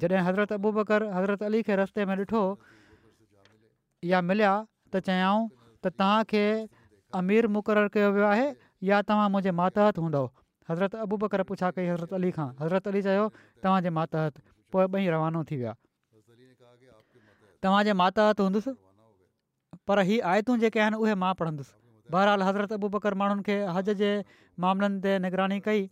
जॾहिं 0.06 0.24
हज़रत 0.30 0.54
अबू 0.60 0.72
बकर 0.82 1.06
हज़रत 1.18 1.44
अली 1.52 1.62
खे 1.70 1.76
रस्ते 1.84 2.06
में 2.14 2.16
ॾिठो 2.26 2.42
या 4.14 4.22
मिलिया 4.32 4.56
त 4.96 5.04
चयाऊं 5.12 5.46
त 5.52 5.94
तव्हांखे 6.04 6.44
अमीर 7.22 7.50
मुक़ररु 7.58 7.94
कयो 7.98 8.10
वियो 8.18 8.26
आहे 8.34 8.48
या 8.88 9.02
तव्हां 9.10 9.30
मुंहिंजे 9.32 9.52
माताहत 9.62 9.98
हूंदव 10.00 10.28
हज़रत 10.70 10.96
अबू 11.06 11.18
बकर 11.24 11.42
पुछा 11.52 11.72
कई 11.78 11.86
हज़रत 11.88 12.14
अली 12.14 12.32
खां 12.38 12.48
हज़रत 12.62 12.88
अली 12.88 13.02
चयो 13.08 13.26
तव्हांजे 13.64 13.90
मातहत 14.00 14.40
पोइ 14.72 14.86
ॿई 14.98 15.08
रवानो 15.16 15.44
थी 15.52 15.56
विया 15.62 15.74
तव्हांजे 17.64 17.94
माताहत 18.02 18.40
हूंदुसि 18.42 18.74
पर 19.88 20.00
हीअ 20.10 20.22
आयतूं 20.34 20.58
जेके 20.64 20.80
आहिनि 20.86 20.98
उहे 21.06 21.16
मां 21.24 21.34
पढ़ंदुसि 21.42 21.74
बहरहाल 22.14 22.42
हज़रत 22.50 22.74
अबू 22.80 22.90
ॿकर 22.98 23.14
माण्हुनि 23.24 23.44
खे 23.50 23.58
हज 23.78 23.90
जे 24.04 24.12
मामलनि 24.66 25.02
ते 25.08 25.18
निगरानी 25.28 25.60
कई 25.70 25.84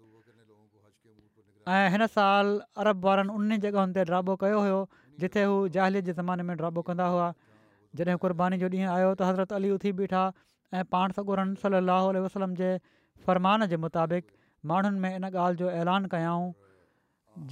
ऐं 1.75 1.83
हिन 1.95 2.05
साल 2.17 2.53
अरब 2.85 3.03
वारनि 3.07 3.33
उन्हनि 3.39 3.57
जॻहियुनि 3.65 3.97
ते 3.99 4.03
ड्रॉ 4.11 4.37
कयो 4.45 4.59
हुयो 4.67 4.77
जिथे 5.23 5.43
हू 5.51 5.57
जाहिली 5.75 6.01
जे 6.09 6.13
ज़माने 6.19 6.43
में 6.51 6.55
ड्राबो 6.61 6.81
कंदा 6.89 7.07
हुआ 7.15 7.27
जॾहिं 7.99 8.17
क़ुर्बानी 8.23 8.57
जो 8.63 8.67
ॾींहुं 8.79 8.91
आयो 8.95 9.09
त 9.13 9.29
हज़रत 9.31 9.57
अली 9.59 9.71
उथी 9.77 9.91
बीठा 10.01 10.23
ऐं 10.73 10.83
पाण 10.93 11.11
सगुरन 11.17 11.53
सलाहु 11.63 12.07
उल 12.11 12.17
वसलम 12.27 12.53
जे 12.61 12.69
फरमान 13.25 13.65
जे 13.73 13.77
मुताबिक़ 13.83 14.31
माण्हुनि 14.71 14.99
में 15.03 15.15
इन 15.15 15.23
ॻाल्हि 15.29 15.57
जो 15.61 15.69
ऐलान 15.71 16.05
कयाऊं 16.13 16.47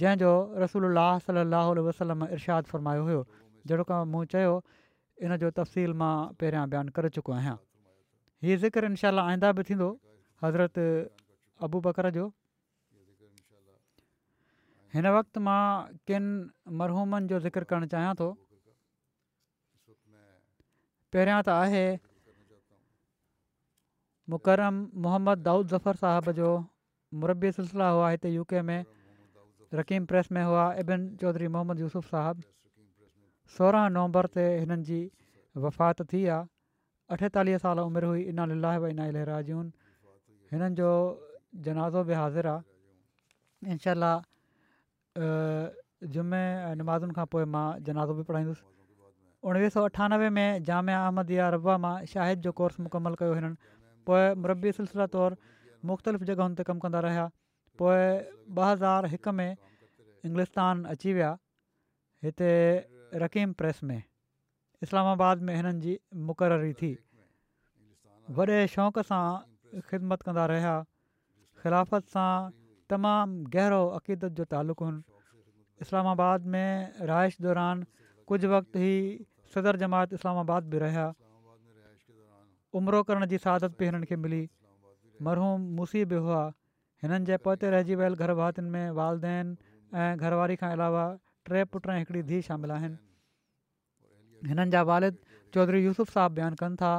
जंहिंजो 0.00 0.32
रसूल 0.62 0.84
अलाह 0.90 1.12
सलाह 1.28 1.70
वसलम 1.88 2.24
इरशादु 2.36 2.70
फरमायो 2.74 3.02
हुयो 3.08 3.20
जहिड़ो 3.68 3.84
क 3.90 4.00
मूं 4.14 4.24
चयो 4.34 4.54
इन 5.24 5.36
जो 5.42 5.50
तफ़सील 5.60 5.92
मां 6.02 6.14
पहिरियां 6.42 6.64
बयानु 6.74 6.94
करे 6.98 7.08
चुको 7.18 7.32
आहियां 7.38 7.54
हीउ 8.46 8.56
ज़िक्र 8.66 8.90
इनशा 8.92 9.12
आईंदा 9.24 9.52
बि 9.58 9.62
थींदो 9.70 9.88
हज़रत 10.44 10.80
अबू 11.68 11.80
बकर 11.88 12.10
जो 12.18 12.26
हिन 14.98 15.06
वक़्तु 15.18 15.40
मां 15.48 15.60
किनि 16.10 16.76
मरहूमनि 16.82 17.32
जो 17.32 17.40
ज़िक्र 17.46 17.64
करणु 17.72 17.88
चाहियां 17.96 18.12
थो 18.20 18.28
पहिरियां 21.16 21.40
त 21.48 21.56
आहे 21.62 21.84
मुकरम 24.32 24.78
मुहम्मद 25.06 25.38
दाऊद 25.48 25.68
ज़फर 25.72 25.98
साहिब 26.02 26.30
जो 26.38 26.48
मुरबी 27.24 27.50
सिलसिला 27.58 27.88
हुआ 27.96 28.10
हिते 28.10 28.30
यू 28.34 28.44
के 28.52 28.62
में 28.70 28.80
रकीम 29.80 30.06
प्रेस 30.12 30.30
में 30.38 30.42
हुआ 30.44 30.64
एबिन 30.82 31.06
चौधरी 31.20 31.48
मोहम्मद 31.56 31.80
यूसुफ 31.84 32.06
साहबु 32.14 32.46
सोरहं 33.58 33.88
नवंबर 33.96 34.26
ते 34.36 34.46
हिननि 34.64 34.84
जी 34.90 35.00
वफ़ात 35.66 36.02
थी 36.14 36.22
आहे 36.38 36.50
अठेतालीह 37.16 37.58
साल 37.66 37.82
उमिरि 37.86 38.06
हुई 38.14 38.22
इनाल 38.34 38.56
इना 38.90 39.06
इलहराजून 39.14 39.72
हिननि 40.54 40.74
जो 40.82 40.90
जनाज़ो 41.68 42.04
बि 42.10 42.14
हाज़िर 42.22 42.54
आहे 42.54 43.70
इनशाह 43.76 45.22
जुमे 46.16 46.42
ऐं 46.64 46.74
नमाज़ुनि 46.82 47.14
खां 47.20 47.26
पोइ 47.36 47.44
मां 47.52 47.66
जनाज़ो 47.86 48.14
बि 48.18 48.22
पढ़ाईंदुसि 48.32 48.64
उणिवीह 49.48 49.68
सौ 49.78 49.84
अठानवे 49.94 50.28
में 50.36 50.48
जामिया 50.70 50.98
अहमद 51.06 51.30
रबा 51.58 51.76
मां 51.86 51.94
शाहिद 52.16 52.38
जो 52.46 52.52
कोर्स 52.64 52.76
कयो 52.96 53.32
हिननि 53.40 53.56
पोइ 54.10 54.26
मरबी 54.42 54.72
सिलसिला 54.78 55.06
तौरु 55.14 55.36
मुख़्तलिफ़ 55.90 56.24
जॻहियुनि 56.30 56.56
ते 56.58 56.62
कमु 56.68 56.80
कंदा 56.86 57.00
रहिया 57.06 57.24
पोइ 57.80 58.04
ॿ 58.58 58.68
हज़ार 58.72 59.06
हिक 59.14 59.34
में 59.38 59.50
इंग्लितान 60.28 60.92
अची 60.92 61.14
विया 61.16 61.30
हिते 62.26 62.50
रकीम 63.22 63.56
प्रेस 63.62 63.80
में 63.90 63.98
इस्लामाबाद 64.86 65.48
में 65.48 65.54
हिननि 65.58 65.82
जी 65.86 65.96
मुक़ररी 66.30 66.72
थी 66.82 66.90
वॾे 68.38 68.60
शौक़ 68.76 69.02
सां 69.10 69.22
ख़िदमत 69.90 70.26
कंदा 70.30 70.46
रहिया 70.54 70.76
ख़िलाफ़त 71.64 72.16
सां 72.16 72.30
तमामु 72.94 73.50
गहिरो 73.58 73.82
अक़ीदत 74.00 74.40
जो 74.40 74.48
तालुक़ु 74.56 74.90
इस्लामाबाद 75.86 76.50
में 76.56 77.06
राइश 77.12 77.40
दौरान 77.48 77.86
कुझु 78.30 78.52
वक़्तु 78.56 78.78
ई 78.88 78.98
सदर 79.54 79.82
जमात 79.86 80.12
इस्लामाबाद 80.20 80.74
बि 80.74 80.82
रहिया 80.86 81.06
उमिरो 82.74 83.02
करण 83.10 83.26
जी 83.32 83.38
सादत 83.44 83.74
बि 83.78 83.84
हिननि 83.86 84.06
खे 84.10 84.16
मिली 84.24 84.42
मरहूम 85.26 85.60
मुसीब 85.80 86.12
हुआ 86.26 86.42
हिननि 87.02 87.24
जे 87.30 87.36
पहुते 87.46 87.70
रहिजी 87.74 87.94
वियल 88.02 88.14
घर 88.14 88.34
भातियुनि 88.40 88.70
में 88.70 88.90
वालदेन 89.00 89.56
ऐं 90.02 90.10
घरवारी 90.16 90.56
खां 90.62 90.70
अलावा 90.78 91.04
टे 91.50 91.64
पुट 91.72 91.86
ऐं 91.88 91.98
हिकिड़ी 91.98 92.22
धीउ 92.32 92.70
आहिनि 92.78 94.48
हिननि 94.48 94.70
जा 94.76 94.84
चौधरी 95.54 95.84
यूसुफ़ 95.84 96.10
साहबु 96.16 96.34
बयानु 96.40 96.60
कनि 96.64 96.76
था 96.82 96.92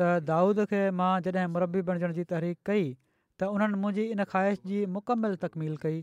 त 0.00 0.08
दाऊद 0.32 0.64
खे 0.72 0.82
मां 1.00 1.12
जॾहिं 1.26 1.46
मुरबी 1.56 1.82
बणजण 1.90 2.12
जी 2.20 2.24
तहरीक 2.34 2.58
कई 2.70 2.84
त 2.92 3.42
उन्हनि 3.54 3.78
मुंहिंजी 3.84 4.10
इन 4.16 4.24
ख़्वाहिश 4.32 4.58
जी 4.72 4.80
मुकमिल 4.96 5.36
तकमील 5.44 5.76
कई 5.86 6.02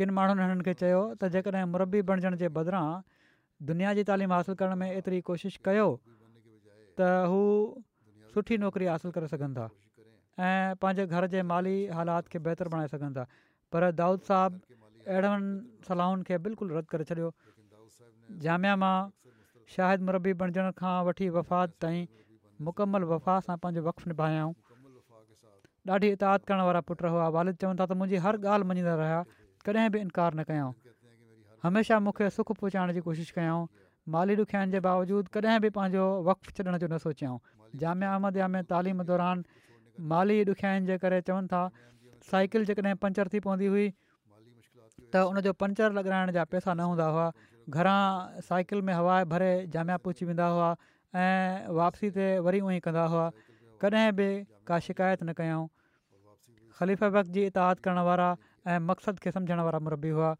किन 0.00 0.10
माण्हुनि 0.18 0.42
हिननि 0.48 0.66
खे 0.70 0.74
चयो 0.82 1.00
त 1.22 1.30
जेकॾहिं 1.36 1.64
मुरबी 1.76 2.02
बणजण 2.10 2.36
जे 2.42 2.50
बदिरां 2.58 2.84
दुनिया 3.70 3.94
जी 4.00 4.04
तालीम 4.10 4.34
हासिलु 4.36 4.56
करण 4.64 4.78
में 4.82 4.88
एतिरी 4.90 5.20
कोशिशि 5.30 5.62
त 6.98 7.08
हू 7.32 7.40
सुठी 8.34 8.56
नौकिरी 8.62 8.88
हासिलु 8.92 9.12
करे 9.16 9.26
सघंदा 9.34 9.66
ऐं 10.46 10.74
पंहिंजे 10.82 11.06
घर 11.18 11.26
जे 11.34 11.42
माली 11.50 11.74
हालात 11.98 12.30
खे 12.34 12.38
बहितर 12.46 12.68
बणाए 12.74 12.90
सघंदा 12.94 13.24
पर 13.74 13.86
दाऊद 14.00 14.26
साहिबु 14.30 15.06
अहिड़नि 15.16 15.86
सलाहुनि 15.88 16.26
खे 16.30 16.38
बिल्कुलु 16.46 16.78
रदि 16.78 16.88
करे 16.94 17.08
छॾियो 17.10 17.30
जामिया 18.46 18.74
मां 18.84 18.94
शाहिद 19.76 20.08
मरबी 20.10 20.34
बणजण 20.42 20.70
खां 20.82 20.96
वठी 21.10 21.28
वफ़ात 21.38 21.76
ताईं 21.86 22.08
मुकमल 22.68 23.08
वफ़ा 23.14 23.36
सां 23.48 23.58
पंहिंजो 23.66 23.86
वक़्तु 23.90 24.14
निभायाऊं 24.14 24.54
ॾाढी 25.96 26.08
इताद 26.14 26.44
करण 26.48 26.60
वारा 26.68 26.80
पुट 26.88 27.02
हुआ 27.12 27.26
वालिद 27.36 27.56
चवनि 27.60 27.78
था 27.82 27.86
त 27.90 27.96
मुंहिंजी 28.00 28.18
हर 28.24 28.38
ॻाल्हि 28.54 28.66
मञीदा 28.70 28.94
रहिया 29.02 29.20
कॾहिं 29.68 29.88
बि 29.96 30.00
इनकार 30.06 30.34
न 30.40 30.44
कयऊं 30.50 31.62
हमेशह 31.66 32.00
मूंखे 32.08 32.28
सुखु 32.38 32.56
पहुचाइण 32.62 32.92
जी 32.96 33.04
कोशिशि 33.06 33.32
कयूं 33.36 33.62
माली 34.12 34.34
ॾुखियाईनि 34.40 34.72
जे 34.72 34.80
बावजूदु 34.88 35.28
कॾहिं 35.36 35.58
बि 35.62 35.68
पंहिंजो 35.76 36.04
वक़्तु 36.26 36.50
छॾण 36.58 36.76
जो 36.82 36.86
न 36.88 36.96
सोचियऊं 37.04 37.76
जामिया 37.80 38.12
अहमद 38.12 38.36
में 38.52 38.62
तालीम 38.72 39.02
दौरान 39.10 39.44
माली 40.12 40.36
ॾुखियाईन 40.52 40.86
जे 40.90 40.96
करे 41.02 41.20
चवनि 41.28 41.48
था 41.52 41.62
साइकिल 42.30 42.64
जेकॾहिं 42.70 42.96
पंचर 43.04 43.28
थी 43.32 43.40
पवंदी 43.46 43.66
हुई 43.72 43.86
त 45.14 45.22
उनजो 45.32 45.52
पंचर 45.64 45.92
लॻाइण 45.98 46.32
जा 46.36 46.44
पैसा 46.54 46.74
न 46.74 46.86
हूंदा 46.92 47.08
हुआ 47.16 47.26
घरां 47.74 48.00
साइकिल 48.48 48.82
में 48.88 48.92
हवा 48.94 49.16
भरे 49.34 49.50
जामिया 49.76 49.96
पहुची 50.06 50.24
वेंदा 50.30 50.46
हुआ 50.56 50.70
ऐं 51.24 51.68
वापसी 51.80 52.10
ते 52.16 52.26
वरी 52.48 52.60
उअं 52.68 52.72
ई 52.72 52.80
कंदा 52.88 53.04
हुआ 53.14 53.26
कॾहिं 53.84 54.06
बि 54.20 54.28
का 54.72 54.78
शिकायत 54.88 55.22
न 55.28 55.36
कयऊं 55.40 55.68
ख़लीफ़ 56.80 57.20
जी 57.36 57.44
इताहा 57.52 57.76
करण 57.84 58.02
वारा 58.08 58.28
ऐं 58.72 58.80
मक़सद 58.88 59.22
खे 59.26 59.34
सम्झण 59.36 59.62
वारा 59.68 59.82
मुरबी 59.88 60.14
हुआ 60.18 60.34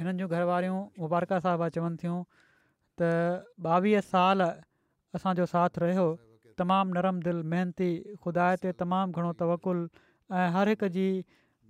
हिननि 0.00 0.18
जूं 0.22 0.28
घरवारियूं 0.38 0.80
मुबारका 1.04 1.38
साहबा 1.46 1.68
चवनि 1.76 1.96
थियूं 2.02 2.18
त 3.00 3.42
ॿावीह 3.68 4.00
साल 4.10 4.42
असांजो 5.14 5.46
साथ 5.52 5.78
रहियो 5.82 6.06
तमामु 6.60 6.94
नरम 6.98 7.18
दिलि 7.26 7.42
महिनती 7.52 7.88
ख़ुदा 8.24 8.46
ते 8.62 8.70
तमामु 8.82 9.12
घणो 9.20 9.32
तवकुलु 9.42 9.82
ऐं 10.36 10.46
हर 10.54 10.68
हिक 10.72 10.84
जी 10.94 11.06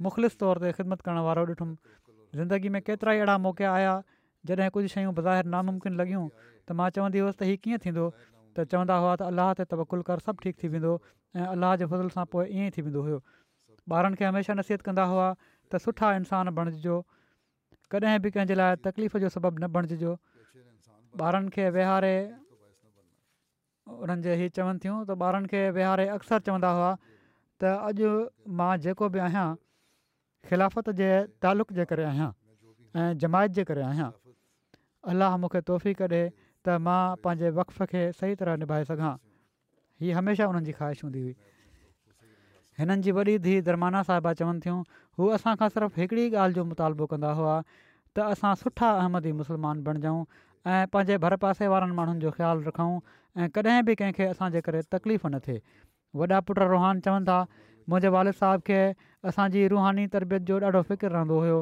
मुख़लिस 0.07 0.39
तौर 0.43 0.61
ते 0.65 0.71
ख़िदमत 0.77 1.01
करणु 1.09 1.23
वारो 1.29 1.45
ॾिठुमि 1.53 1.75
ज़िंदगी 2.41 2.69
में 2.75 2.81
केतिरा 2.89 3.13
ई 3.17 3.23
अहिड़ा 3.23 3.37
मौका 3.47 3.73
आया 3.75 3.95
जॾहिं 4.51 4.71
कुझु 4.77 4.89
शयूं 4.95 5.15
बज़ाहिर 5.19 5.47
नामुमकिन 5.57 5.99
लॻियूं 6.03 6.23
त 6.63 6.79
मां 6.79 6.87
चवंदी 6.95 7.19
हुअसि 7.23 7.39
त 7.41 7.51
हीअ 7.51 7.59
कीअं 7.67 7.79
थींदो 7.87 8.07
त 8.55 8.67
चवंदा 8.75 8.97
हुआ 9.03 9.17
त 9.19 9.27
अलाह 9.31 9.53
ते 9.63 9.67
तवकुल 9.75 10.07
कर 10.11 10.23
सभु 10.29 10.47
ठीकु 10.47 10.61
थी 10.63 10.71
वेंदो 10.77 10.95
ऐं 11.39 11.47
अलाह 11.57 11.75
जे 11.83 11.91
फज़ुल 11.95 12.13
सां 12.19 12.27
पोइ 12.37 12.47
ईअं 12.61 12.71
थी 12.79 12.87
वेंदो 12.91 13.05
हुयो 13.09 13.19
ॿारनि 13.97 14.23
खे 14.23 14.29
हमेशह 14.31 14.59
नसीहत 14.63 14.87
कंदा 14.91 15.11
हुआ 15.17 15.27
त 15.75 15.83
सुठा 15.89 16.15
इंसान 16.23 16.55
बणिजो 16.63 17.01
कॾहिं 17.97 18.17
बि 18.23 18.35
कंहिंजे 18.39 18.61
लाइ 18.63 18.83
तकलीफ़ 18.89 19.19
जो 19.27 19.35
सबबु 19.39 19.57
न 19.65 19.73
बणिजो 19.79 20.15
ॿारनि 21.23 21.49
खे 21.55 21.69
विहारे 21.73 22.15
उन्हनि 23.89 24.23
जे 24.23 24.35
ही 24.41 24.47
चवनि 24.57 24.79
थियूं 24.85 24.99
त 25.05 25.11
ॿारनि 25.25 25.49
खे 25.53 25.63
विहारे 25.77 26.07
अक्सर 26.17 26.39
चवंदा 26.49 26.71
हुआ 26.79 26.91
त 27.61 27.73
अॼु 27.91 28.11
मां 28.61 28.73
जेको 28.87 29.09
बि 29.15 29.19
आहियां 29.27 29.49
ख़िलाफ़त 30.51 30.91
जे 31.01 31.09
तालुक़ 31.45 31.73
जे 31.81 31.85
करे 31.93 32.05
आहियां 32.13 32.31
ऐं 33.01 33.09
जमाइत 33.25 33.59
जे 33.61 33.65
करे 33.71 33.83
आहियां 33.93 34.11
अलाह 35.15 35.37
मूंखे 35.45 35.61
तोहफ़ी 35.71 35.93
कढे 36.03 36.23
त 36.31 36.77
मां 36.89 37.01
पंहिंजे 37.25 37.51
वक़फ़ 37.59 37.83
खे 37.95 38.05
सही 38.21 38.39
तरह 38.43 38.61
निभाए 38.65 38.85
सघां 38.93 39.13
हीअ 40.05 40.17
हमेशह 40.21 40.53
उन्हनि 40.53 40.71
जी 40.71 40.77
ख़्वाहिश 40.81 41.05
हूंदी 41.09 41.23
हुई 41.27 41.37
हिननि 42.81 43.01
जी 43.09 43.17
वॾी 43.21 43.39
धीउ 43.49 43.67
दरमाना 43.71 44.03
साहिबा 44.11 44.33
चवनि 44.43 44.65
थियूं 44.67 44.79
हू 45.21 45.29
असांखां 45.39 45.69
सिर्फ़ु 45.75 46.01
हिकिड़ी 46.03 46.25
ॻाल्हि 46.39 46.61
जो 46.61 46.65
मुतालबो 46.75 47.07
कंदा 47.13 47.31
हुआ 47.41 47.55
त 48.17 48.27
असां 48.35 48.53
सुठा 48.65 48.91
मुस्लमान 49.15 49.83
ऐं 50.67 50.87
पंहिंजे 50.93 51.17
भर 51.23 51.35
पासे 51.43 51.67
वारनि 51.71 51.93
माण्हुनि 51.97 52.21
जो 52.21 52.31
ख़्यालु 52.37 52.63
रखूं 52.69 53.01
ऐं 53.43 53.49
कॾहिं 53.55 53.83
बि 53.87 53.95
कंहिंखे 53.99 54.25
असांजे 54.33 54.61
करे 54.67 54.81
तकलीफ़ 54.95 55.27
न 55.31 55.39
थिए 55.47 55.59
वॾा 56.19 56.39
पुट 56.49 56.59
रुहान 56.71 57.01
चवनि 57.07 57.25
था 57.29 57.39
मुंहिंजे 57.89 58.09
वालिद 58.15 58.35
साहिब 58.41 58.61
खे 58.69 58.81
असांजी 59.31 59.67
रूहानी 59.75 60.07
तरबियत 60.15 60.43
जो 60.51 60.59
ॾाढो 60.61 60.83
फ़िक्रु 60.91 61.11
रहंदो 61.15 61.39
हुयो 61.45 61.61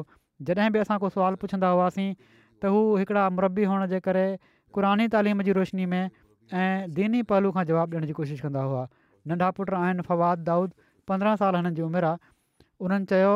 जॾहिं 0.49 0.71
बि 0.73 0.79
असां 0.85 0.97
को 1.05 1.09
सुवालु 1.17 1.35
पुछंदा 1.45 1.69
हुआसीं 1.75 2.09
त 2.61 2.73
हू 2.77 2.81
हिकिड़ा 3.03 3.29
मुरबी 3.37 3.63
हुअण 3.69 3.85
जे 3.93 3.99
करे 4.09 4.25
क़रानी 4.79 5.07
तइलीम 5.19 5.41
जी 5.49 5.57
रोशनी 5.59 5.85
में 5.93 6.03
ऐं 6.03 6.89
दीनी 6.97 7.21
पहलू 7.35 7.51
खां 7.57 7.65
जवाबु 7.73 7.93
ॾियण 7.97 8.05
जी 8.09 8.13
कोशिशि 8.23 8.41
कंदा 8.49 8.61
हुआ 8.71 8.83
नंढा 9.29 9.51
पुट 9.61 9.73
आहिनि 9.83 10.01
फवाद 10.11 10.39
दाऊद 10.51 10.73
पंद्रहं 11.07 11.35
साल 11.45 11.55
हिननि 11.61 11.75
जी 11.81 11.85
उमिरि 11.91 12.11
आहे 12.15 12.35
उन्हनि 12.89 13.05
चयो 13.15 13.35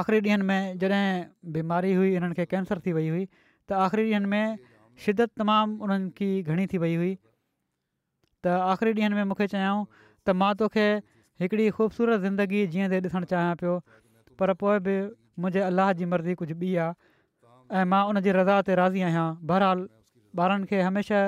आख़िरी 0.00 0.20
ॾींहंनि 0.28 0.50
में 0.54 0.78
जॾहिं 0.80 1.52
बीमारी 1.60 1.94
हुई 2.00 2.12
हिननि 2.20 2.34
खे 2.42 2.46
कैंसर 2.56 2.80
थी 2.86 2.92
वई 3.00 3.08
हुई 3.16 3.26
त 3.70 3.76
आख़िरी 3.84 4.04
ॾींहंनि 4.10 4.28
में 4.32 4.58
शिदत 5.04 5.30
तमामु 5.40 5.84
उन्हनि 5.84 6.10
की 6.18 6.28
घणी 6.48 6.66
थी 6.72 6.78
वई 6.84 6.94
हुई 7.00 7.10
त 8.40 8.54
आख़िरी 8.72 8.92
ॾींहंनि 8.96 9.14
में 9.18 9.26
मूंखे 9.32 9.46
चयाऊं 9.54 9.82
त 10.24 10.34
मां 10.42 10.52
तोखे 10.62 10.86
हिकिड़ी 11.44 11.66
ख़ूबसूरत 11.76 12.20
ज़िंदगी 12.24 12.62
जीअं 12.74 12.88
त 12.92 13.02
ॾिसणु 13.04 13.28
चाहियां 13.34 13.56
पियो 13.62 13.74
पर 14.40 14.54
पोइ 14.64 14.78
बि 14.88 14.96
मुंहिंजे 15.44 15.60
अलाह 15.68 15.92
जी 16.00 16.08
मर्ज़ी 16.14 16.34
कुझु 16.42 16.56
ॿी 16.64 16.72
आहे 16.84 16.96
ऐं 17.80 17.84
मां 17.92 18.02
उन 18.12 18.22
रज़ा 18.40 18.56
ते 18.70 18.80
राज़ी 18.82 19.04
आहियां 19.10 19.28
बहरहाल 19.52 19.84
ॿारनि 20.40 20.66
खे 20.72 20.80
हमेशह 20.86 21.22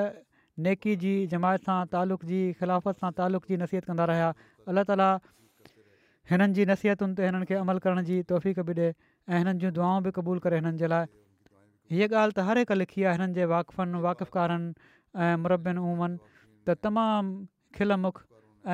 नेकी 0.65 0.95
जी 1.05 1.13
जमायत 1.33 1.65
सां 1.69 1.79
तालुक़ 1.95 2.25
जी 2.31 2.41
ख़िलाफ़त 2.59 3.01
सां 3.05 3.11
तालुक़ 3.21 3.47
जी 3.53 3.57
नसीहत 3.65 3.89
कंदा 3.91 4.05
रहिया 4.11 4.29
अलाह 4.73 4.85
ताला 4.91 5.07
हिननि 6.33 6.55
जी 6.59 6.67
नसीहतुनि 6.73 7.17
ते 7.21 7.25
हिननि 7.29 7.49
खे 7.53 7.57
अमल 7.63 7.81
करण 7.89 8.03
जी 8.11 8.19
तौफ़ 8.33 8.47
बि 8.49 8.75
ॾिए 8.75 8.91
ऐं 8.91 9.39
हिननि 9.43 9.59
जूं 9.65 9.73
दुआऊं 9.79 10.05
बि 10.09 10.13
क़बूलु 10.19 10.45
करे 10.49 10.61
हिननि 10.63 10.79
जे 10.85 10.91
लाइ 10.95 11.11
हीअ 11.91 12.09
ॻाल्हि 12.23 12.35
त 12.39 12.43
हर 12.47 12.59
हिकु 12.63 12.75
लिखी 12.75 13.03
आहे 13.05 13.15
हिननि 13.19 13.33
जे 13.37 13.45
वाक़फ़नि 13.53 13.99
वाक़िफ़कारनि 14.07 14.69
ऐं 15.25 15.37
मुरबनि 15.45 15.81
उमनि 15.93 16.17
त 16.67 16.77
तमामु 16.85 17.31
खिल 17.77 17.91
मुख 18.03 18.17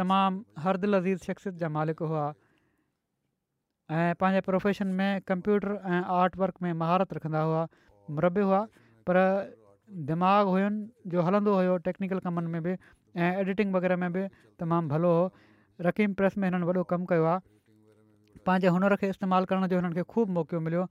तमामु 0.00 0.36
हर 0.64 0.76
अज़ीज़ 1.00 1.20
शख़्सियत 1.28 1.54
जा 1.64 1.68
मालिक 1.76 1.98
हुआ 2.12 2.24
ऐं 3.98 4.08
पंहिंजे 4.22 4.40
प्रोफेशन 4.48 4.88
में 5.02 5.10
कंप्यूटर 5.32 5.70
ऐं 5.92 6.00
आर्ट 6.16 6.32
वर्क 6.44 6.56
में 6.64 6.72
महारत 6.84 7.12
रखंदा 7.20 7.40
हुआ 7.50 7.62
मुरब 8.16 8.38
हुआ 8.48 8.60
पर 9.10 9.16
दिमाग़ु 10.12 10.48
हुयुनि 10.52 10.82
जो 11.12 11.18
हलंदो 11.30 11.52
हुयो 11.60 11.76
टेक्निकल 11.90 12.18
कमनि 12.28 12.48
में 12.54 12.62
बि 12.64 12.74
ऐं 13.20 13.30
एडिटिंग 13.46 13.74
वग़ैरह 13.74 13.96
में 14.04 14.12
बि 14.12 14.24
तमामु 14.60 14.88
भलो 14.96 15.10
हो 15.20 15.24
रक़ीम 15.88 16.14
प्रेस 16.20 16.36
में 16.40 16.48
हिननि 16.50 16.64
वॾो 16.70 16.82
कमु 16.92 17.06
कयो 17.12 17.24
आहे 17.32 17.50
पंहिंजे 18.48 18.70
हुनर 18.74 18.96
खे 19.02 19.08
इस्तेमालु 19.14 19.48
करण 19.52 19.68
जो 19.72 19.80
हिननि 19.80 19.96
खे 20.00 20.04
ख़ूब 20.14 20.36
मौक़ो 20.38 20.60
मिलियो 20.66 20.84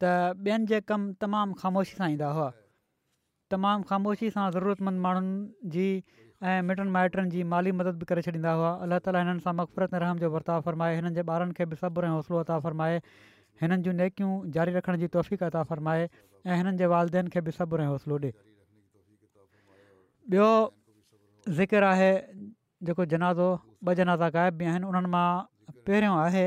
त 0.00 0.10
ॿियनि 0.48 0.72
जे 0.72 0.78
कमु 0.92 1.14
तमामु 1.26 1.56
ख़ामोशी 1.62 1.96
सां 2.00 2.06
ईंदा 2.16 2.28
हुआ 2.38 2.44
तमामु 3.56 3.82
ख़ामोशी 3.90 4.30
सां 4.36 4.44
ज़रूरतमंद 4.58 5.02
माण्हुनि 5.06 5.72
जी 5.76 5.86
ऐं 6.50 6.62
मिटनि 6.68 6.94
माइटनि 6.98 7.32
जी 7.36 7.42
माली 7.54 7.72
मदद 7.80 7.98
बि 8.02 8.06
करे 8.12 8.22
छॾींदा 8.28 8.52
हुआ 8.60 8.70
अलाह 8.86 9.02
ताली 9.08 9.24
हिननि 9.24 9.44
सां 9.48 9.54
मक़फ़रत 9.62 10.00
रहम 10.04 10.22
जो 10.24 10.30
वरिता 10.36 10.60
फ़रमाए 10.68 10.96
हिननि 11.00 11.12
जे 11.18 11.26
ॿारनि 11.34 11.58
खे 11.60 11.66
बि 11.74 11.80
सब्र 11.82 12.10
ऐं 12.10 12.14
हौसलो 12.20 12.40
अता 12.46 12.60
फ़रमाए 12.68 13.02
हिननि 13.62 13.76
जूं 13.84 13.92
नेकियूं 13.92 14.32
जारी 14.56 14.72
रखण 14.72 14.96
जी 15.04 15.06
तौफ़ 15.16 15.34
अता 15.48 15.62
फ़रमाए 15.72 16.04
ऐं 16.48 16.56
हिननि 16.56 16.76
जे 16.82 16.86
वालदेन 16.94 17.28
खे 17.34 17.40
बि 17.48 17.52
सब्रे 17.60 17.84
हौसलो 17.92 18.16
ॾिए 18.22 18.32
ॿियो 20.32 20.48
ज़िकर 21.58 21.82
आहे 21.92 22.12
जेको 22.88 23.04
जनाज़ो 23.12 23.48
ॿ 23.88 23.98
जनाज़ा 24.00 24.28
ग़ाइब 24.36 24.54
बि 24.60 24.64
आहिनि 24.72 24.86
उन्हनि 24.92 25.10
मां 25.16 25.24
पहिरियों 25.88 26.14
आहे 26.24 26.46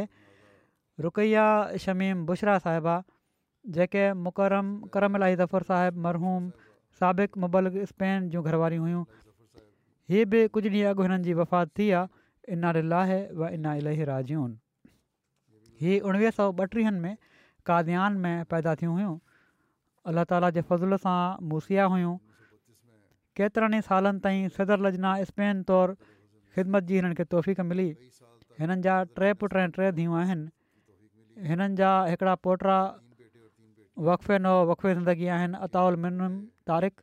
रुकैया 1.08 1.44
शमीम 1.86 2.26
बुश्रा 2.32 2.58
साहिबा 2.66 2.96
जेके 3.78 4.06
मुकरम 4.30 4.68
करम 4.98 5.16
अलाही 5.22 5.36
ज़फर 5.44 5.64
साहिबु 5.70 6.02
मरहूम 6.08 6.50
साबिक़ु 7.02 7.42
मुबलग 7.46 7.80
स्पेन 7.94 8.28
जूं 8.36 8.44
घर 8.44 8.60
हुयूं 8.66 9.06
हीअ 10.14 10.26
बि 10.34 10.44
कुझु 10.58 10.70
ॾींहं 10.80 10.92
अॻु 10.96 11.04
हिननि 11.10 11.24
जी 11.32 11.40
वफ़ात 11.44 11.78
थी 11.80 11.90
आहे 12.02 12.54
इना 12.58 12.72
लाहे 12.94 13.22
व 13.44 13.54
इना 13.62 13.76
इलाही 13.84 14.12
हीअ 15.84 16.02
उणिवीह 16.08 16.30
सौ 16.36 16.46
ॿटीहनि 16.64 17.00
में 17.06 17.16
काद्यान 17.68 18.14
में 18.26 18.44
पैदा 18.52 18.74
थियूं 18.82 18.94
हुयूं 19.00 19.16
अलाह 20.12 20.26
ताला 20.32 20.50
जे 20.58 20.62
फज़ुल 20.70 20.96
सां 21.06 21.20
मुसिया 21.54 21.84
हुयूं 21.94 22.14
केतिरनि 23.40 23.78
ई 23.80 23.86
सालनि 23.90 24.20
ताईं 24.26 24.46
सदर 24.58 24.86
लजना 24.86 25.12
स्पेन 25.32 25.62
तौरु 25.72 25.98
ख़िदमत 26.56 26.88
जी 26.92 26.96
हिननि 27.00 27.18
खे 27.20 27.26
तौफ़ीक 27.36 27.60
मिली 27.72 27.88
हिननि 28.62 28.82
जा 28.88 28.96
टे 29.20 29.34
पुट 29.44 29.56
ऐं 29.64 29.70
टे 29.78 29.92
धीअ 30.00 30.16
आहिनि 30.24 31.48
हिननि 31.52 31.76
जा 31.82 31.92
हिकिड़ा 32.14 32.36
पोटा 32.48 32.78
वक़फ़े 34.10 34.38
नओं 34.48 34.60
वक़फ़े 34.72 34.94
ज़िंदगी 35.00 35.28
आहिनि 35.40 35.64
अताउल 35.70 35.96
मिनम 36.06 36.38
तारिक 36.72 37.02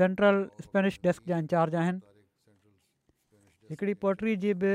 सेंट्रल 0.00 0.40
स्पेनिश 0.68 0.98
डेस्क 1.08 1.28
जा 1.34 1.38
इंचार्ज 1.44 1.76
आहिनि 1.84 3.74
हिकिड़ी 3.74 3.94
पोटरी 4.06 4.36
जी 4.46 4.54
बि 4.64 4.74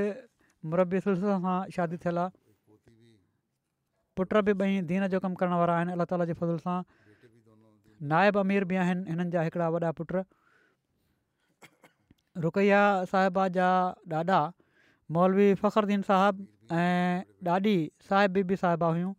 मरबी 0.71 0.99
सिलसिले 1.07 1.57
शादी 1.79 1.99
आहे 2.17 2.29
पुट 4.19 4.33
बि 4.49 4.53
ॿई 4.63 4.81
दीन 4.91 5.07
जो 5.13 5.19
कमु 5.25 5.35
करण 5.41 5.53
वारा 5.61 5.75
आहिनि 5.81 5.93
अलाह 5.97 6.07
ताला 6.11 6.25
जे 6.29 6.35
फज़ल 6.41 6.57
सां 6.65 6.75
नाइब 8.13 8.37
अमीर 8.43 8.65
बि 8.71 8.79
आहिनि 8.85 9.03
हिननि 9.11 9.31
जा 9.35 9.41
हिकिड़ा 9.47 9.69
वॾा 9.75 9.91
पुट 10.01 10.15
रुकैया 12.45 12.81
साहिबा 13.13 13.47
जा 13.59 13.69
ॾाॾा 14.15 14.39
मौलवी 15.19 15.47
फ़ख्र्दीन 15.63 16.05
साहिबु 16.09 16.47
ऐं 16.81 17.49
ॾाॾी 17.51 17.75
साहिब 18.09 18.35
बीबी 18.39 18.59
साहिबा 18.63 18.91
हुयूं 18.97 19.13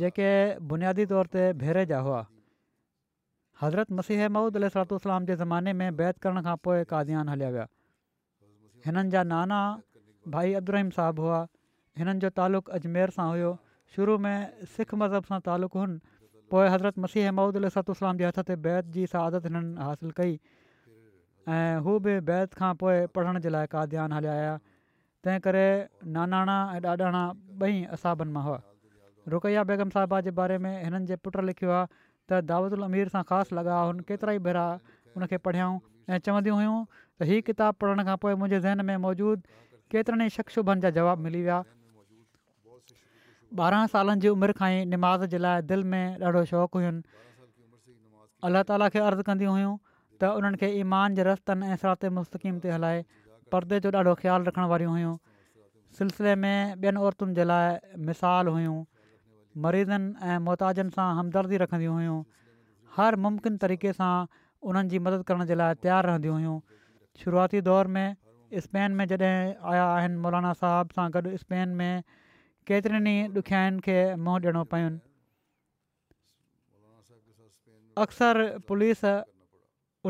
जेके 0.00 0.30
बुनियादी 0.72 1.06
तौर 1.12 1.30
ते 1.36 1.44
भेरे 1.64 1.84
जा 1.92 2.00
हुआ 2.08 2.20
हज़रत 3.62 3.94
मसीह 4.00 4.28
महूद 4.38 4.56
अल 4.62 4.68
जे 4.88 5.36
ज़माने 5.44 5.72
में 5.82 5.86
बैत 6.02 6.18
करण 6.26 6.42
खां 6.48 6.56
पोइ 6.66 6.84
काज़यान 6.94 7.28
हलिया 7.34 7.50
विया 7.56 7.68
हिननि 8.88 9.10
जा 9.16 9.22
नाना 9.34 9.60
भाई 10.36 10.54
अबुरहीम 10.62 10.90
साहबु 10.98 11.24
हुआ 11.28 11.40
हिननि 12.00 12.20
जो 12.24 12.28
तालुक़ु 12.38 12.70
अजमेर 12.76 13.10
सां 13.14 13.24
हुयो 13.30 13.48
शुरू 13.94 14.12
में 14.24 14.36
सिख 14.74 14.92
मज़हब 15.00 15.24
सां 15.30 15.38
तालुक़ु 15.46 15.78
हुन 15.80 15.94
पोइ 16.52 16.68
हज़रत 16.74 16.98
मसीह 17.04 17.30
माउदतलाम 17.38 18.16
जे 18.20 18.26
हथ 18.28 18.40
ते 18.50 18.54
बैत 18.66 18.86
जी 18.94 19.02
सादत 19.14 19.48
हिननि 19.48 19.74
हासिलु 19.88 20.12
कई 20.20 20.30
ऐं 21.56 21.82
हू 21.88 21.96
बि 22.06 22.14
बैत 22.30 22.54
खां 22.60 22.70
पोइ 22.82 23.04
पढ़ण 23.16 23.40
जे 23.46 23.52
लाइ 23.56 23.66
का 23.74 23.82
दानु 23.94 24.16
हलिया 24.16 24.34
हुया 24.38 24.54
तंहिं 25.26 25.42
करे 25.48 25.64
नानाणा 26.16 26.54
ऐं 26.76 26.80
ॾाॾाणा 26.92 27.20
ॿई 27.68 27.82
असाबनि 27.96 28.32
मां 28.36 28.44
हुआ 28.48 28.58
रुकैया 29.34 29.64
बेगम 29.72 29.90
साहबा 29.96 30.20
जे 30.28 30.34
बारे 30.40 30.56
में 30.68 30.72
हिननि 30.84 31.00
जे 31.12 31.16
पुटु 31.28 31.44
लिखियो 31.48 31.72
आहे 31.80 31.88
त 31.96 32.38
दाद 32.52 32.78
उल 32.78 32.86
अमीर 32.88 33.10
सां 33.16 33.22
ख़ासि 33.32 33.54
लॻा 33.60 33.82
हुनि 33.82 34.06
केतिरा 34.12 34.36
ई 34.40 34.44
भेरा 34.48 34.62
हुनखे 35.16 35.40
पढ़ियाऊं 35.50 35.76
ऐं 36.14 36.20
चवंदियूं 36.30 36.56
हुयूं 36.60 36.80
हीअ 37.32 37.44
किताब 37.50 37.80
पढ़ण 37.84 38.08
खां 38.10 38.16
पोइ 38.24 38.32
मुंहिंजे 38.44 38.60
ज़हन 38.68 38.84
में 38.92 38.96
मौजूदु 39.04 39.62
केतिरनि 39.96 40.30
ई 40.32 40.36
शख़्सुभनि 40.38 40.86
जा 40.88 40.94
जवाबु 41.00 41.28
मिली 41.28 41.42
विया 41.48 41.60
ॿारहं 43.58 43.86
सालनि 43.92 44.22
जी 44.22 44.30
उमिरि 44.32 44.54
खां 44.58 44.66
ई 44.72 44.82
निमाज़ 44.90 45.24
जे 45.34 45.38
लाइ 45.44 45.62
दिलि 45.70 45.84
में 45.92 46.18
ॾाढो 46.26 46.42
शौक़ु 46.50 46.80
हुयुनि 46.80 47.00
अलाह 48.48 48.62
ताला 48.70 48.86
खे 48.96 49.00
अर्ज़ु 49.06 49.22
कंदियूं 49.28 49.54
हुयूं 49.58 49.72
त 50.22 50.30
उन्हनि 50.40 50.60
खे 50.60 50.68
ईमान 50.82 51.16
जे 51.18 51.24
रस्तनि 51.28 51.70
ऐं 51.70 51.76
सरात 51.82 52.12
मुस्तक़ीम 52.18 52.60
ते 52.66 52.70
हलाए 52.74 53.00
परदे 53.54 53.80
जो 53.86 53.90
ॾाढो 53.96 54.14
ख़्यालु 54.20 54.48
रखण 54.50 54.70
वारियूं 54.74 54.92
हुयूं 54.98 55.16
सिलसिले 55.98 56.34
में 56.44 56.76
ॿियनि 56.86 57.02
औरतुनि 57.08 57.34
जे 57.40 57.48
लाइ 57.52 57.98
मिसाल 58.10 58.52
हुयूं 58.54 58.78
मरीज़नि 59.66 60.30
ऐं 60.30 60.38
मोहताजनि 60.46 60.94
सां 60.98 61.08
हमदर्दी 61.20 61.60
रखंदियूं 61.64 61.98
हुयूं 61.98 62.22
हर 62.98 63.20
मुमकिन 63.26 63.58
तरीक़े 63.66 63.96
सां 63.98 64.12
उन्हनि 64.70 64.94
जी 64.94 65.02
मदद 65.08 65.26
करण 65.32 65.50
जे 65.52 65.58
लाइ 65.62 65.80
तयारु 65.88 66.12
रहंदियूं 66.12 66.38
हुयूं 66.38 66.56
शुरूआती 67.24 67.64
दौर 67.72 67.94
में 67.98 68.06
स्पेन 68.68 68.98
में 69.02 69.06
जॾहिं 69.16 69.36
आया 69.74 69.90
आहिनि 69.98 70.22
मौलाना 70.28 70.56
साहब 70.64 70.98
सां 71.00 71.08
गॾु 71.18 71.36
स्पेन 71.44 71.76
में 71.84 72.18
केतिरनि 72.70 73.12
ई 73.20 73.22
ॾुखियाइनि 73.40 73.80
खे 73.84 73.94
मुंहुं 74.24 74.40
ॾियणो 74.42 74.60
पयु 74.72 74.88
अक्सर 78.02 78.38
पुलिस 78.68 79.00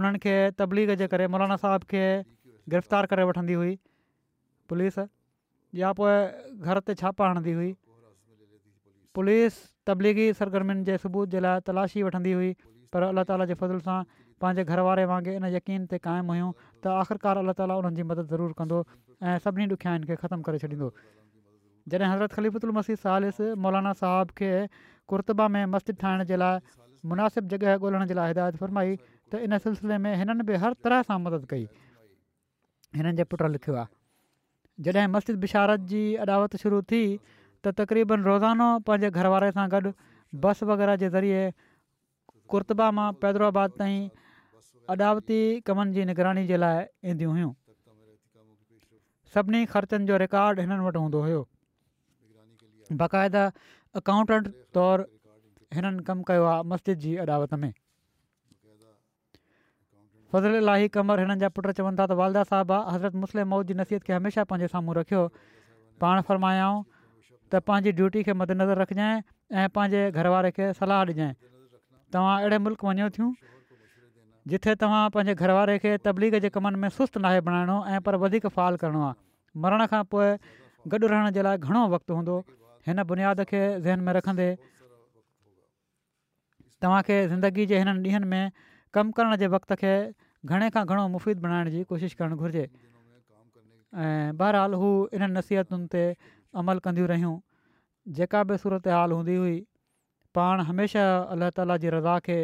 उन्हनि 0.00 0.18
खे 0.24 0.34
तबलीग 0.58 0.90
जे 1.02 1.06
करे 1.12 1.26
मौलाना 1.34 1.56
साहब 1.62 1.86
खे 1.92 2.02
गिरफ़्तार 2.74 3.06
करे 3.12 3.24
वठंदी 3.30 3.56
हुई 3.60 3.72
पुलिस 4.72 4.98
या 5.82 5.92
पोइ 6.00 6.16
घर 6.68 6.80
ते 6.88 6.94
छापा 7.02 7.30
हणंदी 7.30 7.54
हुई 7.60 7.70
पुलिस 9.18 9.52
तबलीगी 9.88 10.26
सरगर्मियुनि 10.42 10.84
जे 10.90 10.98
सबूत 11.06 11.36
जे 11.36 11.40
लाइ 11.46 11.60
तलाशी 11.70 12.02
वठंदी 12.08 12.32
हुई 12.40 12.50
पर 12.94 13.02
अलाह 13.10 13.24
ताला 13.32 13.46
जे 13.52 13.56
फज़ल 13.62 13.80
सां 13.88 13.98
पंहिंजे 14.40 14.64
घर 14.74 14.80
वारे 14.90 15.04
वांगुरु 15.14 15.40
इन 15.40 15.48
यकीन 15.56 15.88
ते 15.94 15.96
क़ाइमु 16.08 16.36
हुयूं 16.36 16.52
त 16.84 16.94
आख़िरकार 17.00 17.42
अलाह 17.44 17.58
ताला 17.62 17.74
उन्हनि 17.82 18.04
मदद 18.12 18.26
ज़रूरु 18.36 18.58
कंदो 18.62 18.78
ऐं 18.86 19.38
सभिनी 19.48 19.66
ॾुखियाउनि 19.76 20.10
खे 20.12 20.20
ख़तमु 20.24 20.46
करे 20.48 20.62
छॾींदो 20.66 20.88
जॾहिं 21.88 22.08
हज़रत 22.12 22.32
ख़लीफ़ुत 22.32 22.64
मसीह 22.76 22.96
सालिस 22.96 23.40
मौलाना 23.64 23.92
साहब 24.00 24.30
खे 24.38 24.50
कुर्तबा 25.08 25.46
में 25.56 25.64
मस्जिद 25.72 25.96
ठाहिण 26.00 26.24
जे 26.30 26.36
लाइ 26.36 26.58
मुनासिब 27.08 27.48
जॻहि 27.50 27.74
ॻोल्हण 27.76 28.06
जे 28.06 28.14
लाइ 28.14 28.28
हिदायत 28.32 28.56
फरमाई 28.60 28.96
त 29.32 29.36
इन 29.46 29.58
सिलसिले 29.58 29.96
में 30.04 30.14
हिननि 30.20 30.42
बि 30.48 30.54
हर 30.64 30.72
तरह 30.84 31.02
सां 31.08 31.18
मदद 31.26 31.46
कई 31.52 31.64
हिननि 33.00 33.16
जे 33.16 33.24
पुटु 33.32 33.46
लिखियो 33.56 33.76
आहे 33.82 34.84
जॾहिं 34.88 35.08
मस्जिद 35.16 35.36
बिशारत 35.44 35.80
जी 35.92 36.02
अॾावत 36.24 36.56
शुरू 36.64 36.82
थी 36.92 37.02
त 37.64 37.72
तक़रीबनि 37.80 38.22
रोज़ानो 38.30 38.68
पंहिंजे 38.90 39.10
घर 39.10 39.26
वारे 39.36 39.50
सां 39.60 39.68
गॾु 39.76 39.92
बस 40.44 40.62
वग़ैरह 40.72 40.96
जे 41.04 41.08
ज़रिए 41.16 41.46
कुर्तबा 42.54 42.90
मां 43.00 43.12
पैदराबाद 43.22 43.70
ताईं 43.78 44.02
अॾावती 44.96 45.40
कमनि 45.70 45.92
जी 45.98 46.04
निगरानी 46.12 46.46
जे 46.52 46.56
लाइ 46.62 46.84
ईंदियूं 47.14 47.32
हुयूं 47.38 47.52
सभिनी 49.34 49.64
ख़र्चनि 49.72 50.06
जो 50.06 50.16
रिकार्ड 50.22 50.60
हिननि 50.60 50.84
वटि 50.84 50.98
हूंदो 51.02 51.20
हुयो 51.24 51.40
बाक़ाइदा 52.98 53.42
अकाउंटेंट 54.02 54.46
तौरु 54.74 55.04
हिननि 55.74 56.02
कमु 56.06 56.22
कयो 56.30 56.44
आहे 56.50 56.62
मस्जिद 56.70 56.98
जी 57.04 57.14
अदावत 57.24 57.54
में 57.62 57.72
फज़ल 60.32 60.54
इलाही 60.62 60.88
कमर 60.94 61.20
हिननि 61.20 61.36
जा 61.42 61.48
पुट 61.54 61.66
चवनि 61.78 61.96
था 61.98 62.06
त 62.06 62.12
वालदा 62.20 62.42
साहबु 62.50 62.72
आहे 62.72 62.94
हज़रत 62.94 63.14
मुस्लिम 63.22 63.48
मऊद 63.54 63.66
जी 63.66 63.74
नसीहत 63.82 64.02
खे 64.08 64.12
हमेशह 64.12 64.44
पंहिंजे 64.50 64.68
साम्हूं 64.74 64.94
रखियो 65.00 65.22
पाण 66.02 66.20
फ़रमायाऊं 66.26 66.82
त 67.50 67.62
पंहिंजी 67.70 67.92
ड्यूटी 68.00 68.22
खे 68.28 68.32
मदनज़र 68.42 68.78
रखिजांइ 68.82 69.16
ऐं 69.54 69.68
पंहिंजे 69.78 70.02
घर 70.10 70.26
वारे 70.34 70.50
खे 70.58 70.70
सलाहु 70.82 71.04
ॾिजांइ 71.14 71.32
तव्हां 72.14 72.34
अहिड़े 72.42 72.58
मुल्क़ 72.66 72.84
वञो 72.90 73.08
थियूं 73.18 73.30
जिथे 74.52 74.74
तव्हां 74.84 75.02
पंहिंजे 75.16 75.34
घर 75.34 75.50
वारे 75.58 75.76
खे 75.86 75.96
तबलीग 76.06 76.38
जे 76.46 76.54
कमनि 76.58 76.78
में 76.84 76.88
सुस्तु 77.00 77.20
नाहे 77.26 77.40
बणाइणो 77.48 77.82
ऐं 77.96 78.00
पर 78.06 78.16
वधीक 78.22 78.46
फाल 78.58 78.76
करिणो 78.84 79.02
आहे 79.10 79.60
मरण 79.66 79.86
खां 79.92 80.02
पोइ 80.14 80.26
गॾु 80.94 81.06
रहण 81.10 81.30
जे 81.38 81.42
लाइ 81.42 81.58
हिन 82.86 83.02
बुनियाद 83.04 83.44
खे 83.48 83.60
ज़हन 83.84 84.00
में 84.04 84.12
रखंदे 84.16 84.48
तव्हांखे 86.82 87.16
ज़िंदगी 87.28 87.64
जे 87.72 87.78
हिननि 87.78 88.00
ॾींहनि 88.08 88.26
में 88.26 88.52
कमु 88.94 89.12
करण 89.16 89.36
जे 89.42 89.46
वक़्त 89.54 89.70
खे 89.80 89.94
घणे 90.48 90.68
खां 90.74 90.84
घणो 90.88 91.08
मुफ़ीद 91.14 91.38
बणाइण 91.44 91.68
जी 91.76 91.80
कोशिशि 91.90 92.14
करणु 92.18 92.36
घुरिजे 92.40 92.64
ऐं 94.04 94.32
बहरहाल 94.38 94.72
हू 94.80 94.88
इन्हनि 95.12 95.32
नसीहतुनि 95.36 95.86
ते 95.92 96.04
अमल 96.60 96.78
कंदियूं 96.84 97.08
रहियूं 97.12 97.36
जेका 98.16 98.40
बि 98.48 98.56
सूरत 98.64 98.88
हाल 98.96 99.12
हूंदी 99.12 99.36
हुई 99.40 99.56
पाण 100.34 100.60
हमेशह 100.68 101.36
अलाह 101.36 101.50
ताला 101.60 101.76
जी 101.84 101.88
रज़ा 101.96 102.16
खे 102.28 102.38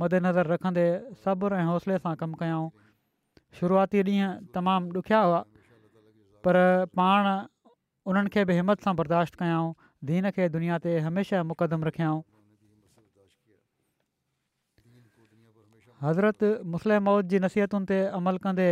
मदनज़र 0.00 0.46
रखंदे 0.54 0.86
सब्र 1.26 1.60
ऐं 1.60 1.66
हौसले 1.72 1.98
सां 2.06 2.14
कमु 2.24 2.40
कयाऊं 2.44 2.68
शुरूआती 3.60 3.98
ॾींहं 4.12 4.32
तमामु 4.56 4.98
ॾुखिया 5.00 5.20
हुआ 5.28 5.42
पर 6.46 6.56
पाण 7.00 7.30
उन्हनि 8.08 8.30
खे 8.34 8.44
बि 8.48 8.54
हिमत 8.60 8.86
सां 8.86 8.92
बर्दाश्त 8.98 9.36
कयाऊं 9.42 9.70
दीन 10.10 10.30
खे 10.34 10.48
दुनिया 10.56 10.78
ते 10.82 10.90
हमेशह 11.06 11.42
मुक़दम 11.52 11.84
रखियाऊं 11.86 12.20
हज़रत 16.04 16.44
मुस्लिम 16.74 17.04
मौद 17.08 17.28
जी 17.34 17.38
नसीहतुनि 17.46 17.86
ते 17.92 17.98
अमल 18.20 18.38
कंदे 18.46 18.68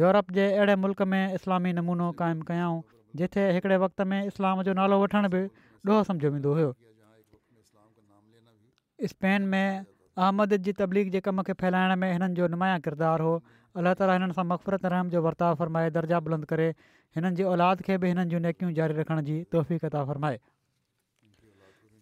यूरोप 0.00 0.36
जे 0.38 0.46
अहिड़े 0.58 0.74
मुल्क़ 0.84 1.02
में 1.12 1.34
इस्लामी 1.38 1.72
नमूनो 1.78 2.10
क़ाइमु 2.20 2.44
कयाऊं 2.50 2.82
जिथे 3.20 3.46
हिकिड़े 3.58 3.76
वक़्त 3.84 4.06
में 4.12 4.18
इस्लाम 4.32 4.62
जो 4.70 4.74
नालो 4.82 5.00
वठण 5.06 5.28
बि 5.36 5.42
ॾोहु 5.92 6.02
सम्झो 6.10 6.28
वेंदो 6.36 6.50
हुओ 6.58 6.68
स्पेन 9.12 9.48
में 9.54 9.66
अहमद 9.66 10.52
जी 10.68 10.72
तबलीग 10.84 11.08
जे 11.16 11.20
कम 11.28 11.42
खे 11.48 11.52
फैलाइण 11.64 11.94
में 12.04 12.10
हिननि 12.12 12.34
जो 12.40 12.46
नुमाया 12.56 12.76
किरदारु 12.88 13.24
हो 13.28 13.34
अलाह 13.80 13.94
ताली 13.98 14.12
हिननि 14.20 14.34
सां 14.36 14.42
मफ़फ़रत 14.48 14.88
रहम 14.92 15.08
जो 15.12 15.20
वर्ताव 15.26 15.54
फ़रमाए 15.60 15.90
दर्जा 15.96 16.18
बुलंद 16.24 16.44
करे 16.52 16.64
हिननि 17.18 17.30
जी 17.38 17.44
औलाद 17.52 17.84
खे 17.88 17.96
बि 18.02 18.08
हिननि 18.12 18.24
जूं 18.32 18.40
नेकियूं 18.46 18.72
जारी 18.78 18.96
रखण 18.98 19.22
जी 19.28 19.36
तौफ़ता 19.54 20.02
फ़रमाए 20.10 20.36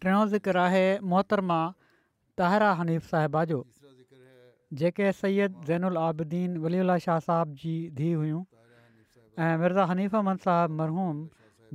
टियों 0.05 0.23
ज़िक्र 0.33 0.61
आहे 0.64 0.83
मोहतरमा 1.12 1.59
ताहिरा 2.43 2.71
हनीफ़ 2.81 3.09
साहिबा 3.14 3.45
जो 3.53 3.61
जेके 4.81 5.12
सैद 5.21 5.62
ज़ैनु 5.71 5.93
अल्दीन 6.07 6.57
वलीउल्ला 6.66 6.97
शाह 7.07 7.18
साहिब 7.29 7.55
जी 7.62 7.77
धीउ 8.01 8.18
हुयूं 8.25 8.43
ऐं 9.45 9.53
मिर्ज़ा 9.62 9.87
हनीफ़ 9.93 10.16
मन 10.31 10.43
साहिब 10.49 10.77
मरहूम 10.83 11.23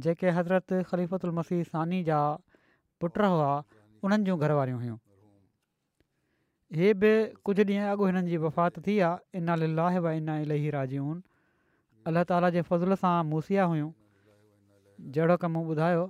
जेके 0.07 0.33
हज़रत 0.41 0.81
ख़लीफ़ती 0.91 1.63
सानी 1.73 2.03
जा 2.11 2.21
पुट 3.03 3.19
हुआ 3.37 3.49
उन्हनि 4.07 4.23
जूं 4.31 4.39
घर 4.47 4.51
वारियूं 4.61 4.97
इहे 6.75 6.93
बि 7.01 7.09
कुझु 7.47 7.63
ॾींहं 7.67 7.89
अॻु 7.89 8.05
हिननि 8.05 8.29
जी 8.29 8.37
वफ़ात 8.43 8.79
थी 8.85 8.93
आहे 9.09 9.39
इन 9.39 9.51
लाहे 9.75 9.99
व 10.05 10.09
इन 10.21 10.29
इलाही 10.29 10.69
राजून 10.75 11.21
अलाह 12.11 12.23
ताला 12.31 12.49
जे 12.55 12.61
फज़ल 12.69 12.95
सां 13.03 13.13
मूसिया 13.27 13.63
हुयूं 13.73 13.91
जहिड़ो 15.17 15.35
की 15.43 15.47
मूं 15.55 15.61
ॿुधायो 15.73 16.01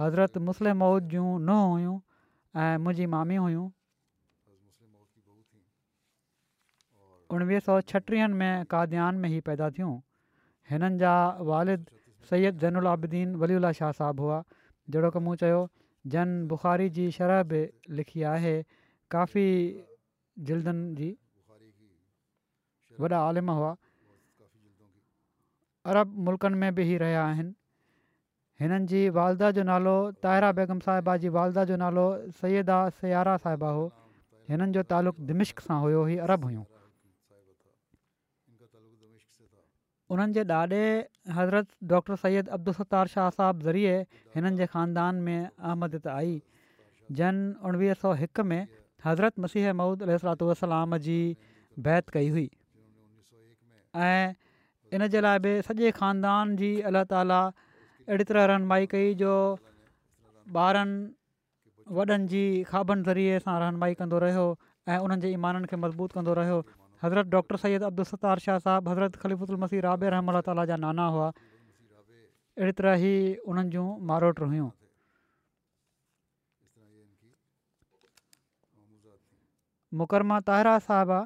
हज़रत 0.00 0.36
मुस्लिम 0.48 0.76
मऊद 0.84 1.08
जूं 1.14 1.28
नुंहुं 1.44 1.70
हुयूं 1.70 1.94
ऐं 2.64 2.76
मुंहिंजी 2.88 3.06
मामी 3.14 3.36
हुयूं 3.44 3.64
उणिवीह 7.36 7.58
सौ 7.70 7.78
छटीहनि 7.94 8.34
में 8.42 8.54
काद्यान 8.76 9.14
में 9.24 9.28
ई 9.32 9.40
पैदा 9.48 9.70
थियूं 9.78 9.94
हिननि 10.72 10.98
जा 11.04 11.14
वारिद 11.52 11.88
सैद 12.32 12.58
जनुल 12.66 12.86
आबदीन 12.92 13.34
वली 13.44 13.56
उल्ला 13.62 13.72
शाह 13.80 13.92
साहबु 14.02 14.22
हुआ 14.28 14.42
जहिड़ो 14.92 15.10
की 15.16 15.24
मूं 15.28 15.34
चयो 15.46 15.64
जन 16.18 16.36
बुखारी 16.54 16.88
जी 17.00 17.10
शरह 17.18 17.42
बि 17.54 17.64
लिखी 18.00 18.22
आहे 18.36 18.54
काफ़ी 19.16 19.46
जलदनि 20.38 20.94
जी 20.98 21.14
वॾा 23.00 23.18
आलिम 23.28 23.50
हुआ 23.50 23.76
अरब 25.92 26.06
मुल्कनि 26.26 26.56
में 26.60 26.74
बि 26.74 26.82
ई 26.92 26.96
रहिया 27.02 27.22
आहिनि 27.26 27.54
हिननि 28.60 28.86
जी 28.90 29.00
वालदा 29.18 29.50
जो 29.58 29.62
नालो 29.70 29.94
ताहिरा 30.22 30.50
बेगम 30.58 30.78
साहिबा 30.86 31.16
जी 31.22 31.28
वालदा 31.38 31.64
जो 31.70 31.76
नालो 31.82 32.04
सया 32.40 32.78
सयारा 33.00 33.36
साहिबा 33.46 33.70
हो 33.78 33.84
हिननि 34.50 34.72
जो 34.76 34.82
तालुक़ु 34.94 35.26
दिमिश्क 35.30 35.60
सां 35.66 35.80
हुयो 35.84 36.04
ही 36.10 36.16
अरब 36.26 36.44
हुयूं 36.44 36.64
उन्हनि 40.14 40.32
जे 40.36 40.42
ॾाॾे 40.48 40.80
हज़रत 41.38 41.66
डॉक्टर 41.90 42.16
सैद 42.22 42.48
अब्दुलस्तार 42.56 43.06
शाह 43.12 43.28
साहब 43.36 43.60
ज़रिए 43.66 43.94
हिननि 44.34 44.56
जे 44.56 44.66
ख़ानदान 44.72 45.20
में 45.26 45.48
आमदित 45.74 46.06
आई 46.20 46.34
जन 47.20 47.38
उणिवीह 47.70 47.94
सौ 48.02 48.12
हिक 48.22 48.40
में 48.52 48.60
हज़रत 49.04 49.38
मसीह 49.44 49.72
महूद 49.78 50.02
अल 50.04 50.16
सलातलाम 50.22 50.96
जी 51.06 51.16
बैत 51.88 52.08
कई 52.16 52.28
हुई 52.36 52.46
ऐं 54.04 54.96
इन 54.98 55.06
जे 55.14 55.20
लाइ 55.26 55.40
बि 55.46 55.50
सॼे 55.68 55.90
ख़ानदान 55.98 56.54
जी 56.62 56.70
अल्ला 56.90 57.02
ताला 57.12 57.40
अहिड़ी 57.54 58.24
तरह 58.32 58.46
रहनुमाई 58.52 58.88
कई 58.96 59.14
जो 59.24 59.34
ॿारनि 60.60 61.92
वॾनि 61.98 62.16
जी 62.32 62.40
खाबनि 62.70 63.04
ज़रिए 63.08 63.36
सां 63.46 63.52
रहनमाई 63.64 63.94
कंदो 64.00 64.18
रहियो 64.24 64.42
ऐं 64.92 65.08
उन्हनि 65.08 65.22
जे 65.24 65.30
ईमाननि 65.40 65.70
खे 65.72 65.78
मज़बूत 65.84 66.16
कंदो 66.20 66.34
रहियो 66.38 66.58
हज़रत 67.04 67.32
डॉक्टर 67.34 67.60
सैद 67.66 67.86
अब्दुलस्तार 67.90 68.42
शाह 68.46 68.60
साहबु 68.68 68.92
हज़रत 68.94 69.18
ख़लीफ़ुल 69.26 69.60
मसीह 69.66 69.84
राबे 69.88 70.12
रहम 70.16 70.36
ताला 70.50 70.64
जा 70.72 70.78
नाना 70.86 71.08
हुआ 71.18 71.28
अहिड़ी 71.34 72.76
तरह 72.82 73.08
ई 73.12 73.44
उन्हनि 73.54 73.74
जूं 73.76 73.86
मारोटर 74.12 74.50
हुयूं 74.54 74.68
मुकरमा 80.00 80.38
ताहिरा 80.48 80.74
साहबा 80.86 81.18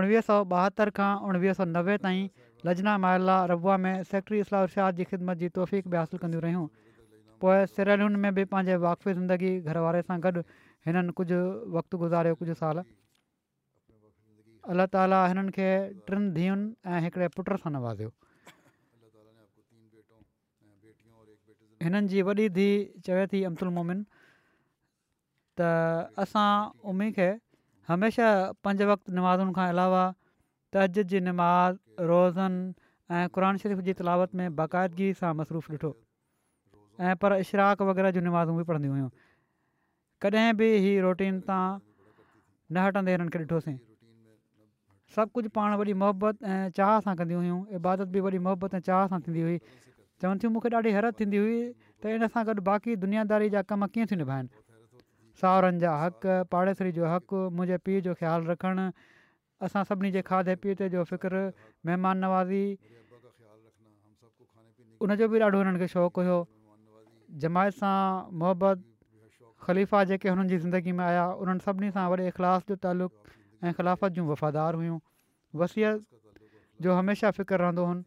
उणिवीह 0.00 0.20
सौ 0.28 0.36
ॿाहतरि 0.52 0.92
खां 0.98 1.10
उणिवीह 1.30 1.52
सौ 1.58 1.64
नवे 1.76 1.96
ताईं 2.04 2.22
लजना 2.66 2.92
महला 3.04 3.36
रबा 3.50 3.74
में 3.84 3.94
इस्लाह 4.04 4.68
उर्शाद 4.68 5.00
जी 5.00 5.04
ख़िदमत 5.10 5.42
जी 5.42 5.48
तौफ़ीक़ 5.58 5.88
बि 5.90 5.96
हासिलु 6.00 6.20
कंदियूं 6.22 6.42
रहियूं 6.46 6.66
पोइ 7.44 7.56
सिरयलुनि 7.74 8.18
में 8.24 8.30
बि 8.38 8.44
पंहिंजे 8.54 8.76
वाक़फ़ी 8.86 9.12
ज़िंदगी 9.18 9.50
घर 9.68 9.76
वारे 9.86 10.02
सां 10.08 10.18
गॾु 10.28 10.42
हिननि 10.88 11.12
कुझु 11.20 11.40
वक़्तु 11.76 11.94
गुज़ारियो 12.04 12.38
कुझु 12.42 12.54
साल 12.62 12.82
अलाह 14.74 14.86
ताला 14.96 15.20
हिननि 15.34 15.52
खे 15.58 15.68
टिनि 16.08 16.30
धीअनि 16.38 16.72
ऐं 16.94 16.98
हिकिड़े 17.08 17.28
पुट 17.36 17.52
सां 17.66 17.72
नवाज़ियो 17.76 18.10
हिननि 21.84 22.08
जी 22.14 22.18
वॾी 22.30 22.48
धीउ 22.58 22.88
चवे 23.08 23.24
थी 23.34 23.44
मोमिन 23.80 24.04
त 25.58 26.16
असां 26.24 26.48
उमी 26.92 27.08
खे 27.18 27.28
हमेशह 27.88 28.32
पंज 28.66 28.82
वक़्तु 28.90 29.12
निमाज़ुनि 29.18 29.52
खां 29.58 29.66
अलावा 29.74 30.04
तजिद 30.76 31.10
जी 31.12 31.20
नमाज़ 31.28 32.06
रोज़नि 32.12 32.60
ऐं 33.16 33.24
क़ुर 33.34 33.48
शरीफ़ 33.64 33.80
जी 33.88 33.92
तलावत 34.00 34.30
में 34.40 34.48
बाक़ाइदगी 34.60 35.08
सां 35.20 35.32
मसरूफ़ु 35.40 35.72
ॾिठो 35.76 35.90
ऐं 37.08 37.14
पर 37.24 37.36
इशराक 37.44 37.82
वग़ैरह 37.90 38.10
जी 38.18 38.24
नुमाज़ूं 38.28 38.54
बि 38.60 38.64
पढ़ंदियूं 38.72 38.94
हुयूं 38.98 39.10
कॾहिं 40.24 40.48
बि 40.62 40.68
ही 40.86 40.92
रोटीन 41.08 41.40
तां 41.50 41.62
न 41.76 42.88
हटंदे 42.88 43.16
हिननि 43.16 43.30
खे 43.36 43.44
ॾिठोसीं 43.44 43.76
सभु 45.16 45.30
कुझु 45.38 45.48
पाण 45.58 45.76
वॾी 45.82 45.92
मोहबत 46.02 46.42
ऐं 46.50 46.60
चाह 46.80 46.96
सां 47.06 47.14
कंदियूं 47.22 47.40
हुयूं 47.46 47.60
इबादत 47.78 48.08
बि 48.18 48.26
वॾी 48.28 48.38
मोहबत 48.50 48.80
ऐं 48.80 48.84
चाह 48.90 49.06
सां 49.14 49.20
थींदी 49.28 49.40
हुई 49.48 49.58
चवनि 50.22 50.38
थियूं 50.42 50.52
मूंखे 50.56 50.72
ॾाढी 50.80 50.90
हैरत 50.98 51.20
थींदी 51.22 51.44
हुई 51.46 51.58
त 51.60 52.18
इन 52.18 52.26
सां 52.36 52.44
गॾु 52.50 52.60
बाक़ी 52.70 52.96
दुनियादारी 53.06 53.50
जा 53.56 53.62
कम 53.72 53.86
कीअं 53.96 54.10
थी 54.12 54.16
निभाइनि 54.24 54.62
साहुरनि 55.40 55.78
जा 55.82 55.92
हक़ 56.02 56.34
पाड़ेसरी 56.54 56.92
जो 56.98 57.04
हक़ 57.06 57.50
मुंहिंजे 57.56 57.78
पीउ 57.86 58.00
जो 58.06 58.14
ख़्यालु 58.20 58.50
रखणु 58.52 58.84
असां 59.66 59.84
सभिनी 59.90 60.10
जे 60.16 60.22
खाधे 60.28 60.54
पीते 60.64 60.88
जो 60.94 61.04
फ़िक्रु 61.10 61.40
महिमान 61.86 62.16
नवाज़ी 62.24 62.64
उनजो 65.06 65.28
बि 65.28 65.38
ॾाढो 65.42 65.58
हुननि 65.62 65.78
खे 65.82 65.88
शौक़ु 65.96 66.22
हुओ 66.28 66.40
जमायत 67.44 67.74
सां 67.80 67.96
मुहबत 68.42 68.84
ख़लीफ़ा 69.68 70.04
जेके 70.12 70.28
हुननि 70.30 70.48
जी 70.50 70.58
ज़िंदगी 70.64 70.92
में 71.00 71.04
आया 71.04 71.24
उन्हनि 71.44 71.62
सभिनी 71.66 71.90
सां 71.98 72.06
वॾे 72.12 72.26
इख़लास 72.32 72.68
जो 72.70 72.76
तालुक़ु 72.86 73.34
ऐं 73.66 73.72
ख़िलाफ़त 73.78 74.08
जूं 74.18 74.26
वफ़ादार 74.30 74.78
हुयूं 74.82 74.98
वसियत 75.62 76.06
जो 76.86 76.94
हमेशह 77.00 77.30
फ़िक्रु 77.40 77.58
रहंदो 77.66 77.84
हुओ 77.90 77.98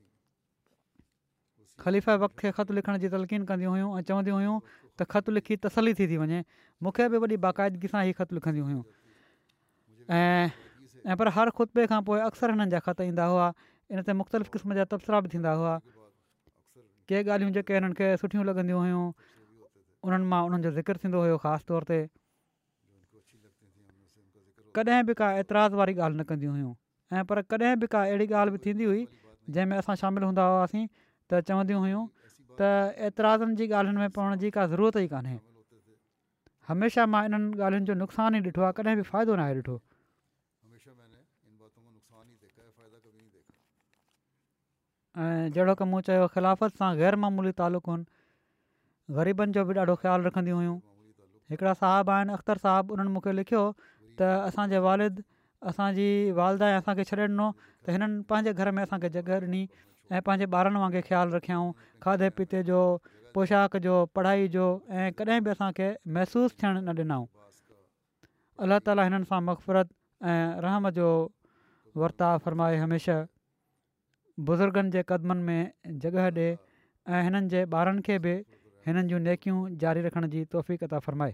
ख़लीफ़ा 1.82 2.16
वक़्त 2.24 2.38
खे 2.40 2.52
ख़त 2.58 2.72
लिखण 2.72 2.98
जी 3.04 3.08
तलक़ीन 3.14 3.44
कंदी 3.52 3.66
हुयूं 3.66 3.90
ऐं 4.00 4.02
चवंदी 4.10 4.32
हुयूं 4.32 4.60
त 5.00 5.08
ख़तु 5.12 5.32
लिखी 5.38 5.56
तसली 5.68 5.94
थी 6.00 6.08
थी 6.12 6.18
वञे 6.24 6.40
मूंखे 6.84 7.08
बि 7.14 7.18
वॾी 7.24 7.38
बाक़ाइदगी 7.46 7.92
सां 7.94 8.02
ई 8.10 8.14
ख़त 8.20 8.34
लिखंदियूं 8.38 8.68
हुयूं 8.68 8.84
ऐं 11.12 11.16
पर 11.22 11.32
हर 11.40 11.52
खुतबे 11.60 11.86
खां 11.94 12.00
पोइ 12.10 12.20
अक्सर 12.30 12.56
हिननि 12.56 12.76
जा 12.76 12.82
ख़त 12.88 13.06
ईंदा 13.10 13.28
हुआ 13.34 13.48
इन 13.96 14.08
ते 14.10 14.16
मुख़्तलिफ़ 14.22 14.56
क़िस्म 14.56 14.80
जा 14.80 14.86
तबसरा 14.96 15.22
बि 15.28 15.34
थींदा 15.36 15.56
हुआ 15.62 15.74
के 17.12 17.22
ॻाल्हियूं 17.22 17.54
जेके 17.60 17.78
हिननि 17.80 18.02
खे 18.02 18.12
सुठियूं 18.24 18.48
लॻंदियूं 18.52 18.84
हुयूं 18.86 19.06
उन्हनि 20.08 20.34
मां 20.34 20.44
उन्हनि 20.48 20.76
जो 20.80 21.00
थींदो 21.04 21.28
हुयो 21.28 21.38
ख़ासि 21.46 21.72
तौर 21.72 21.92
ते 21.94 22.02
कॾहिं 24.80 25.04
बि 25.12 25.20
का 25.24 25.34
एतिराज़ु 25.44 25.78
वारी 25.84 25.94
ॻाल्हि 26.00 26.20
न 26.20 26.32
कंदियूं 26.32 26.56
हुयूं 26.58 26.76
ऐं 27.20 27.24
पर 27.34 27.46
कॾहिं 27.54 27.80
बि 27.84 27.88
का 27.96 28.04
अहिड़ी 28.14 28.28
ॻाल्हि 28.32 28.58
बि 28.58 28.64
थींदी 28.70 28.90
हुई 28.94 29.06
जंहिंमें 29.56 29.82
असां 29.82 29.96
शामिलु 30.04 30.26
हूंदा 30.32 30.48
हुआसीं 30.54 30.88
त 31.30 31.40
चवंदियूं 31.50 31.82
हुयूं 31.84 32.04
त 32.60 32.62
ऐतराज़नि 33.10 33.56
जी 33.60 33.66
ॻाल्हियुनि 33.70 34.00
में 34.02 34.12
पवण 34.18 34.38
जी 34.44 34.50
का 34.58 34.66
ज़रूरत 34.74 34.98
ई 34.98 35.08
कान्हे 35.14 35.38
हमेशह 36.72 37.06
मां 37.14 37.22
इन्हनि 37.30 37.62
ॻाल्हियुनि 37.68 37.88
जो 37.90 37.96
नुक़सान 38.02 38.36
ई 38.36 38.42
ॾिठो 38.50 38.62
आहे 38.68 38.74
कॾहिं 38.80 38.96
बि 39.02 39.06
फ़ाइदो 39.12 39.38
नाहे 39.42 39.54
ॾिठो 39.60 39.78
ऐं 45.24 45.50
जहिड़ो 45.56 45.74
की 45.80 45.86
मूं 45.90 46.02
चयो 46.08 46.28
ख़िलाफ़त 46.34 46.80
सां 46.82 46.92
गै़रमूली 47.02 47.52
तालुक़ुनि 47.62 48.06
ग़रीबनि 49.20 49.54
जो 49.58 49.62
बि 49.70 49.74
ॾाढो 49.82 49.96
ख़्यालु 50.02 50.26
रखंदियूं 50.30 50.58
हुयूं 50.62 50.78
हिकिड़ा 51.52 51.74
साहबु 51.82 52.12
आहिनि 52.18 52.32
अख़्तर 52.38 52.64
साहबु 52.66 52.94
उन्हनि 52.98 53.12
मूंखे 53.18 53.32
लिखियो 53.40 53.64
त 54.18 54.22
असांजे 54.50 54.78
वालिद 54.90 55.16
असांजी 55.74 56.08
वालदा 56.40 56.66
असांखे 56.82 57.04
छॾे 57.12 57.22
ॾिनो 57.30 57.48
त 57.84 57.86
हिननि 57.98 58.22
पंहिंजे 58.30 58.52
घर 58.60 58.72
में 58.78 58.82
असांखे 58.86 59.10
जॻह 59.18 59.40
ॾिनी 59.40 59.64
ऐं 60.14 60.22
पंहिंजे 60.26 60.46
ॿारनि 60.56 60.80
वांगुरु 60.80 61.02
ख़्यालु 61.08 61.34
रखियाऊं 61.36 61.70
खाधे 62.04 62.30
पीते 62.38 62.62
जो 62.70 62.80
पोशाक 63.34 63.78
जो 63.86 63.94
पढ़ाई 64.16 64.48
जो 64.54 64.66
ऐं 64.94 65.12
कॾहिं 65.18 65.42
बि 65.44 65.50
असांखे 65.58 65.88
महसूसु 66.16 66.54
थियणु 66.62 66.80
न 66.86 66.90
ॾिनऊं 67.02 67.26
अलाह 68.64 68.80
ताला 68.86 69.04
हिननि 69.10 69.26
सां 69.30 69.40
मक़फ़रत 69.50 69.88
ऐं 70.32 70.62
रहम 70.66 70.90
जो 70.98 71.08
वर्ताव 72.02 72.38
फ़रमाए 72.46 72.78
हमेशह 72.86 73.26
बुज़ुर्गनि 74.50 74.90
जे 74.98 75.04
क़दमनि 75.10 75.44
में 75.50 76.00
जॻह 76.06 76.22
ॾिए 76.30 76.50
ऐं 76.54 77.24
हिननि 77.30 77.50
जे 77.56 77.66
ॿारनि 77.76 78.06
खे 78.10 78.20
बि 78.28 78.36
हिननि 78.88 79.08
जूं 79.14 79.20
नेकियूं 79.30 79.60
जारी 79.86 80.08
रखण 80.10 80.30
जी 80.36 80.46
तौफ़ता 80.56 81.00
फ़र्माए 81.10 81.34